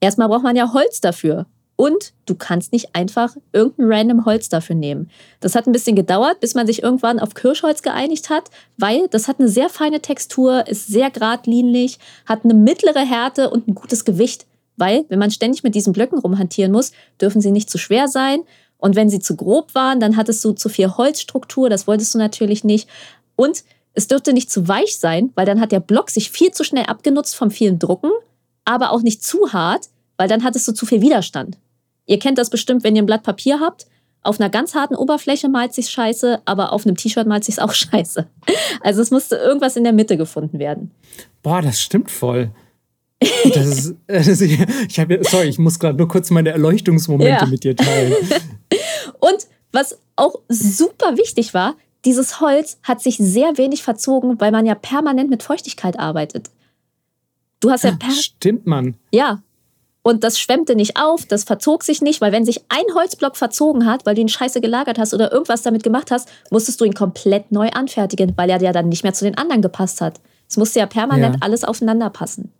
[0.00, 1.46] erstmal braucht man ja Holz dafür.
[1.84, 5.10] Und du kannst nicht einfach irgendein random Holz dafür nehmen.
[5.40, 8.48] Das hat ein bisschen gedauert, bis man sich irgendwann auf Kirschholz geeinigt hat,
[8.78, 13.68] weil das hat eine sehr feine Textur, ist sehr geradlinig, hat eine mittlere Härte und
[13.68, 14.46] ein gutes Gewicht.
[14.78, 18.40] Weil, wenn man ständig mit diesen Blöcken rumhantieren muss, dürfen sie nicht zu schwer sein.
[18.78, 22.18] Und wenn sie zu grob waren, dann hattest du zu viel Holzstruktur, das wolltest du
[22.18, 22.88] natürlich nicht.
[23.36, 23.62] Und
[23.92, 26.86] es dürfte nicht zu weich sein, weil dann hat der Block sich viel zu schnell
[26.86, 28.10] abgenutzt vom vielen Drucken,
[28.64, 31.58] aber auch nicht zu hart, weil dann hattest du zu viel Widerstand.
[32.06, 33.86] Ihr kennt das bestimmt, wenn ihr ein Blatt Papier habt.
[34.22, 37.72] Auf einer ganz harten Oberfläche malt sich's scheiße, aber auf einem T-Shirt malt sich's auch
[37.74, 38.26] scheiße.
[38.82, 40.90] Also es musste irgendwas in der Mitte gefunden werden.
[41.42, 42.50] Boah, das stimmt voll.
[43.20, 47.46] Das ist, das ist, ich habe, sorry, ich muss gerade nur kurz meine Erleuchtungsmomente Ja.
[47.46, 48.14] mit dir teilen.
[49.20, 51.74] Und was auch super wichtig war,
[52.04, 56.50] dieses Holz hat sich sehr wenig verzogen, weil man ja permanent mit Feuchtigkeit arbeitet.
[57.60, 58.96] Du hast ja per Stimmt, Mann.
[59.12, 59.42] ja.
[60.06, 63.86] Und das schwemmte nicht auf, das verzog sich nicht, weil wenn sich ein Holzblock verzogen
[63.86, 66.92] hat, weil du ihn scheiße gelagert hast oder irgendwas damit gemacht hast, musstest du ihn
[66.92, 70.20] komplett neu anfertigen, weil er ja dann nicht mehr zu den anderen gepasst hat.
[70.46, 71.40] Es musste ja permanent Ja.
[71.40, 72.52] alles aufeinander passen.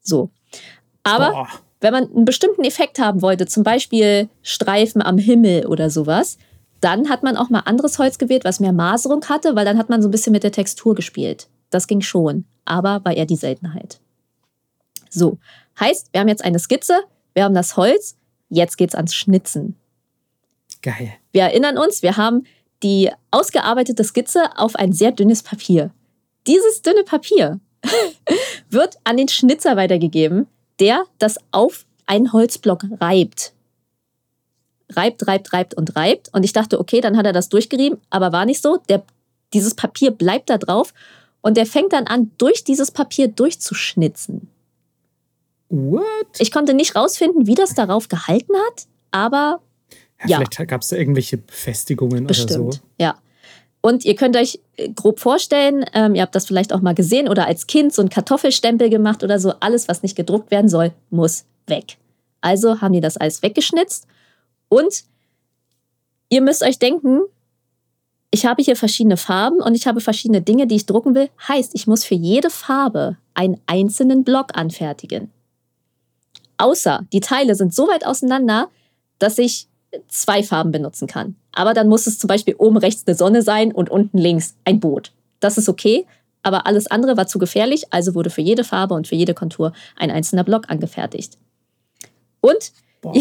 [0.00, 0.30] So.
[1.02, 1.48] Aber Boah.
[1.82, 6.38] wenn man einen bestimmten Effekt haben wollte, zum Beispiel Streifen am Himmel oder sowas,
[6.80, 9.90] dann hat man auch mal anderes Holz gewählt, was mehr Maserung hatte, weil dann hat
[9.90, 11.48] man so ein bisschen mit der Textur gespielt.
[11.68, 14.00] Das ging schon, aber war eher die Seltenheit.
[15.10, 15.36] So,
[15.80, 17.00] heißt, wir haben jetzt eine Skizze,
[17.34, 18.16] wir haben das Holz,
[18.48, 19.76] jetzt geht's ans Schnitzen.
[20.82, 21.12] Geil.
[21.32, 22.44] Wir erinnern uns, wir haben
[22.82, 25.90] die ausgearbeitete Skizze auf ein sehr dünnes Papier.
[26.46, 27.60] Dieses dünne Papier
[28.70, 30.46] wird an den Schnitzer weitergegeben,
[30.78, 33.52] der das auf einen Holzblock reibt.
[34.90, 36.30] Reibt, reibt, reibt und reibt.
[36.32, 38.78] Und ich dachte, okay, dann hat er das durchgerieben, aber war nicht so.
[38.88, 39.04] Der,
[39.52, 40.92] dieses Papier bleibt da drauf
[41.42, 44.48] und der fängt dann an, durch dieses Papier durchzuschnitzen.
[45.70, 46.04] What?
[46.38, 49.60] Ich konnte nicht rausfinden, wie das darauf gehalten hat, aber
[50.20, 50.36] Ja, Ja.
[50.36, 52.80] Vielleicht gab es da irgendwelche Befestigungen oder Bestimmt, so.
[52.98, 53.16] ja.
[53.80, 57.28] Und ihr könnt euch äh, grob vorstellen, ähm, ihr habt das vielleicht auch mal gesehen
[57.28, 59.54] oder als Kind so einen Kartoffelstempel gemacht oder so.
[59.60, 61.96] Alles, was nicht gedruckt werden soll, muss weg.
[62.42, 64.06] Also haben die das alles weggeschnitzt.
[64.68, 65.04] Und
[66.28, 67.20] ihr müsst euch denken,
[68.30, 71.30] ich habe hier verschiedene Farben und ich habe verschiedene Dinge, die ich drucken will.
[71.48, 75.30] Heißt, ich muss für jede Farbe einen einzelnen Block anfertigen.
[76.60, 78.68] Außer die Teile sind so weit auseinander,
[79.18, 79.66] dass ich
[80.08, 81.34] zwei Farben benutzen kann.
[81.52, 84.78] Aber dann muss es zum Beispiel oben rechts eine Sonne sein und unten links ein
[84.78, 85.12] Boot.
[85.40, 86.06] Das ist okay,
[86.42, 89.72] aber alles andere war zu gefährlich, also wurde für jede Farbe und für jede Kontur
[89.96, 91.38] ein einzelner Block angefertigt.
[92.42, 93.14] Und Boah.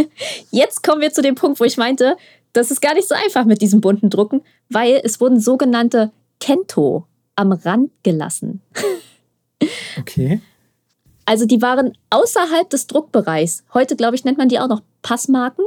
[0.52, 2.16] jetzt kommen wir zu dem Punkt, wo ich meinte,
[2.52, 7.06] das ist gar nicht so einfach mit diesem bunten Drucken, weil es wurden sogenannte Kento
[7.34, 8.60] am Rand gelassen.
[9.98, 10.40] Okay.
[11.26, 13.64] Also die waren außerhalb des Druckbereichs.
[13.72, 15.64] Heute, glaube ich, nennt man die auch noch Passmarken.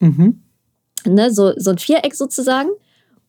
[0.00, 0.42] Mhm.
[1.06, 1.30] Ne?
[1.32, 2.70] So, so ein Viereck sozusagen.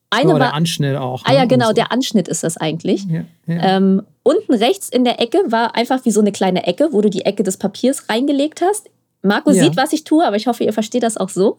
[0.10, 1.24] Eine Aber der war, Anschnitt auch.
[1.26, 1.38] ah ne?
[1.38, 1.74] ja, Und genau, so.
[1.74, 3.06] der Anschnitt ist das eigentlich.
[3.06, 3.78] Ja, ja.
[3.78, 7.10] Ähm, unten rechts in der Ecke war einfach wie so eine kleine Ecke, wo du
[7.10, 8.90] die Ecke des Papiers reingelegt hast.
[9.24, 9.64] Marco Ja.
[9.64, 11.58] sieht, was ich tue, aber ich hoffe, ihr versteht das auch so.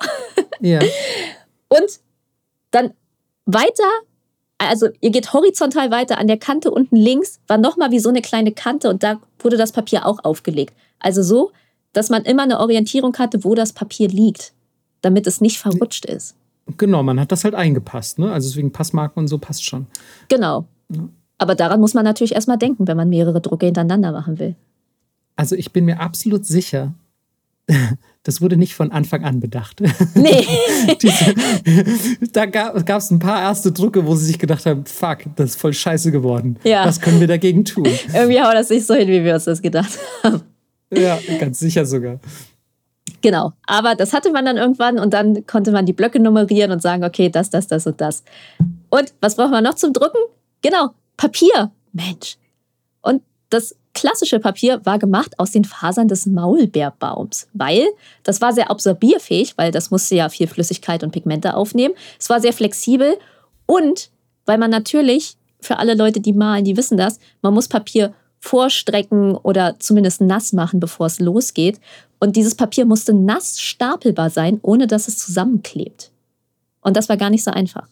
[0.61, 0.79] ja.
[1.69, 2.01] Und
[2.71, 2.93] dann
[3.45, 3.85] weiter,
[4.59, 8.23] also ihr geht horizontal weiter, an der Kante unten links war nochmal wie so eine
[8.23, 10.75] kleine Kante und da wurde das Papier auch aufgelegt.
[10.99, 11.53] Also so,
[11.93, 14.53] dass man immer eine Orientierung hatte, wo das Papier liegt,
[15.03, 16.37] damit es nicht verrutscht ist.
[16.77, 18.19] Genau, man hat das halt eingepasst.
[18.19, 18.33] Ne?
[18.33, 19.87] Also deswegen Passmarken und so passt schon.
[20.29, 20.67] Genau.
[20.89, 21.09] Ja.
[21.39, 24.57] Aber daran muss man natürlich erstmal denken, wenn man mehrere Drucke hintereinander machen will.
[25.37, 26.95] Also ich bin mir absolut sicher,
[28.23, 29.81] das wurde nicht von Anfang an bedacht.
[30.15, 30.47] Nee.
[31.03, 31.35] Diese,
[32.33, 35.61] da gab es ein paar erste Drucke, wo sie sich gedacht haben, fuck, das ist
[35.61, 36.59] voll scheiße geworden.
[36.65, 36.85] Ja.
[36.85, 37.89] Was können wir dagegen tun?
[38.13, 40.43] Irgendwie hauen das nicht so hin, wie wir uns das gedacht haben.
[40.91, 42.21] Ja, ganz sicher sogar.
[43.21, 43.53] Genau.
[43.67, 47.05] Aber das hatte man dann irgendwann und dann konnte man die Blöcke nummerieren und sagen,
[47.05, 48.23] okay, das, das, das und das.
[48.89, 50.21] Und was braucht man noch zum Drucken?
[50.63, 51.73] Genau, Papier.
[51.93, 52.37] Mensch.
[53.03, 57.87] Und das klassische Papier war gemacht aus den Fasern des Maulbeerbaums, weil
[58.25, 61.95] das war sehr absorbierfähig, weil das musste ja viel Flüssigkeit und Pigmente aufnehmen.
[62.21, 63.17] Es war sehr flexibel
[63.65, 64.11] und
[64.45, 69.35] weil man natürlich, für alle Leute, die malen, die wissen das, man muss Papier vorstrecken
[69.35, 71.81] oder zumindest nass machen, bevor es losgeht.
[72.21, 76.13] Und dieses Papier musste nass stapelbar sein, ohne dass es zusammenklebt.
[76.83, 77.89] Und das war gar nicht so einfach.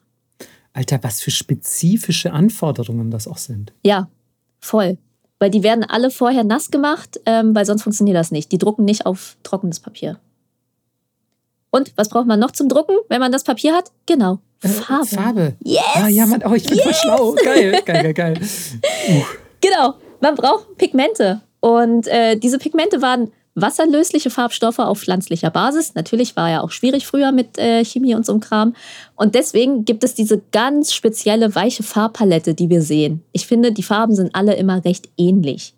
[0.75, 3.73] Alter, was für spezifische Anforderungen das auch sind.
[3.83, 4.09] Ja,
[4.61, 4.99] voll.
[5.45, 8.51] Weil die werden alle vorher nass gemacht, ähm, weil sonst funktioniert das nicht.
[8.51, 10.19] Die drucken nicht auf trockenes Papier.
[11.69, 13.93] Und was braucht man noch zum Drucken, wenn man das Papier hat?
[14.07, 15.05] Genau, Farbe.
[15.05, 15.57] Äh, Farbe.
[15.63, 15.83] Yes!
[15.97, 16.85] Ah, ja, Mann, oh, ich bin Yes!
[16.85, 17.33] voll schlau.
[17.45, 18.41] Geil, geil, geil, geil.
[18.41, 19.23] Uh.
[19.61, 21.43] Genau, man braucht Pigmente.
[21.61, 25.95] Und äh, diese Pigmente waren wasserlösliche Farbstoffe auf pflanzlicher Basis.
[25.95, 28.75] Natürlich war ja auch schwierig früher mit äh, Chemie und so einem Kram.
[29.15, 33.23] Und deswegen gibt es diese ganz spezielle weiche Farbpalette, die wir sehen.
[33.33, 35.75] Ich finde, die Farben sind alle immer recht ähnlich,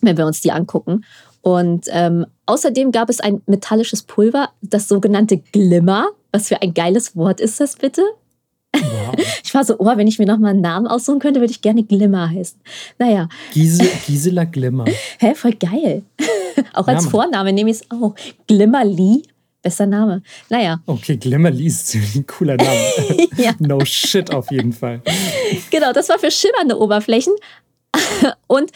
[0.00, 1.04] wenn wir uns die angucken.
[1.42, 6.08] Und ähm, außerdem gab es ein metallisches Pulver, das sogenannte Glimmer.
[6.32, 8.02] Was für ein geiles Wort ist das bitte?
[8.74, 9.14] Wow.
[9.44, 11.60] Ich war so, oh, wenn ich mir noch mal einen Namen aussuchen könnte, würde ich
[11.60, 12.60] gerne Glimmer heißen.
[12.98, 14.84] Naja, Gisela, Gisela Glimmer.
[15.18, 16.02] hä, voll geil.
[16.74, 17.10] auch als Mann.
[17.10, 18.14] Vorname nehme ich es auch.
[18.46, 19.22] Glimmer Lee,
[19.60, 20.22] bester Name.
[20.50, 23.28] Naja, Okay, Glimmer ist ein cooler Name.
[23.36, 25.02] ja, No shit auf jeden Fall.
[25.70, 27.32] genau, das war für schimmernde Oberflächen.
[28.46, 28.70] Und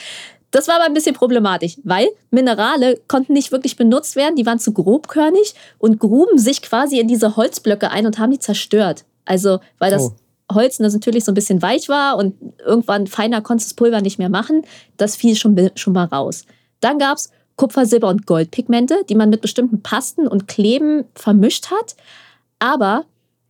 [0.51, 4.59] das war aber ein bisschen problematisch, weil Minerale konnten nicht wirklich benutzt werden, die waren
[4.59, 9.05] zu grobkörnig und gruben sich quasi in diese Holzblöcke ein und haben die zerstört.
[9.25, 10.15] Also, weil das Oh.
[10.55, 12.35] Holz natürlich so ein bisschen weich war und
[12.65, 14.63] irgendwann feiner konntest das Pulver nicht mehr machen,
[14.97, 16.45] das fiel schon, schon mal raus.
[16.81, 21.71] Dann gab es Kupfer, Silber und Goldpigmente, die man mit bestimmten Pasten und Kleben vermischt
[21.71, 21.97] hat.
[22.59, 23.05] Aber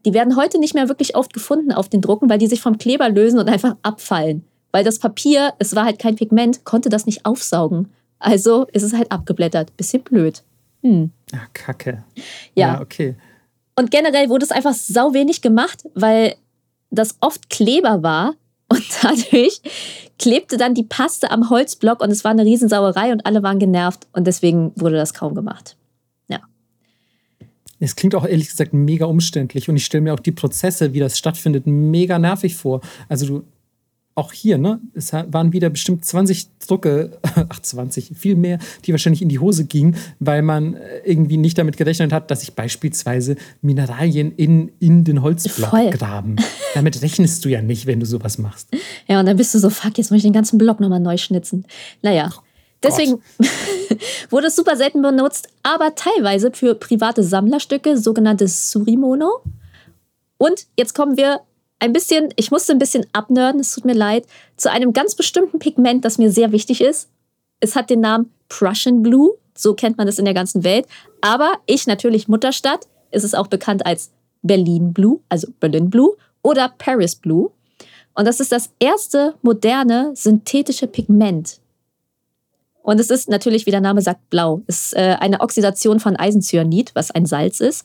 [0.04, 2.78] die werden heute nicht mehr wirklich oft gefunden auf den Drucken, weil die sich vom
[2.78, 4.44] Kleber lösen und einfach abfallen.
[4.72, 7.88] Weil das Papier, es war halt kein Pigment, konnte das nicht aufsaugen.
[8.18, 9.76] Also ist es halt abgeblättert.
[9.76, 10.42] Bisschen blöd.
[10.82, 11.10] Hm.
[11.32, 12.04] Ah, Kacke.
[12.54, 12.80] Ja.
[12.80, 13.16] okay.
[13.76, 16.36] Und generell wurde es einfach sau wenig gemacht, weil
[16.90, 18.34] das oft Kleber war
[18.68, 19.60] und dadurch
[20.18, 24.06] klebte dann die Paste am Holzblock und es war eine Riesensauerei und alle waren genervt
[24.12, 25.76] und deswegen wurde das kaum gemacht.
[26.28, 26.40] Ja.
[27.78, 31.00] Es klingt auch ehrlich gesagt mega umständlich und ich stelle mir auch die Prozesse, wie
[31.00, 32.80] das stattfindet, mega nervig vor.
[33.08, 33.44] Also du,
[34.16, 37.18] auch hier, ne, es waren wieder bestimmt 20 Drucke,
[37.48, 41.58] ach 20, viel mehr, die wahrscheinlich in die Hose gingen, weil man äh, irgendwie nicht
[41.58, 45.90] damit gerechnet hat, dass sich beispielsweise Mineralien in, in den Holzblock Voll.
[45.90, 46.36] graben.
[46.74, 48.68] Damit rechnest du ja nicht, wenn du sowas machst.
[49.06, 51.18] Ja, und dann bist du so, fuck, jetzt muss ich den ganzen Block nochmal neu
[51.18, 51.66] schnitzen.
[52.00, 52.32] Naja.
[52.82, 53.20] Deswegen
[54.30, 59.42] wurde es super selten benutzt, aber teilweise für private Sammlerstücke, sogenannte Surimono.
[60.38, 61.40] Und jetzt kommen wir
[61.84, 65.58] ein bisschen, ich musste ein bisschen abnörden, es tut mir leid, zu einem ganz bestimmten
[65.58, 67.10] Pigment, das mir sehr wichtig ist.
[67.60, 70.86] Es hat den Namen Prussian Blue, so kennt man es in der ganzen Welt.
[71.20, 74.10] Aber ich natürlich Mutterstadt, ist es auch bekannt als
[74.42, 77.50] Berlin Blue, also Berlin Blue oder Paris Blue.
[78.14, 81.60] Und das ist das erste moderne synthetische Pigment.
[82.82, 84.62] Und es ist natürlich, wie der Name sagt, blau.
[84.66, 87.84] Es ist äh, eine Oxidation von Eisenzyanid, was ein Salz ist.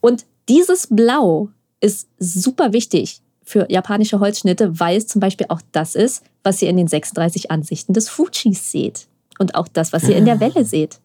[0.00, 1.48] Und dieses Blau
[1.80, 6.68] ist super wichtig für japanische Holzschnitte, weil es zum Beispiel auch das ist, was ihr
[6.70, 9.06] in den 36 Ansichten des Fujis seht.
[9.38, 11.00] Und auch das, was ihr in der Welle seht.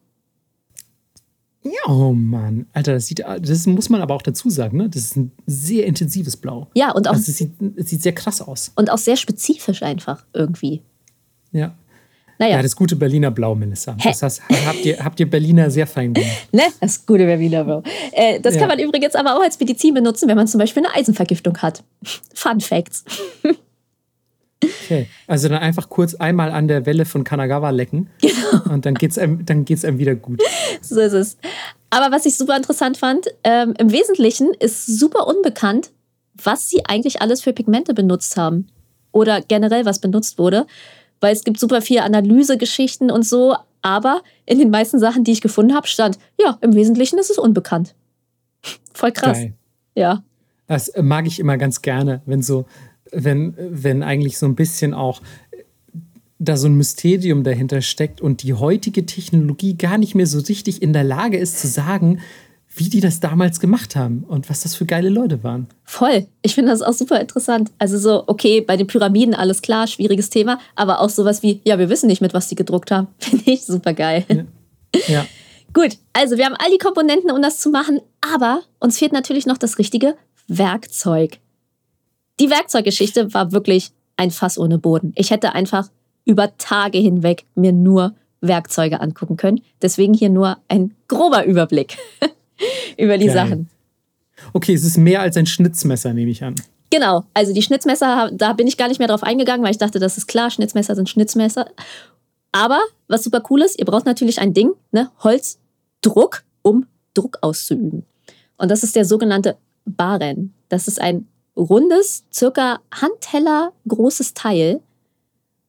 [1.63, 2.67] Ja, oh Mann.
[2.73, 4.87] Alter, das sieht, das muss man aber auch dazu sagen, ne?
[4.89, 6.67] Das ist ein sehr intensives Blau.
[6.73, 8.71] Ja, und auch, Also es sieht, es sieht sehr krass aus.
[8.75, 10.81] und auch sehr spezifisch einfach irgendwie.
[11.51, 11.75] Ja.
[12.39, 13.95] Naja, Ja, das gute Berliner Blau, Melissa.
[14.03, 16.31] Das heißt, habt ihr, habt ihr Berliner sehr fein gemacht.
[16.53, 16.63] ne?
[16.79, 17.83] Das gute Berliner Blau.
[18.13, 18.61] Äh, das Ja.
[18.61, 21.83] kann man übrigens aber auch als Medizin benutzen, wenn man zum Beispiel eine Eisenvergiftung hat.
[22.33, 23.03] Fun Facts.
[24.63, 25.07] Okay.
[25.27, 28.09] Also dann einfach kurz einmal an der Welle von Kanagawa lecken.
[28.21, 28.73] Genau.
[28.73, 30.41] Und dann geht's einem, dann geht's einem wieder gut.
[30.81, 31.37] So ist es.
[31.91, 35.91] Aber was ich super interessant fand, ähm, im Wesentlichen ist super unbekannt,
[36.41, 38.67] was sie eigentlich alles für Pigmente benutzt haben.
[39.11, 40.65] Oder generell, was benutzt wurde.
[41.19, 43.55] Weil es gibt super viele Analysegeschichten und so.
[43.81, 47.37] Aber in den meisten Sachen, die ich gefunden habe, stand, ja, im Wesentlichen ist es
[47.37, 47.95] unbekannt.
[48.93, 49.37] Voll krass.
[49.37, 49.53] Geil.
[49.95, 50.23] Ja.
[50.67, 52.65] Das mag ich immer ganz gerne, wenn so,
[53.11, 55.21] wenn, wenn eigentlich so ein bisschen auch
[56.39, 60.81] da so ein Mysterium dahinter steckt und die heutige Technologie gar nicht mehr so richtig
[60.81, 62.19] in der Lage ist zu sagen,
[62.75, 65.67] wie die das damals gemacht haben und was das für geile Leute waren.
[65.83, 66.27] Voll.
[66.41, 67.71] Ich finde das auch super interessant.
[67.79, 71.79] Also so, okay, bei den Pyramiden alles klar, schwieriges Thema, aber auch sowas wie, ja,
[71.79, 73.07] wir wissen nicht, mit was die gedruckt haben.
[73.19, 74.25] Finde ich super geil.
[74.29, 75.01] Ja.
[75.07, 75.25] ja.
[75.73, 79.45] Gut, also wir haben all die Komponenten, um das zu machen, aber uns fehlt natürlich
[79.45, 80.15] noch das richtige
[80.47, 81.37] Werkzeug.
[82.39, 85.13] Die Werkzeuggeschichte war wirklich ein Fass ohne Boden.
[85.15, 85.89] Ich hätte einfach
[86.25, 89.61] über Tage hinweg mir nur Werkzeuge angucken können.
[89.81, 91.97] Deswegen hier nur ein grober Überblick
[92.97, 93.35] über die Geil.
[93.35, 93.69] Sachen.
[94.53, 96.55] Okay, es ist mehr als ein Schnitzmesser, nehme ich an.
[96.91, 99.99] Genau, also die Schnitzmesser, da bin ich gar nicht mehr drauf eingegangen, weil ich dachte,
[99.99, 101.67] das ist klar, Schnitzmesser sind Schnitzmesser.
[102.51, 108.05] Aber was super cool ist, ihr braucht natürlich ein Ding, ne, Holzdruck, um Druck auszuüben.
[108.57, 110.53] Und das ist der sogenannte Baren.
[110.67, 114.81] Das ist ein rundes, circa Handteller großes Teil.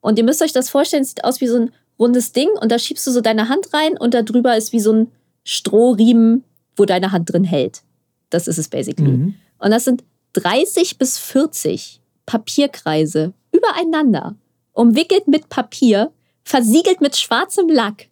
[0.01, 2.73] Und ihr müsst euch das vorstellen, es sieht aus wie so ein rundes Ding und
[2.73, 5.09] da schiebst du so deine Hand rein und da drüber ist wie so ein
[5.45, 6.45] Strohriemen,
[6.77, 7.83] wo deine Hand drin hält.
[8.31, 9.13] Das ist es basically.
[9.13, 9.35] Mhm.
[9.59, 14.37] Und das sind 30 bis 40 Papierkreise übereinander,
[14.73, 16.13] umwickelt mit Papier,
[16.45, 18.09] versiegelt mit schwarzem Lack,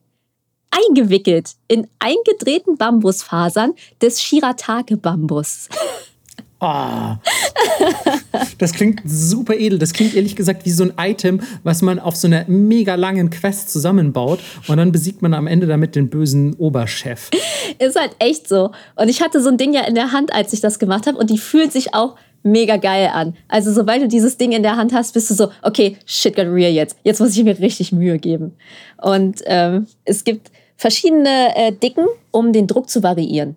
[0.70, 5.68] eingewickelt in eingedrehten Bambusfasern des Shiratake-Bambus.
[6.60, 7.14] Oh.
[8.58, 9.78] Das klingt super edel.
[9.78, 13.30] Das klingt ehrlich gesagt wie so ein Item, was man auf so einer mega langen
[13.30, 17.30] Quest zusammenbaut und dann besiegt man am Ende damit den bösen Oberchef.
[17.78, 18.72] Ist halt echt so.
[18.96, 21.16] Und ich hatte so ein Ding ja in der Hand, als ich das gemacht habe
[21.16, 23.36] und die fühlt sich auch mega geil an.
[23.48, 26.46] Also sobald du dieses Ding in der Hand hast, bist du so, okay, shit got
[26.46, 26.96] real jetzt.
[27.04, 28.54] Jetzt muss ich mir richtig Mühe geben.
[29.00, 33.56] Und ähm, es gibt verschiedene äh, Dicken, um den Druck zu variieren.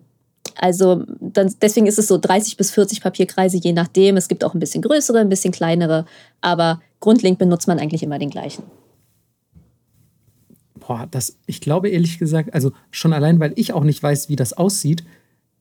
[0.56, 4.16] Also dann, deswegen ist es so 30 bis 40 Papierkreise, je nachdem.
[4.16, 6.04] Es gibt auch ein bisschen größere, ein bisschen kleinere,
[6.40, 8.64] aber grundlegend benutzt man eigentlich immer den gleichen.
[10.78, 14.36] Boah, das, ich glaube ehrlich gesagt, also schon allein, weil ich auch nicht weiß, wie
[14.36, 15.04] das aussieht,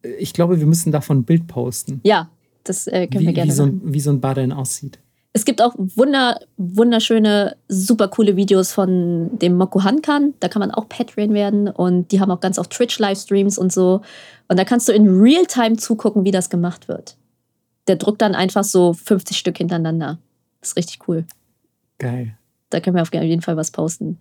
[0.04, 2.02] äh, ich glaube, wir müssen davon ein Bild posten.
[2.04, 2.30] Ja,
[2.64, 5.00] das äh, können wie, wir gerne wie so, ein, wie so ein Baden aussieht.
[5.34, 10.34] Es gibt auch wunder, wunderschöne, super coole Videos von dem Moko Hankan.
[10.42, 13.72] Da kann man auch Patreon werden und die haben auch ganz auf Twitch Livestreams und
[13.72, 14.02] so.
[14.50, 17.16] Und da kannst du in Realtime zugucken, wie das gemacht wird.
[17.88, 20.20] Der druckt dann einfach so 50 Stück hintereinander.
[20.60, 21.26] Das ist richtig cool.
[21.98, 22.38] Geil.
[22.70, 24.20] Da können wir auf jeden Fall was posten.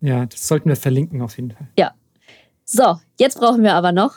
[0.00, 1.68] Ja, das sollten wir verlinken auf jeden Fall.
[1.76, 1.92] Ja.
[2.64, 4.14] So, jetzt brauchen wir aber noch,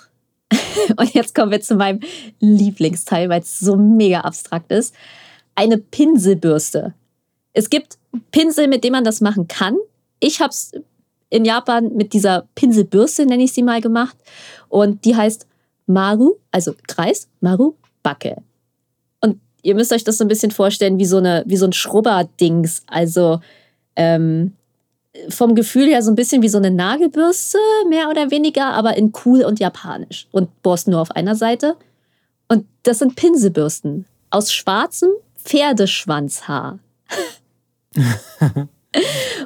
[0.97, 2.01] und jetzt kommen wir zu meinem
[2.39, 4.93] Lieblingsteil, weil es so mega abstrakt ist
[5.59, 6.93] eine Pinselbürste.
[7.51, 7.97] Es gibt
[8.31, 9.75] Pinsel, mit denen man das machen kann.
[10.21, 10.71] Ich habe es
[11.29, 14.15] in Japan mit dieser Pinselbürste, nenne ich sie mal, gemacht.
[14.69, 15.47] Und die heißt
[15.85, 18.41] Maru, also Kreis, Maru Backe.
[19.19, 21.73] Und ihr müsst euch das so ein bisschen vorstellen wie so, eine, wie so ein
[21.73, 22.83] Schrubberdings.
[22.87, 23.41] Also
[23.97, 24.53] ähm,
[25.27, 27.57] vom Gefühl her so ein bisschen wie so eine Nagelbürste,
[27.89, 30.25] mehr oder weniger, aber in cool und japanisch.
[30.31, 31.75] Und Borsten nur auf einer Seite.
[32.47, 35.09] Und das sind Pinselbürsten aus schwarzem
[35.43, 36.79] Pferdeschwanzhaar.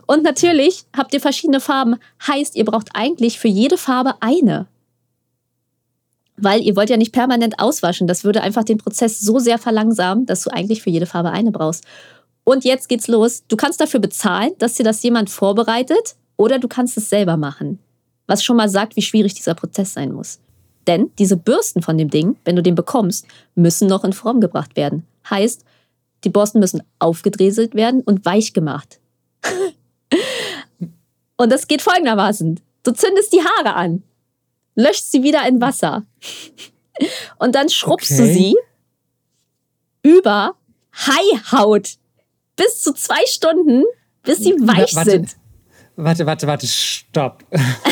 [0.07, 1.97] Und natürlich habt ihr verschiedene Farben.
[2.25, 4.67] Heißt, ihr braucht eigentlich für jede Farbe eine.
[6.37, 8.07] Weil ihr wollt ja nicht permanent auswaschen.
[8.07, 11.51] Das würde einfach den Prozess so sehr verlangsamen, dass du eigentlich für jede Farbe eine
[11.51, 11.83] brauchst.
[12.43, 13.43] Und jetzt geht's los.
[13.47, 17.79] Du kannst dafür bezahlen, dass dir das jemand vorbereitet oder du kannst es selber machen.
[18.27, 20.39] Was schon mal sagt, wie schwierig dieser Prozess sein muss.
[20.87, 23.25] Denn diese Bürsten von dem Ding, wenn du den bekommst,
[23.55, 25.05] müssen noch in Form gebracht werden.
[25.29, 25.63] Heißt,
[26.23, 28.99] die Borsten müssen aufgedreselt werden und weich gemacht.
[31.37, 32.59] und das geht folgendermaßen.
[32.83, 34.03] Du zündest die Haare an,
[34.75, 36.05] löscht sie wieder in Wasser
[37.39, 38.21] und dann schrubbst okay.
[38.21, 38.55] du sie
[40.03, 40.55] über
[40.93, 41.95] Haihaut
[42.55, 43.83] bis zu zwei Stunden,
[44.23, 45.37] bis sie weich warte, sind.
[45.95, 47.45] Warte, warte, warte, stopp.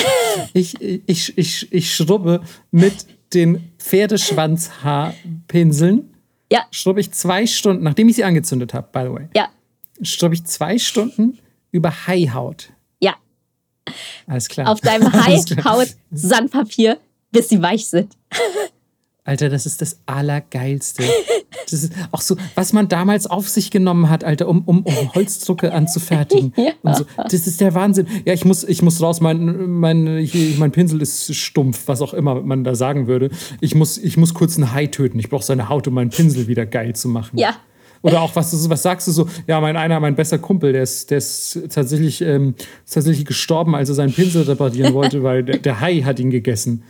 [0.54, 6.11] ich, ich, ich, ich schrubbe mit den Pferdeschwanzhaarpinseln
[6.52, 6.66] ja.
[6.72, 9.30] Schrubbe ich zwei Stunden, nachdem ich sie angezündet habe, by the way.
[9.36, 9.50] Ja.
[10.02, 11.40] Schrubbe ich zwei Stunden
[11.72, 12.74] über Haihaut.
[13.00, 13.16] Ja.
[14.28, 14.70] Alles klar.
[14.70, 17.00] Auf deinem Haihaut-Sandpapier,
[17.32, 18.18] bis sie weich sind.
[19.24, 21.04] Alter, das ist das Allergeilste.
[21.70, 25.14] Das ist auch so, was man damals auf sich genommen hat, Alter, um, um, um
[25.14, 26.54] Holzdrucke anzufertigen.
[26.84, 26.96] ja.
[26.96, 27.06] so.
[27.18, 28.08] Das ist der Wahnsinn.
[28.26, 30.28] Ja, ich muss, ich muss raus, mein, mein,
[30.58, 33.30] mein Pinsel ist stumpf, was auch immer man da sagen würde.
[33.60, 35.20] Ich muss, ich muss kurz einen Hai töten.
[35.20, 37.38] Ich brauche seine Haut, um meinen Pinsel wieder geil zu machen.
[37.38, 37.56] Ja.
[38.02, 39.30] Oder auch, was, was sagst du so?
[39.46, 42.56] Ja, mein einer, mein bester Kumpel, der ist, der ist tatsächlich, ähm,
[42.92, 46.84] tatsächlich gestorben, als er seinen Pinsel reparieren wollte, weil der, der Hai hat ihn gegessen.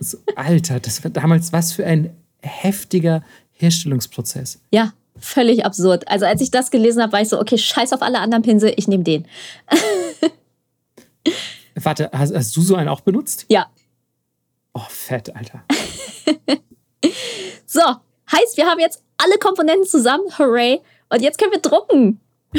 [0.00, 3.22] So, Alter, das war damals was für ein heftiger
[3.52, 4.60] Herstellungsprozess.
[4.70, 6.08] Ja, völlig absurd.
[6.08, 8.72] Also als ich das gelesen habe, war ich so, okay, scheiß auf alle anderen Pinsel,
[8.76, 9.26] ich nehme den.
[11.74, 13.46] Warte, hast, hast, du so einen auch benutzt?
[13.48, 13.66] Ja.
[14.74, 15.64] Oh, fett, Alter.
[17.66, 17.80] so,
[18.30, 20.80] heißt, wir haben jetzt alle Komponenten zusammen, hooray,
[21.10, 22.20] und jetzt können wir drucken.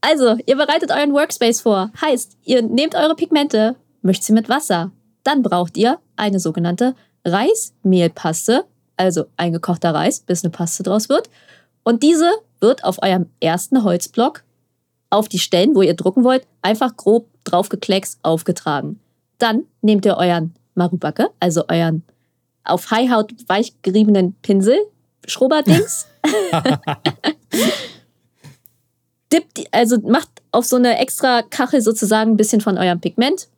[0.00, 1.90] also, ihr bereitet euren Workspace vor.
[2.00, 4.92] Heißt, ihr nehmt eure Pigmente, mischt sie mit Wasser.
[5.26, 6.94] Dann braucht ihr eine sogenannte
[7.24, 8.64] Reismehlpaste,
[8.96, 11.28] also eingekochter Reis, bis eine Paste draus wird.
[11.82, 12.30] Und diese
[12.60, 14.44] wird auf eurem ersten Holzblock
[15.10, 19.00] auf die Stellen, wo ihr drucken wollt, einfach grob draufgekleckst aufgetragen.
[19.38, 22.04] Dann nehmt ihr euren Marubake, also euren
[22.62, 24.78] auf Highhaut weich geriebenen Pinsel,
[25.26, 26.06] Schrubberdings.
[29.32, 33.48] Dippt, also macht auf so eine extra Kachel sozusagen ein bisschen von eurem Pigment.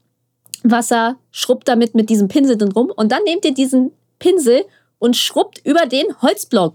[0.62, 4.64] Wasser, schrubbt damit mit diesem Pinsel drin rum und dann nehmt ihr diesen Pinsel
[4.98, 6.74] und schrubbt über den Holzblock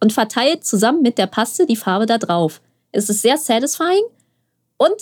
[0.00, 2.60] und verteilt zusammen mit der Paste die Farbe da drauf.
[2.92, 4.04] Es ist sehr satisfying
[4.76, 4.94] und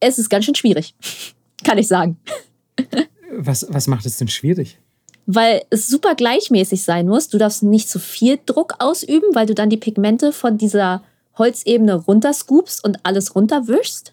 [0.00, 0.94] es ist ganz schön schwierig,
[1.64, 2.18] kann ich sagen.
[3.32, 4.78] Was, was macht es denn schwierig?
[5.26, 7.28] Weil es super gleichmäßig sein muss.
[7.28, 11.02] Du darfst nicht zu viel Druck ausüben, weil du dann die Pigmente von dieser
[11.36, 14.12] Holzebene runterscoopst und alles runterwischst.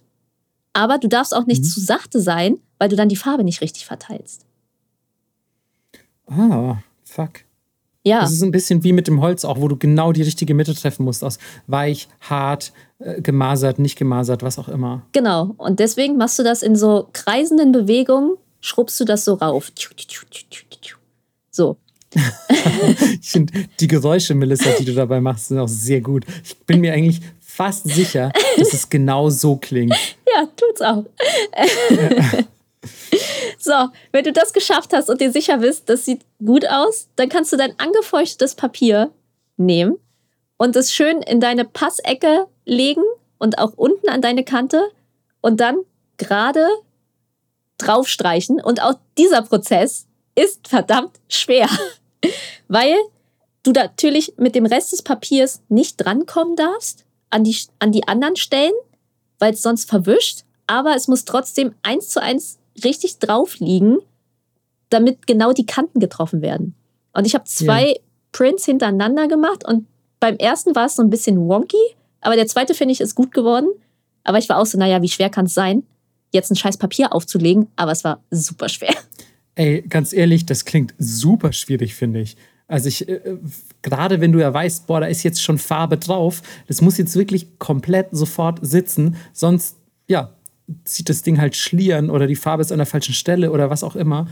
[0.73, 1.67] Aber du darfst auch nicht mhm.
[1.67, 4.45] zu sachte sein, weil du dann die Farbe nicht richtig verteilst.
[6.27, 7.41] Ah, fuck.
[8.05, 8.21] Ja.
[8.21, 10.75] Das ist ein bisschen wie mit dem Holz auch, wo du genau die richtige Mitte
[10.75, 11.37] treffen musst aus
[11.67, 15.03] weich, hart, äh, gemasert, nicht gemasert, was auch immer.
[15.13, 15.53] Genau.
[15.57, 19.71] Und deswegen machst du das in so kreisenden Bewegungen, schrubbst du das so rauf.
[21.49, 21.77] So.
[23.21, 26.25] ich finde die Geräusche, Melissa, die du dabei machst, sind auch sehr gut.
[26.43, 27.21] Ich bin mir eigentlich
[27.53, 29.95] fast sicher, dass es genau so klingt.
[30.35, 31.05] Ja, tut's auch.
[33.59, 33.71] So,
[34.11, 37.53] wenn du das geschafft hast und dir sicher bist, das sieht gut aus, dann kannst
[37.53, 39.11] du dein angefeuchtetes Papier
[39.55, 39.95] nehmen
[40.57, 43.03] und es schön in deine Passecke legen
[43.37, 44.83] und auch unten an deine Kante
[45.39, 45.77] und dann
[46.17, 46.67] gerade
[47.77, 48.59] draufstreichen.
[48.59, 51.69] Und auch dieser Prozess ist verdammt schwer,
[52.67, 52.95] weil
[53.61, 58.35] du natürlich mit dem Rest des Papiers nicht drankommen darfst an die, an die anderen
[58.35, 58.73] Stellen,
[59.39, 60.43] weil es sonst verwischt.
[60.67, 63.97] Aber es muss trotzdem eins zu eins richtig drauf liegen,
[64.89, 66.75] damit genau die Kanten getroffen werden.
[67.13, 67.95] Und ich habe zwei ja.
[68.31, 69.87] Prints hintereinander gemacht und
[70.19, 71.77] beim ersten war es so ein bisschen wonky,
[72.21, 73.67] aber der zweite finde ich ist gut geworden.
[74.23, 75.83] Aber ich war auch so, naja, wie schwer kann es sein,
[76.31, 77.67] jetzt ein scheiß Papier aufzulegen?
[77.75, 78.95] Aber es war super schwer.
[79.55, 82.37] Ey, ganz ehrlich, das klingt super schwierig, finde ich.
[82.67, 83.37] Also ich, äh,
[83.81, 87.15] gerade wenn du ja weißt, boah, da ist jetzt schon Farbe drauf, das muss jetzt
[87.15, 89.77] wirklich komplett sofort sitzen, sonst,
[90.07, 90.31] ja,
[90.85, 93.83] zieht das Ding halt schlieren oder die Farbe ist an der falschen Stelle oder was
[93.83, 94.27] auch immer.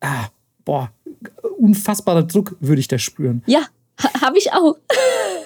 [0.00, 0.28] Ah,
[0.64, 0.92] boah,
[1.58, 3.42] unfassbarer Druck würde ich da spüren.
[3.46, 3.66] Ja,
[4.02, 4.76] ha habe ich auch.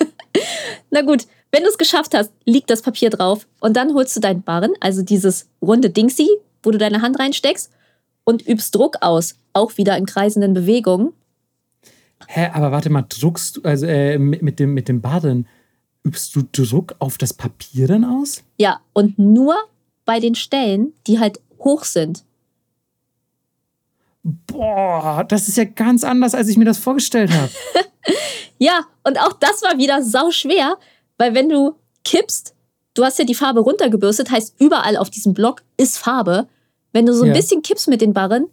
[0.91, 4.21] Na gut, wenn du es geschafft hast, liegt das Papier drauf und dann holst du
[4.21, 6.29] deinen Barren, also dieses runde Dingsi,
[6.63, 7.71] wo du deine Hand reinsteckst
[8.25, 11.13] und übst Druck aus, auch wieder in kreisenden Bewegungen.
[12.27, 15.47] Hä, aber warte mal, druckst du, also äh, mit, mit, dem, mit dem Barren,
[16.03, 18.43] übst du Druck auf das Papier dann aus?
[18.59, 19.55] Ja, und nur
[20.05, 22.25] bei den Stellen, die halt hoch sind.
[24.23, 27.51] Boah, das ist ja ganz anders, als ich mir das vorgestellt habe.
[28.59, 30.79] ja, und auch das war wieder sau schwer,
[31.19, 32.55] weil wenn du kippst,
[32.95, 36.49] du hast ja die Farbe runtergebürstet, heißt überall auf diesem Block ist Farbe.
[36.93, 37.35] Wenn du so ein ja.
[37.35, 38.47] bisschen kippst mit den Barren,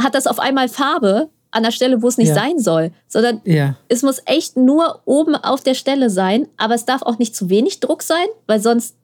[0.00, 2.34] hat das auf einmal Farbe an der Stelle, wo es nicht ja.
[2.34, 3.76] sein soll, sondern ja.
[3.88, 7.48] es muss echt nur oben auf der Stelle sein, aber es darf auch nicht zu
[7.48, 8.96] wenig Druck sein, weil sonst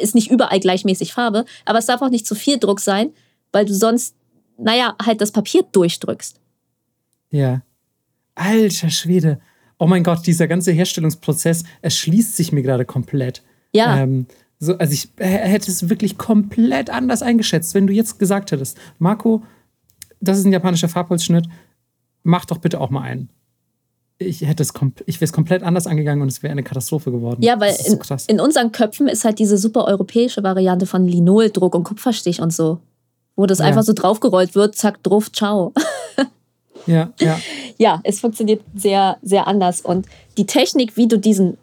[0.00, 3.10] ist nicht überall gleichmäßig Farbe, aber es darf auch nicht zu viel Druck sein,
[3.52, 4.14] weil du sonst,
[4.58, 6.40] naja, halt das Papier durchdrückst.
[7.30, 7.62] Ja.
[8.34, 9.40] Alter Schwede.
[9.78, 13.42] Oh mein Gott, dieser ganze Herstellungsprozess erschließt sich mir gerade komplett.
[13.72, 13.98] Ja.
[13.98, 14.26] Ähm,
[14.58, 19.42] so, also ich hätte es wirklich komplett anders eingeschätzt, wenn du jetzt gesagt hättest, Marco,
[20.20, 21.46] das ist ein japanischer Farbholzschnitt,
[22.24, 23.30] mach doch bitte auch mal einen
[24.18, 24.72] ich hätte es
[25.06, 27.42] ich wäre es komplett anders angegangen und es wäre eine Katastrophe geworden.
[27.42, 31.74] Ja, weil so in, in, unseren Köpfen ist halt diese super europäische Variante von Linoldruck
[31.74, 32.78] und Kupferstich und so,
[33.36, 33.66] wo das ja.
[33.66, 35.72] einfach so draufgerollt wird, zack, drauf, ciao.
[36.86, 37.40] ja, ja.
[37.76, 40.06] Ja, es funktioniert sehr, sehr anders und
[40.38, 41.58] die Technik, wie du diesen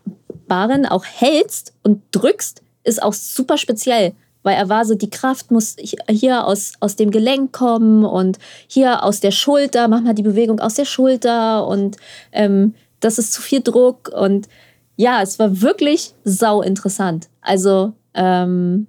[0.47, 5.51] Barren auch hältst und drückst, ist auch super speziell weil er war so, die Kraft
[5.51, 5.75] muss
[6.09, 8.37] hier aus, aus dem Gelenk kommen und
[8.67, 11.97] hier aus der Schulter, mach mal die Bewegung aus der Schulter und
[12.31, 14.47] ähm, das ist zu viel Druck und
[14.95, 17.29] ja, es war wirklich sau interessant.
[17.41, 18.87] Also ähm,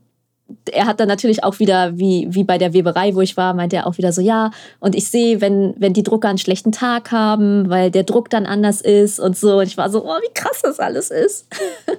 [0.71, 3.77] er hat dann natürlich auch wieder, wie, wie bei der Weberei, wo ich war, meinte
[3.77, 4.51] er auch wieder so, ja,
[4.81, 8.47] und ich sehe, wenn, wenn die Drucker einen schlechten Tag haben, weil der Druck dann
[8.47, 9.59] anders ist und so.
[9.59, 11.47] Und ich war so, oh, wie krass das alles ist.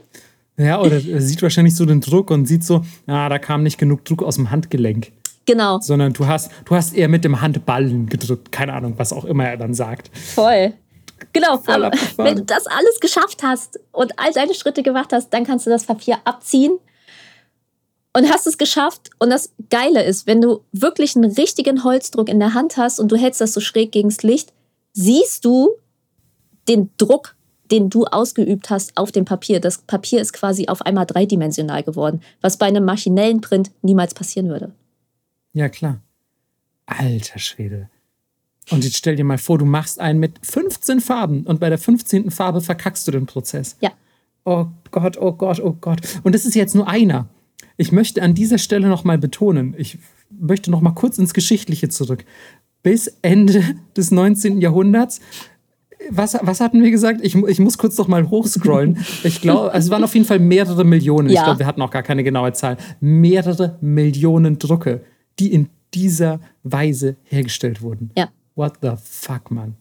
[0.57, 3.77] Ja, oder er sieht wahrscheinlich so den Druck und sieht so, ah, da kam nicht
[3.77, 5.11] genug Druck aus dem Handgelenk.
[5.45, 5.79] Genau.
[5.79, 8.51] Sondern du hast, du hast eher mit dem Handballen gedrückt.
[8.51, 10.15] Keine Ahnung, was auch immer er dann sagt.
[10.15, 10.73] Voll.
[11.31, 15.45] Genau, aber wenn du das alles geschafft hast und all deine Schritte gemacht hast, dann
[15.45, 16.77] kannst du das Papier abziehen
[18.13, 19.09] und hast es geschafft.
[19.19, 23.11] Und das Geile ist, wenn du wirklich einen richtigen Holzdruck in der Hand hast und
[23.11, 24.53] du hältst das so schräg gegens Licht,
[24.93, 25.69] siehst du
[26.67, 27.35] den Druck,
[27.71, 29.59] den du ausgeübt hast auf dem Papier.
[29.59, 34.49] Das Papier ist quasi auf einmal dreidimensional geworden, was bei einem maschinellen Print niemals passieren
[34.49, 34.71] würde.
[35.53, 36.01] Ja, klar.
[36.85, 37.89] Alter Schwede.
[38.71, 41.77] Und jetzt stell dir mal vor, du machst einen mit 15 Farben und bei der
[41.77, 42.31] 15.
[42.31, 43.77] Farbe verkackst du den Prozess.
[43.81, 43.91] Ja.
[44.45, 45.99] Oh Gott, oh Gott, oh Gott.
[46.23, 47.27] Und das ist jetzt nur einer.
[47.77, 49.97] Ich möchte an dieser Stelle nochmal betonen, ich
[50.29, 52.25] möchte nochmal kurz ins Geschichtliche zurück.
[52.83, 53.63] Bis Ende
[53.95, 54.59] des 19.
[54.59, 55.21] Jahrhunderts
[56.09, 57.21] was, was hatten wir gesagt?
[57.23, 58.97] Ich, ich muss kurz noch mal hochscrollen.
[59.23, 61.29] Ich glaube, also es waren auf jeden Fall mehrere Millionen.
[61.29, 61.41] Ja.
[61.41, 62.77] Ich glaube, wir hatten auch gar keine genaue Zahl.
[62.99, 65.01] Mehrere Millionen Drucke,
[65.39, 68.11] die in dieser Weise hergestellt wurden.
[68.17, 68.29] Ja.
[68.55, 69.75] What the fuck, Mann.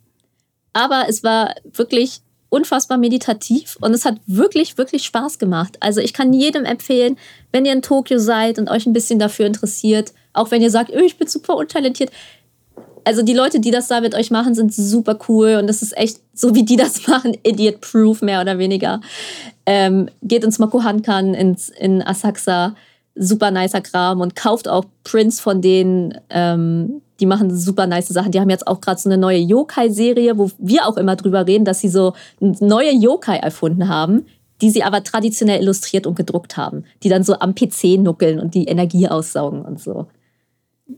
[0.73, 5.79] Aber es war wirklich unfassbar meditativ und es hat wirklich, wirklich Spaß gemacht.
[5.81, 7.17] Also ich kann jedem empfehlen,
[7.51, 10.91] wenn ihr in Tokio seid und euch ein bisschen dafür interessiert, auch wenn ihr sagt,
[10.95, 12.11] oh, ich bin super untalentiert,
[13.05, 15.97] also die Leute, die das da mit euch machen, sind super cool und das ist
[15.97, 19.01] echt, so wie die das machen, idiot-proof mehr oder weniger.
[19.67, 22.75] Ähm, geht ins Mokuhankan, ins, in Asakusa,
[23.15, 28.33] super nicer Kram und kauft auch Prints von denen, ähm, die machen super nice Sachen.
[28.33, 31.65] Die haben jetzt auch gerade so eine neue Yokai-Serie, wo wir auch immer drüber reden,
[31.65, 34.27] dass sie so neue Yokai erfunden haben,
[34.61, 38.55] die sie aber traditionell illustriert und gedruckt haben, die dann so am PC nuckeln und
[38.55, 40.07] die Energie aussaugen und so.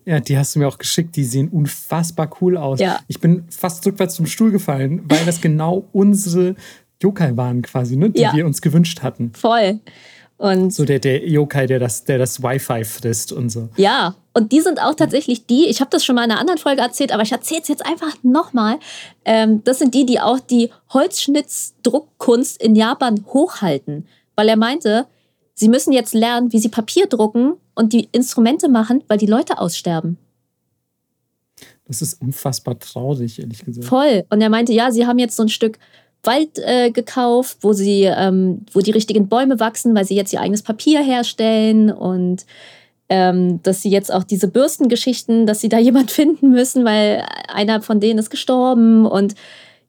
[0.05, 1.16] Ja, die hast du mir auch geschickt.
[1.16, 2.81] Die sehen unfassbar cool aus.
[2.81, 3.01] Ja.
[3.09, 6.56] Ich bin fast rückwärts zum Stuhl gefallen, weil das genau unsere
[7.02, 8.11] Yokai waren quasi, ne?
[8.11, 8.35] die ja.
[8.35, 9.32] wir uns gewünscht hatten.
[9.35, 9.81] Voll.
[10.36, 13.69] Und so der, der Yokai, der das, der das Wi-Fi frisst und so.
[13.77, 16.59] Ja, und die sind auch tatsächlich die, ich habe das schon mal in einer anderen
[16.59, 18.78] Folge erzählt, aber ich erzähle es jetzt einfach nochmal.
[19.24, 24.09] Ähm, das sind die, die auch die Holzschnitzdruckkunst in Japan hochhalten.
[24.35, 25.06] Weil er meinte,
[25.55, 29.59] sie müssen jetzt lernen, wie sie Papier drucken und die Instrumente machen, weil die Leute
[29.59, 30.18] aussterben.
[31.86, 33.86] Das ist unfassbar traurig, ehrlich gesagt.
[33.86, 34.24] Voll.
[34.30, 35.78] Und er meinte, ja, sie haben jetzt so ein Stück
[36.22, 40.40] Wald äh, gekauft, wo sie, ähm, wo die richtigen Bäume wachsen, weil sie jetzt ihr
[40.40, 42.46] eigenes Papier herstellen und
[43.10, 47.82] ähm, dass sie jetzt auch diese Bürstengeschichten, dass sie da jemand finden müssen, weil einer
[47.82, 49.34] von denen ist gestorben und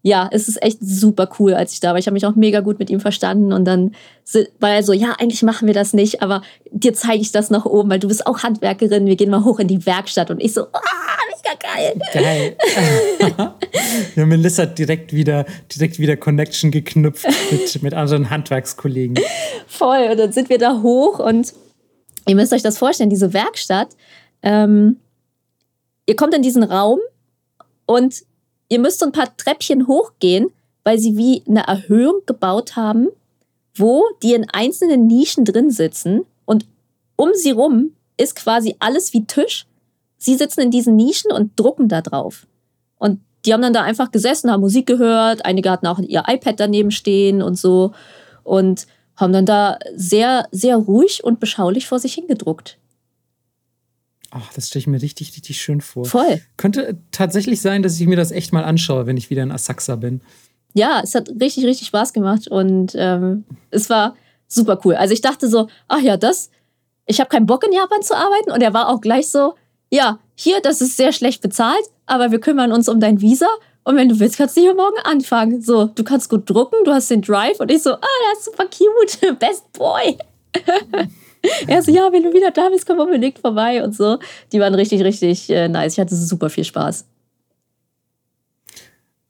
[0.06, 1.98] ja, es ist echt super cool, als ich da war.
[1.98, 3.95] Ich habe mich auch mega gut mit ihm verstanden und dann
[4.60, 7.65] war er so, ja, eigentlich machen wir das nicht, aber dir zeige ich das noch
[7.65, 9.07] oben, weil du bist auch Handwerkerin.
[9.07, 10.80] Wir gehen mal hoch in die Werkstatt und ich so, ah,
[11.27, 11.99] mega geil.
[12.14, 12.56] Geil.
[14.15, 15.44] ja, Melissa hat direkt wieder,
[15.76, 19.18] direkt wieder Connection geknüpft mit, mit anderen Handwerkskollegen.
[19.65, 20.10] Voll.
[20.11, 21.52] Und dann sind wir da hoch und
[22.27, 23.88] ihr müsst euch das vorstellen, diese Werkstatt.
[24.44, 24.98] Ähm,
[26.06, 26.99] ihr kommt in diesen Raum
[27.88, 28.23] und
[28.69, 30.51] Ihr müsst so ein paar Treppchen hochgehen,
[30.83, 33.07] weil sie wie eine Erhöhung gebaut haben,
[33.75, 36.65] wo die in einzelnen Nischen drin sitzen und
[37.15, 39.65] um sie rum ist quasi alles wie Tisch.
[40.17, 42.47] Sie sitzen in diesen Nischen und drucken da drauf.
[42.97, 46.59] Und die haben dann da einfach gesessen, haben Musik gehört, einige hatten auch ihr iPad
[46.59, 47.91] daneben stehen und so
[48.43, 52.77] und haben dann da sehr, sehr ruhig und beschaulich vor sich hingedruckt.
[54.37, 56.03] Ach, das stelle ich mir richtig, richtig schön vor.
[56.03, 56.41] Voll.
[56.57, 59.95] Könnte tatsächlich sein, dass ich mir das echt mal anschaue, wenn ich wieder in Asakusa
[59.95, 60.19] bin.
[60.73, 64.15] Ja, es hat richtig, richtig Spaß gemacht und ähm, es war
[64.49, 64.95] super cool.
[64.95, 66.49] Also ich dachte so, ach ja, das,
[67.05, 69.55] ich habe keinen Bock in Japan zu arbeiten und er war auch gleich so,
[69.89, 73.47] ja, hier, das ist sehr schlecht bezahlt, aber wir kümmern uns um dein Visa
[73.85, 75.61] und wenn du willst, kannst du hier morgen anfangen.
[75.61, 78.01] So, du kannst gut drucken, du hast den Drive und ich so, ah,
[78.33, 80.17] das ist super cute, best boy.
[81.67, 84.19] er so, ja, wenn du wieder da bist, komm unbedingt vorbei und so.
[84.51, 85.93] Die waren richtig, richtig äh, nice.
[85.93, 87.05] Ich hatte super viel Spaß.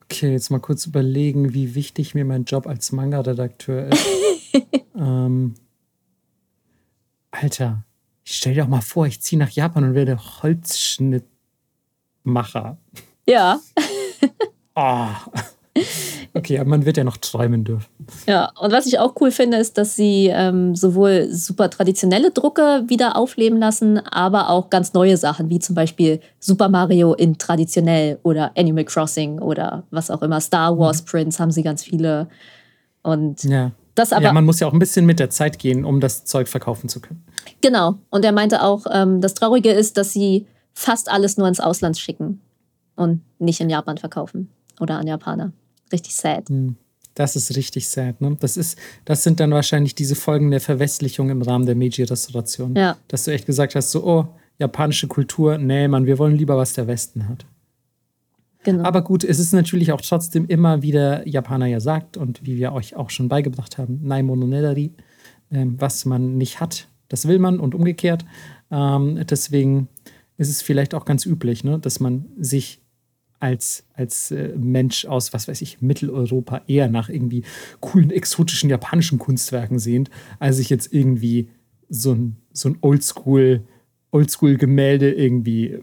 [0.04, 4.06] Okay, jetzt mal kurz überlegen, wie wichtig mir mein Job als Manga-Redakteur ist.
[4.96, 5.54] ähm,
[7.32, 7.84] Alter,
[8.24, 12.78] ich stell dir auch mal vor, ich ziehe nach Japan und werde Holzschnittmacher.
[13.26, 13.60] Ja.
[14.74, 15.08] oh.
[16.34, 17.88] Okay, aber man wird ja noch träumen dürfen.
[18.26, 22.84] Ja, und was ich auch cool finde, ist, dass sie ähm, sowohl super traditionelle Drucke
[22.88, 28.18] wieder aufleben lassen, aber auch ganz neue Sachen, wie zum Beispiel Super Mario in traditionell
[28.22, 30.40] oder Animal Crossing oder was auch immer.
[30.40, 31.06] Star Wars mhm.
[31.06, 32.28] Prints haben sie ganz viele.
[33.02, 33.72] Und ja.
[33.94, 36.26] Das aber, ja, man muss ja auch ein bisschen mit der Zeit gehen, um das
[36.26, 37.24] Zeug verkaufen zu können.
[37.62, 37.94] Genau.
[38.10, 41.96] Und er meinte auch, ähm, das Traurige ist, dass sie fast alles nur ins Ausland
[41.96, 42.42] schicken
[42.94, 44.50] und nicht in Japan verkaufen
[44.80, 45.52] oder an Japaner.
[45.92, 46.48] Richtig sad.
[46.48, 46.76] Hm.
[47.14, 48.20] Das ist richtig sad.
[48.20, 48.36] Ne?
[48.40, 52.76] Das, ist, das sind dann wahrscheinlich diese Folgen der Verwestlichung im Rahmen der Meiji-Restauration.
[52.76, 52.96] Ja.
[53.08, 56.74] Dass du echt gesagt hast, so, oh, japanische Kultur, nee, Mann, wir wollen lieber, was
[56.74, 57.46] der Westen hat.
[58.64, 58.82] Genau.
[58.84, 62.72] Aber gut, es ist natürlich auch trotzdem immer wieder Japaner ja sagt und wie wir
[62.72, 64.92] euch auch schon beigebracht haben, Naimono Nedari,
[65.52, 68.24] ähm, was man nicht hat, das will man und umgekehrt.
[68.70, 69.88] Ähm, deswegen
[70.36, 72.80] ist es vielleicht auch ganz üblich, ne, dass man sich
[73.40, 77.44] als, als äh, Mensch aus, was weiß ich, Mitteleuropa eher nach irgendwie
[77.80, 81.48] coolen, exotischen japanischen Kunstwerken sehnt, als sich jetzt irgendwie
[81.88, 83.62] so ein, so ein Oldschool,
[84.10, 85.78] Oldschool-Gemälde irgendwie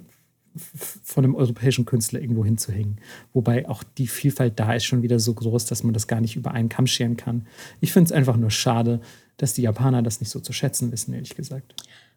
[0.56, 2.98] von einem europäischen Künstler irgendwo hinzuhängen.
[3.34, 6.36] Wobei auch die Vielfalt da ist schon wieder so groß, dass man das gar nicht
[6.36, 7.48] über einen Kamm scheren kann.
[7.82, 9.02] Ich finde es einfach nur schade,
[9.38, 11.74] dass die Japaner das nicht so zu schätzen wissen, ehrlich gesagt.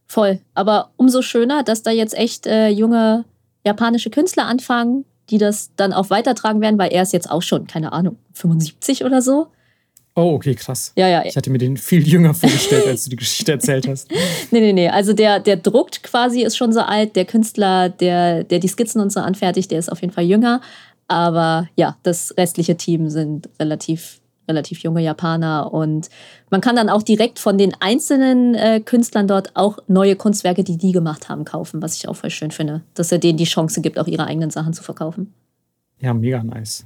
[0.06, 0.40] Voll.
[0.54, 3.24] Aber umso schöner, dass da jetzt echt äh, junge
[3.64, 7.66] japanische Künstler anfangen, die das dann auch weitertragen werden, weil er ist jetzt auch schon,
[7.66, 9.48] keine Ahnung, 75 oder so.
[10.18, 10.92] Oh, okay, krass.
[10.96, 11.24] Ja, ja.
[11.26, 14.10] Ich hatte mir den viel jünger vorgestellt, als du die Geschichte erzählt hast.
[14.50, 14.88] nee, nee, nee.
[14.88, 17.16] Also der, der druckt quasi, ist schon so alt.
[17.16, 20.62] Der Künstler, der, der die Skizzen und so anfertigt, der ist auf jeden Fall jünger.
[21.06, 25.72] Aber ja, das restliche Team sind relativ, relativ junge Japaner.
[25.72, 26.08] Und
[26.50, 30.76] man kann dann auch direkt von den einzelnen äh, Künstlern dort auch neue Kunstwerke, die
[30.76, 32.82] die gemacht haben, kaufen, was ich auch voll schön finde.
[32.94, 35.32] Dass er denen die Chance gibt, auch ihre eigenen Sachen zu verkaufen.
[36.00, 36.84] Ja, mega nice.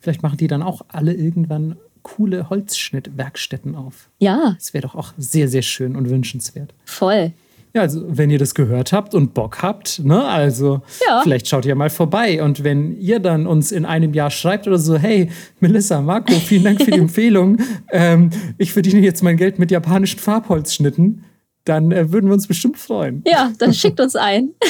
[0.00, 4.10] Vielleicht machen die dann auch alle irgendwann coole Holzschnittwerkstätten auf.
[4.18, 4.54] Ja.
[4.58, 6.74] Das wäre doch auch sehr, sehr schön und wünschenswert.
[6.84, 7.32] Voll.
[7.74, 11.20] Ja, also wenn ihr das gehört habt und Bock habt, ne, also Ja.
[11.24, 14.78] vielleicht schaut ihr mal vorbei und wenn ihr dann uns in einem Jahr schreibt oder
[14.78, 15.28] so, hey,
[15.58, 17.58] Melissa, Marco, vielen Dank für die Empfehlung,
[17.90, 21.24] ähm, ich verdiene jetzt mein Geld mit japanischen Farbholzschnitten,
[21.64, 23.24] dann äh, würden wir uns bestimmt freuen.
[23.26, 24.50] Ja, dann schickt uns ein.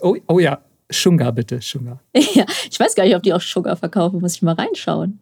[0.00, 1.98] Oh, oh ja, Shunga bitte, Shunga.
[2.34, 4.20] ja, ich weiß gar nicht, ob die auch Sugar verkaufen.
[4.20, 5.18] Muss ich mal reinschauen.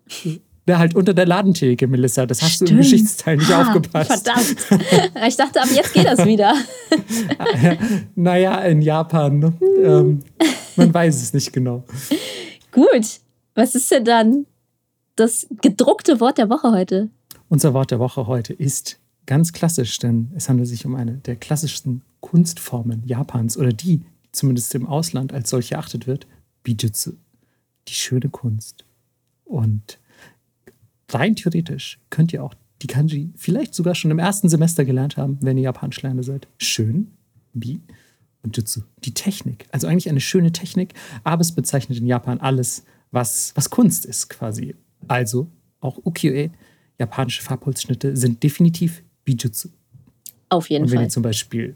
[0.68, 2.80] Ja, halt unter der Ladentheke, Melissa, das hast du im Stimmt.
[2.82, 4.10] Geschichtsteil nicht Ah, aufgepasst.
[4.10, 4.56] Verdammt.
[5.28, 6.54] Ich dachte, ab jetzt geht das wieder.
[8.14, 9.52] Naja, in Japan, ne?
[9.82, 10.20] ähm,
[10.76, 11.84] man weiß es nicht genau.
[12.72, 13.20] Gut.
[13.54, 14.46] Was ist denn dann
[15.14, 17.08] das gedruckte Wort der Woche heute?
[17.48, 21.36] Unser Wort der Woche heute ist ganz klassisch, denn es handelt sich um eine der
[21.36, 26.26] klassischsten Kunstformen Japans oder die, die zumindest im Ausland als solche erachtet wird,
[26.64, 27.12] Bijutsu,
[27.88, 28.84] die schöne Kunst.
[29.44, 29.98] Und
[31.10, 35.38] rein theoretisch könnt ihr auch die Kanji vielleicht sogar schon im ersten Semester gelernt haben,
[35.40, 36.48] wenn ihr Japanisch lernen seid.
[36.58, 37.12] Schön,
[37.52, 37.80] Bi
[38.42, 39.66] und Jutsu, die Technik.
[39.72, 44.28] Also eigentlich eine schöne Technik, aber es bezeichnet in Japan alles, was, was Kunst ist
[44.28, 44.74] quasi.
[45.08, 45.48] Also
[45.80, 46.50] auch Ukiyo-e,
[46.98, 49.68] japanische Farbholzschnitte sind definitiv Bijutsu.
[50.48, 51.06] Auf jeden Und wenn Fall.
[51.06, 51.74] ihr zum Beispiel,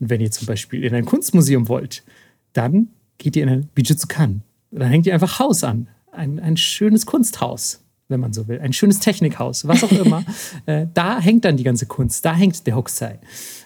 [0.00, 2.04] und wenn ihr zum Beispiel in ein Kunstmuseum wollt,
[2.52, 2.88] dann
[3.18, 4.42] geht ihr in ein Bijutsu-kan.
[4.70, 5.88] Dann hängt ihr einfach Haus an.
[6.12, 7.81] Ein, ein schönes Kunsthaus,
[8.12, 8.60] wenn man so will.
[8.60, 10.24] Ein schönes Technikhaus, was auch immer.
[10.66, 12.24] äh, da hängt dann die ganze Kunst.
[12.24, 13.18] Da hängt der Hokusai.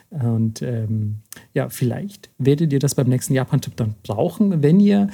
[0.08, 1.16] Und ähm,
[1.52, 5.08] ja, vielleicht werdet ihr das beim nächsten Japan-Tipp dann brauchen, wenn ihr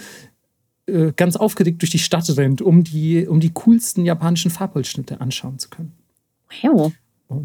[0.87, 5.59] äh, ganz aufgeregt durch die Stadt rennt, um die, um die coolsten japanischen Farbholzschnitte anschauen
[5.59, 5.93] zu können.
[7.29, 7.43] Wow.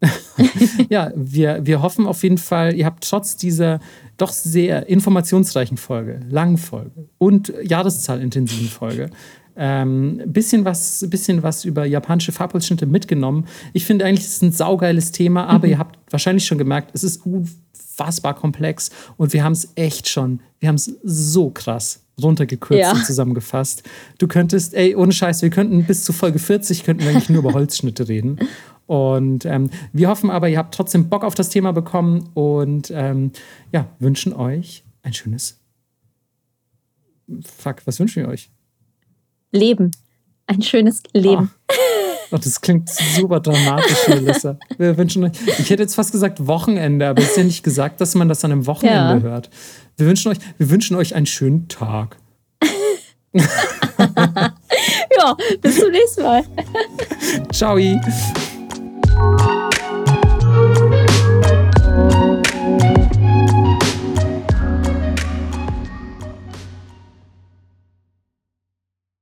[0.90, 3.80] ja, wir, wir hoffen auf jeden Fall, ihr habt trotz dieser
[4.16, 9.10] doch sehr informationsreichen Folge, langen Folge und jahreszahlintensiven Folge
[9.56, 13.46] ähm, bisschen, was, bisschen was über japanische Farbholzschnitte mitgenommen.
[13.72, 17.04] Ich finde eigentlich, es ist ein saugeiles Thema, aber ihr habt wahrscheinlich schon gemerkt, es
[17.04, 22.80] ist unfassbar komplex und wir haben es echt schon, wir haben es so krass runtergekürzt
[22.80, 22.92] Ja.
[22.92, 23.82] und zusammengefasst.
[24.18, 27.40] Du könntest, ey, ohne Scheiß, wir könnten bis zu Folge 40 könnten wir eigentlich nur
[27.40, 28.38] über Holzschnitte reden.
[28.86, 33.32] Und ähm, wir hoffen aber, ihr habt trotzdem Bock auf das Thema bekommen und ähm,
[33.72, 35.58] ja, wünschen euch ein schönes.
[37.58, 38.50] Fuck, was wünschen wir euch?
[39.52, 39.92] Leben.
[40.46, 41.50] Ein schönes Leben.
[42.32, 44.58] Oh, das klingt super dramatisch, Melissa.
[44.78, 48.00] Wir wünschen euch, ich hätte jetzt fast gesagt Wochenende, aber es ist ja nicht gesagt,
[48.00, 49.30] dass man das an einem Wochenende Ja.
[49.32, 49.50] hört.
[49.98, 52.16] Wir wünschen, euch, wir wünschen euch einen schönen Tag.
[55.16, 56.42] Ja, bis zum nächsten Mal.
[57.52, 57.78] Ciao.